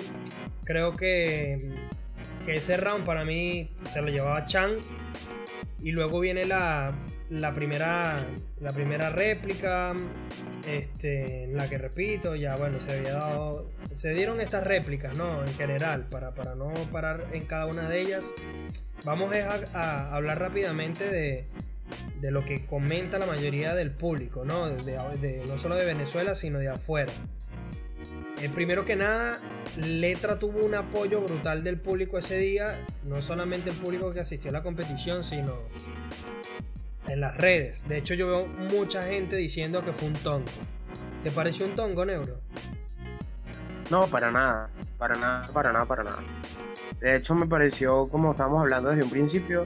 [0.65, 1.73] Creo que.
[2.45, 4.73] Que ese round para mí se lo llevaba Chan.
[5.83, 6.95] Y luego viene la,
[7.31, 8.27] la primera.
[8.61, 9.95] La primera réplica.
[10.69, 11.45] Este.
[11.45, 13.71] En la que repito, ya bueno, se había dado.
[13.93, 15.41] Se dieron estas réplicas, ¿no?
[15.41, 16.07] En general.
[16.11, 18.25] Para, para no parar en cada una de ellas.
[19.07, 19.35] Vamos
[19.75, 21.47] a, hablar rápidamente de,
[22.21, 24.69] de lo que comenta la mayoría del público, ¿no?
[24.69, 27.13] De- no solo de Venezuela, sino de afuera.
[28.43, 29.33] Eh, primero que nada,
[29.77, 34.51] Letra tuvo un apoyo brutal del público ese día, no solamente el público que asistió
[34.51, 35.59] a la competición, sino
[37.07, 37.87] en las redes.
[37.89, 40.47] De hecho, yo veo mucha gente diciendo que fue un tongo.
[41.23, 42.41] ¿Te pareció un tongo, Neuro?
[43.91, 46.23] No, para nada, para nada, para nada, para nada.
[47.01, 49.65] De hecho, me pareció, como estábamos hablando desde un principio,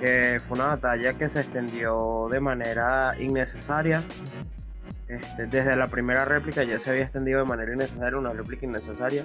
[0.00, 4.02] que fue una batalla que se extendió de manera innecesaria.
[5.08, 9.24] Este, desde la primera réplica ya se había extendido de manera innecesaria, una réplica innecesaria.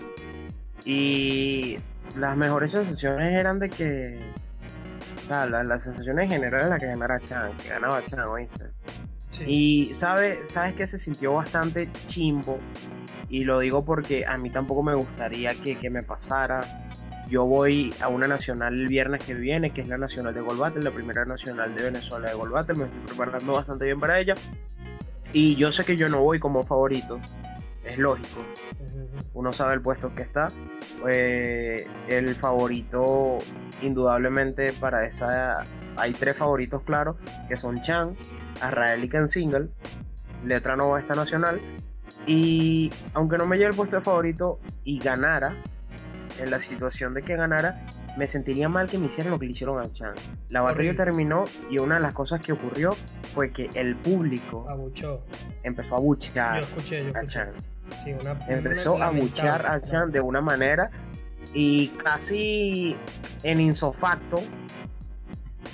[0.85, 1.77] Y
[2.17, 4.19] las mejores sensaciones eran de que.
[5.23, 8.65] o sea, la- las sensaciones generales la que ganara Chan, que ganaba Chan, ¿oíste?
[9.29, 9.43] Sí.
[9.47, 12.59] Y sabe, sabes que se sintió bastante chimbo.
[13.29, 16.61] Y lo digo porque a mí tampoco me gustaría que, que me pasara.
[17.29, 20.59] Yo voy a una nacional el viernes que viene, que es la nacional de Gold
[20.59, 22.75] Battle, la primera nacional de Venezuela de Gold Battle.
[22.75, 24.35] Me estoy preparando bastante bien para ella.
[25.33, 27.19] Y yo sé que yo no voy como favorito.
[27.83, 28.45] Es lógico.
[29.33, 30.47] Uno sabe el puesto que está.
[31.07, 33.37] Eh, el favorito,
[33.81, 35.63] indudablemente, para esa.
[35.97, 37.17] Hay tres favoritos claros,
[37.47, 38.15] que son Chan,
[38.61, 39.69] Azrael y Ken Single.
[40.45, 41.61] Letra no va a esta nacional.
[42.27, 45.61] Y aunque no me lleve el puesto de favorito y ganara,
[46.39, 47.85] en la situación de que ganara,
[48.17, 50.13] me sentiría mal que me hicieran lo que le hicieron a Chan.
[50.49, 51.05] La batalla Horrible.
[51.05, 52.95] terminó y una de las cosas que ocurrió
[53.33, 55.23] fue que el público Abuchó.
[55.63, 57.25] empezó a Yo buchear escuché, yo a.
[57.25, 57.51] Chan
[58.03, 60.89] Sí, una- empezó una a buchar a Chan de una manera
[61.53, 62.95] y casi
[63.43, 64.41] en insofacto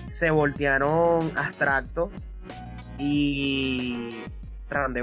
[0.08, 2.10] se voltearon abstracto
[2.98, 4.10] y
[4.70, 5.02] Rande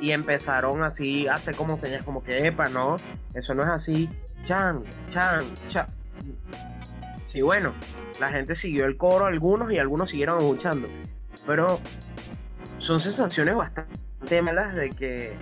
[0.00, 2.96] Y empezaron así a hacer como señas como que epa no
[3.34, 4.10] eso no es así
[4.42, 5.86] Chan Chan Chan
[7.34, 7.72] y bueno
[8.20, 10.88] la gente siguió el coro algunos y algunos siguieron escuchando.
[11.46, 11.80] Pero
[12.78, 15.36] son sensaciones bastante malas de que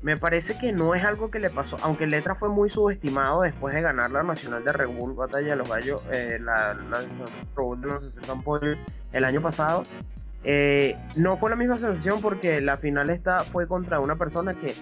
[0.00, 3.74] me parece que no es algo que le pasó, aunque Letra fue muy subestimado después
[3.74, 8.02] de ganar la Nacional de Red Bull Batalla de los Gallos, eh, la, de los
[8.02, 8.78] 60 ampollos
[9.12, 9.84] el año pasado.
[10.44, 14.74] Eh, no fue la misma sensación porque la final esta fue contra una persona que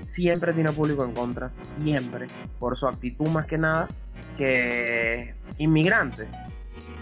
[0.00, 2.26] siempre tiene público en contra, siempre,
[2.58, 3.88] por su actitud más que nada,
[4.36, 6.28] que inmigrante.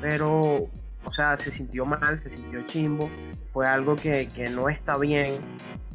[0.01, 0.71] Pero
[1.05, 3.11] o sea, se sintió mal, se sintió chimbo,
[3.53, 5.33] fue algo que, que no está bien,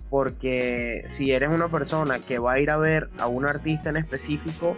[0.10, 3.98] porque si eres una persona que va a ir a ver a un artista en
[3.98, 4.76] específico,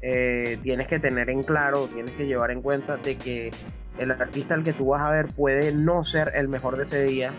[0.00, 3.50] eh, tienes que tener en claro, tienes que llevar en cuenta de que
[3.98, 7.02] el artista al que tú vas a ver puede no ser el mejor de ese
[7.02, 7.34] día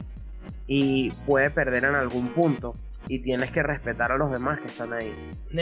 [0.68, 2.74] y puede perder en algún punto
[3.08, 5.14] y tienes que respetar a los demás que están ahí.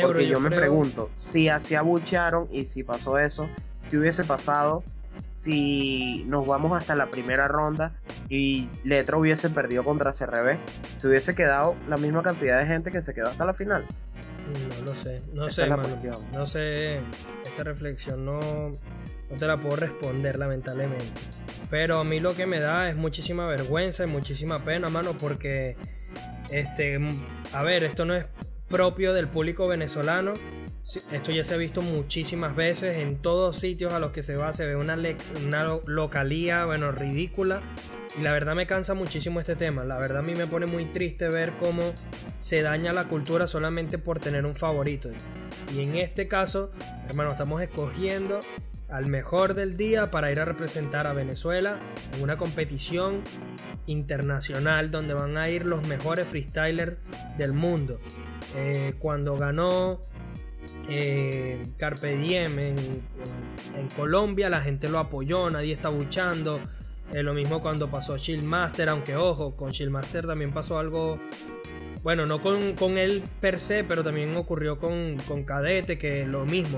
[0.01, 3.49] Porque yo, me pregunto, si así abuchearon y si pasó eso,
[3.89, 4.83] ¿qué hubiese pasado
[5.27, 7.93] si nos vamos hasta la primera ronda
[8.29, 10.57] y Letra hubiese perdido contra CRB?
[10.97, 13.85] ¿Se hubiese quedado la misma cantidad de gente que se quedó hasta la final?
[14.79, 15.67] No lo sé, no sé,
[16.31, 17.01] no sé,
[17.45, 18.39] esa reflexión no,
[19.33, 21.05] no te la puedo responder lamentablemente.
[21.69, 25.75] Pero a mí lo que me da es muchísima vergüenza y muchísima pena, mano, porque
[26.51, 26.99] este,
[27.53, 28.25] a ver, esto no es
[28.69, 30.33] propio del público venezolano.
[31.11, 34.51] Esto ya se ha visto muchísimas veces en todos sitios a los que se va,
[34.51, 34.97] se ve una,
[35.45, 37.61] una localía, bueno, ridícula.
[38.17, 39.83] Y la verdad me cansa muchísimo este tema.
[39.83, 41.81] La verdad a mí me pone muy triste ver cómo
[42.39, 45.09] se daña la cultura solamente por tener un favorito.
[45.73, 46.71] Y en este caso,
[47.07, 48.39] hermano, estamos escogiendo
[48.93, 51.79] al mejor del día para ir a representar a Venezuela
[52.15, 53.23] en una competición
[53.87, 56.97] internacional donde van a ir los mejores freestylers
[57.35, 57.99] del mundo.
[58.55, 59.99] Eh, cuando ganó
[60.87, 62.77] eh, Carpe Diem en,
[63.95, 66.59] Colombia, la gente lo apoyó, nadie está buchando.
[67.13, 68.15] Eh, lo mismo cuando pasó
[68.45, 71.19] Master aunque ojo, con Master también pasó algo
[72.03, 76.45] bueno, no con, con, él per se, pero también ocurrió con, con Cadete, que lo
[76.45, 76.77] mismo.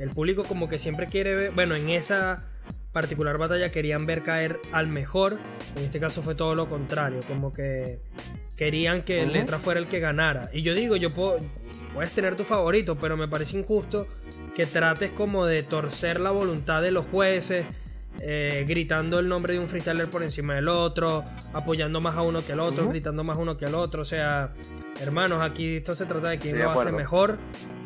[0.00, 2.48] El público como que siempre quiere ver, bueno, en esa
[2.90, 5.38] particular batalla querían ver caer al mejor,
[5.76, 8.00] en este caso fue todo lo contrario, como que
[8.56, 10.48] querían que Letra fuera el que ganara.
[10.52, 11.38] Y yo digo, yo puedo,
[11.92, 14.08] puedes tener tu favorito, pero me parece injusto
[14.54, 17.66] que trates como de torcer la voluntad de los jueces,
[18.22, 22.44] eh, gritando el nombre de un freestyler por encima del otro, apoyando más a uno
[22.44, 24.02] que al otro, gritando más a uno que al otro.
[24.02, 24.52] O sea,
[25.00, 27.38] hermanos, aquí esto se trata de quién lo hace mejor.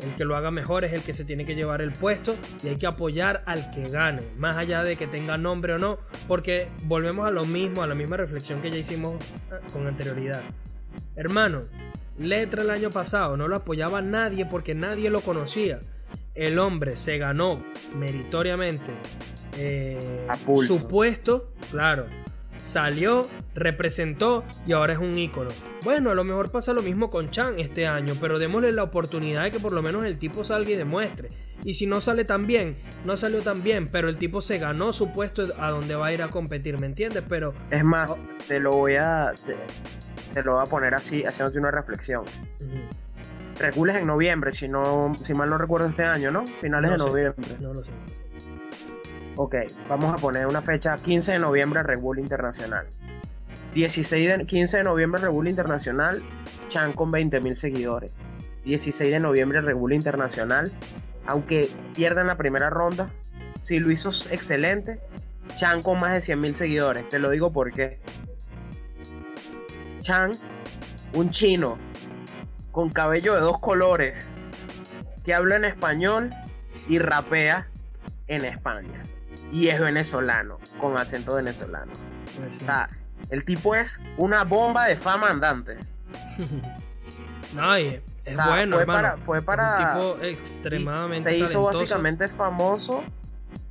[0.03, 2.67] El que lo haga mejor es el que se tiene que llevar el puesto y
[2.67, 6.67] hay que apoyar al que gane, más allá de que tenga nombre o no, porque
[6.83, 10.43] volvemos a lo mismo, a la misma reflexión que ya hicimos eh, con anterioridad.
[11.15, 11.61] Hermano,
[12.17, 15.79] Letra el año pasado no lo apoyaba nadie porque nadie lo conocía
[16.35, 17.63] el hombre se ganó
[17.97, 18.91] meritoriamente
[19.57, 20.27] eh,
[20.67, 22.07] su puesto, claro,
[22.57, 23.21] salió,
[23.53, 25.49] representó y ahora es un ícono.
[25.83, 29.43] Bueno, a lo mejor pasa lo mismo con Chan este año, pero démosle la oportunidad
[29.43, 31.29] de que por lo menos el tipo salga y demuestre.
[31.63, 34.93] Y si no sale tan bien, no salió tan bien, pero el tipo se ganó
[34.93, 37.23] su puesto a donde va a ir a competir, ¿me entiendes?
[37.27, 39.33] Pero es más, te lo voy a
[40.33, 42.25] te, lo voy a poner así, haciéndote una reflexión.
[43.59, 46.45] Regules en noviembre, si no, si mal no recuerdo este año, ¿no?
[46.45, 47.57] Finales de noviembre.
[47.59, 47.91] No lo sé.
[49.37, 49.55] Ok,
[49.89, 52.87] vamos a poner una fecha 15 de noviembre Red Bull Internacional.
[53.73, 56.23] 16 de, 15 de noviembre Red Bull Internacional,
[56.67, 58.15] Chan con 20.000 seguidores.
[58.63, 60.71] 16 de noviembre Red Bull Internacional,
[61.27, 63.13] aunque pierdan la primera ronda,
[63.59, 65.01] si lo hizo excelente,
[65.55, 67.09] Chan con más de 100.000 seguidores.
[67.09, 67.99] Te lo digo porque
[69.99, 70.31] Chan,
[71.13, 71.77] un chino
[72.75, 74.29] con cabello de dos colores,
[75.23, 76.35] que habla en español
[76.89, 77.69] y rapea
[78.27, 79.01] en España.
[79.49, 81.93] Y es venezolano, con acento venezolano.
[82.37, 82.89] Pues o sea,
[83.29, 85.77] el tipo es una bomba de fama andante.
[87.55, 89.95] no, es bueno, fue para, fue para.
[89.95, 91.29] Un tipo extremadamente.
[91.29, 93.05] Se hizo básicamente famoso.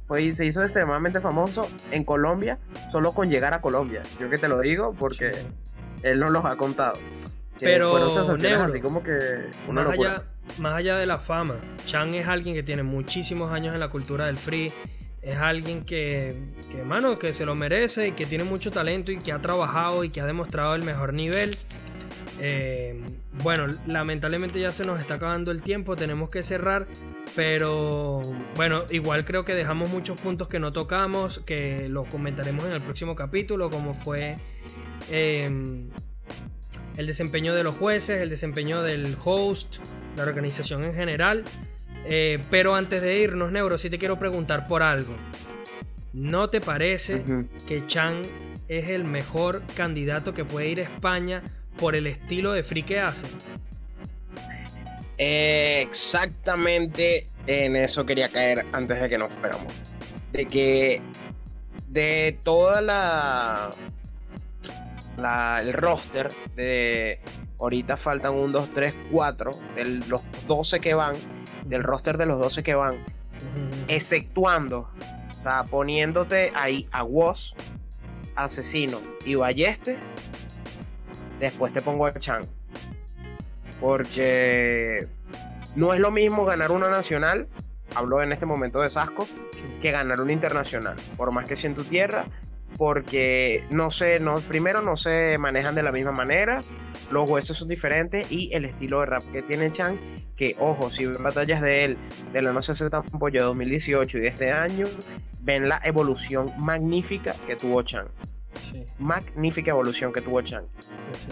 [0.06, 2.58] Pues se hizo extremadamente famoso en Colombia
[2.90, 4.02] solo con llegar a Colombia.
[4.18, 5.32] Yo que te lo digo porque
[6.02, 6.94] él no los ha contado.
[7.60, 9.18] Pero así como que
[9.70, 10.16] más allá,
[10.58, 11.54] más allá de la fama,
[11.86, 14.72] Chan es alguien que tiene muchísimos años en la cultura del free.
[15.22, 16.36] Es alguien que,
[16.70, 20.04] que, mano, que se lo merece y que tiene mucho talento y que ha trabajado
[20.04, 21.56] y que ha demostrado el mejor nivel.
[22.40, 23.02] Eh,
[23.42, 26.86] bueno, lamentablemente ya se nos está acabando el tiempo, tenemos que cerrar,
[27.34, 28.20] pero
[28.56, 32.82] bueno, igual creo que dejamos muchos puntos que no tocamos, que los comentaremos en el
[32.82, 34.34] próximo capítulo, como fue
[35.10, 35.88] eh,
[36.96, 39.78] el desempeño de los jueces, el desempeño del host,
[40.16, 41.44] la organización en general.
[42.06, 45.16] Eh, pero antes de irnos, Neuro, sí te quiero preguntar por algo.
[46.12, 47.24] ¿No te parece
[47.66, 48.22] que Chan
[48.68, 51.42] es el mejor candidato que puede ir a España
[51.76, 53.26] por el estilo de free que hace?
[55.16, 59.72] exactamente en eso quería caer antes de que nos esperamos.
[60.32, 61.00] De que
[61.88, 63.70] de toda la
[65.16, 67.20] el roster de
[67.58, 71.16] ahorita faltan un 2, 3, 4 de los 12 que van,
[71.64, 73.04] del roster de los 12 que van,
[73.88, 74.90] exceptuando,
[75.30, 77.54] o sea, poniéndote ahí a Woz,
[78.34, 79.98] Asesino y Balleste,
[81.38, 82.42] después te pongo a Chan.
[83.80, 85.08] Porque
[85.76, 87.48] no es lo mismo ganar una nacional,
[87.94, 89.26] hablo en este momento de Sasco,
[89.80, 90.96] que ganar una internacional.
[91.16, 92.26] Por más que sea en tu tierra,
[92.76, 96.60] porque no sé, no, primero no se manejan de la misma manera,
[97.10, 99.98] los huesos son diferentes y el estilo de rap que tiene Chan,
[100.36, 101.98] que ojo, si ven batallas de él,
[102.32, 102.88] de la No sé se
[103.18, 104.86] pollo de 2018 y de este año,
[105.40, 108.08] ven la evolución magnífica que tuvo Chan.
[108.98, 110.64] Magnífica evolución que tuvo Chan.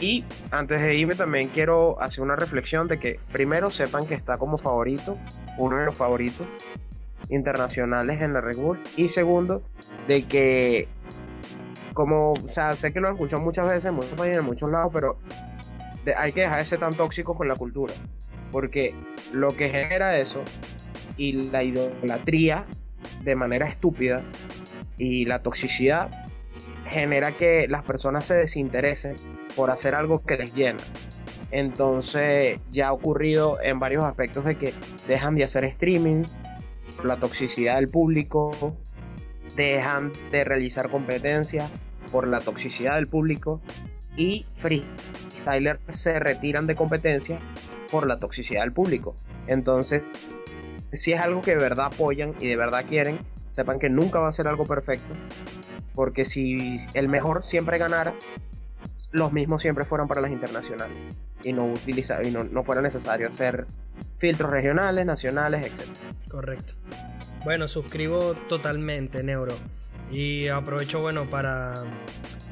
[0.01, 4.39] Y antes de irme también quiero hacer una reflexión de que primero sepan que está
[4.39, 5.19] como favorito,
[5.59, 6.47] uno de los favoritos
[7.31, 8.81] internacionales en la Red Bull.
[8.97, 9.63] Y segundo,
[10.07, 10.89] de que
[11.95, 14.71] como, o sea, sé que lo han escuchado muchas veces en muchos países, en muchos
[14.71, 15.19] lados, pero
[16.17, 17.95] hay que dejar de ser tan tóxicos con la cultura.
[18.51, 18.95] Porque
[19.33, 20.43] lo que genera eso
[21.17, 22.67] y la idolatría
[23.23, 24.23] de manera estúpida
[24.99, 26.11] y la toxicidad
[26.91, 29.17] genera que las personas se desinteresen
[29.57, 30.79] por hacer algo que les llena.
[31.51, 34.75] Entonces ya ha ocurrido en varios aspectos de que
[35.07, 36.43] dejan de hacer streamings,
[37.05, 38.77] la toxicidad del público,
[39.57, 41.71] dejan de realizar competencias
[42.11, 43.61] por la toxicidad del público
[44.17, 47.41] y freestyler se retiran de competencia
[47.91, 49.15] por la toxicidad del público.
[49.47, 50.03] Entonces,
[50.93, 53.21] si es algo que de verdad apoyan y de verdad quieren,
[53.51, 55.15] sepan que nunca va a ser algo perfecto,
[55.95, 58.15] porque si el mejor siempre ganara,
[59.13, 60.97] los mismos siempre fueron para las internacionales
[61.45, 63.67] y no utiliza, y no, no fuera necesario hacer
[64.17, 65.87] filtros regionales, nacionales, etc.
[66.29, 66.75] Correcto.
[67.45, 69.55] Bueno, suscribo totalmente, Neuro.
[70.11, 71.73] Y aprovecho, bueno, para,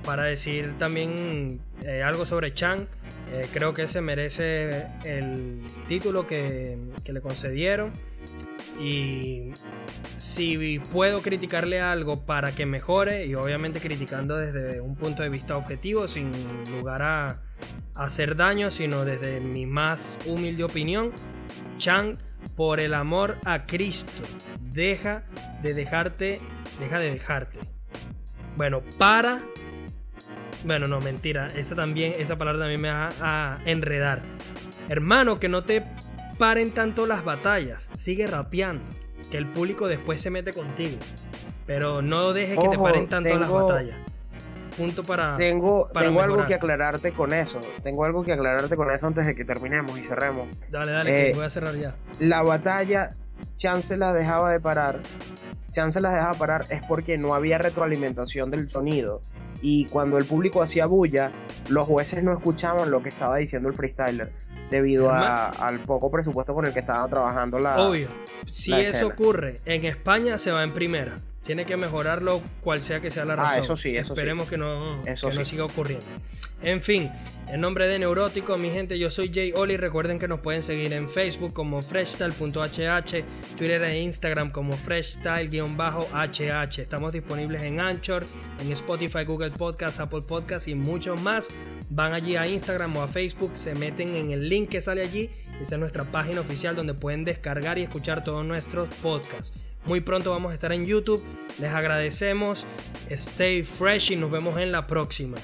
[0.04, 2.88] para decir también eh, algo sobre Chan.
[3.32, 7.92] Eh, creo que se merece el título que, que, le concedieron.
[8.78, 9.52] Y
[10.16, 15.56] si puedo criticarle algo para que mejore, y obviamente criticando desde un punto de vista
[15.56, 16.30] objetivo, sin
[16.72, 17.42] lugar a,
[17.94, 21.12] hacer daño, sino desde mi más humilde opinión,
[21.76, 22.16] Chan,
[22.56, 24.22] por el amor a Cristo,
[24.60, 25.24] deja
[25.62, 26.40] de dejarte,
[26.78, 27.58] deja de dejarte.
[28.56, 29.40] Bueno, para.
[30.64, 31.46] Bueno, no, mentira.
[31.48, 34.22] Esa también, esa palabra también me va a enredar.
[34.88, 35.84] Hermano, que no te
[36.40, 37.90] paren tanto las batallas.
[37.96, 38.82] Sigue rapeando.
[39.30, 40.96] Que el público después se mete contigo.
[41.66, 43.96] Pero no deje que te paren tanto las batallas
[44.76, 45.36] punto para.
[45.36, 47.60] Tengo, tengo algo que aclararte con eso.
[47.82, 50.48] Tengo algo que aclararte con eso antes de que terminemos y cerremos.
[50.70, 51.96] Dale, dale, que eh, voy a cerrar ya.
[52.18, 53.10] La batalla,
[53.56, 55.00] Chance la dejaba de parar.
[55.72, 59.20] Chance la dejaba parar es porque no había retroalimentación del sonido.
[59.60, 61.32] Y cuando el público hacía bulla,
[61.68, 64.32] los jueces no escuchaban lo que estaba diciendo el freestyler.
[64.70, 67.80] Debido al poco presupuesto con el que estaba trabajando la.
[67.80, 68.08] Obvio.
[68.46, 71.16] Si eso ocurre en España, se va en primera
[71.50, 73.52] tiene que mejorarlo cual sea que sea la ah, razón.
[73.54, 76.06] Ah, eso sí, eso Esperemos que, no, que no siga ocurriendo.
[76.62, 77.10] En fin,
[77.48, 79.76] en nombre de Neurótico, mi gente, yo soy Jay Oli.
[79.76, 83.24] Recuerden que nos pueden seguir en Facebook como freshstyle.hh,
[83.56, 86.80] Twitter e Instagram como freshstyle-hh.
[86.80, 88.26] Estamos disponibles en Anchor,
[88.60, 91.48] en Spotify, Google Podcast, Apple Podcast y muchos más.
[91.88, 95.30] Van allí a Instagram o a Facebook, se meten en el link que sale allí.
[95.60, 99.52] Esa es nuestra página oficial donde pueden descargar y escuchar todos nuestros podcasts.
[99.86, 101.22] Muy pronto vamos a estar en YouTube.
[101.58, 102.66] Les agradecemos.
[103.08, 105.36] Stay fresh y nos vemos en la próxima.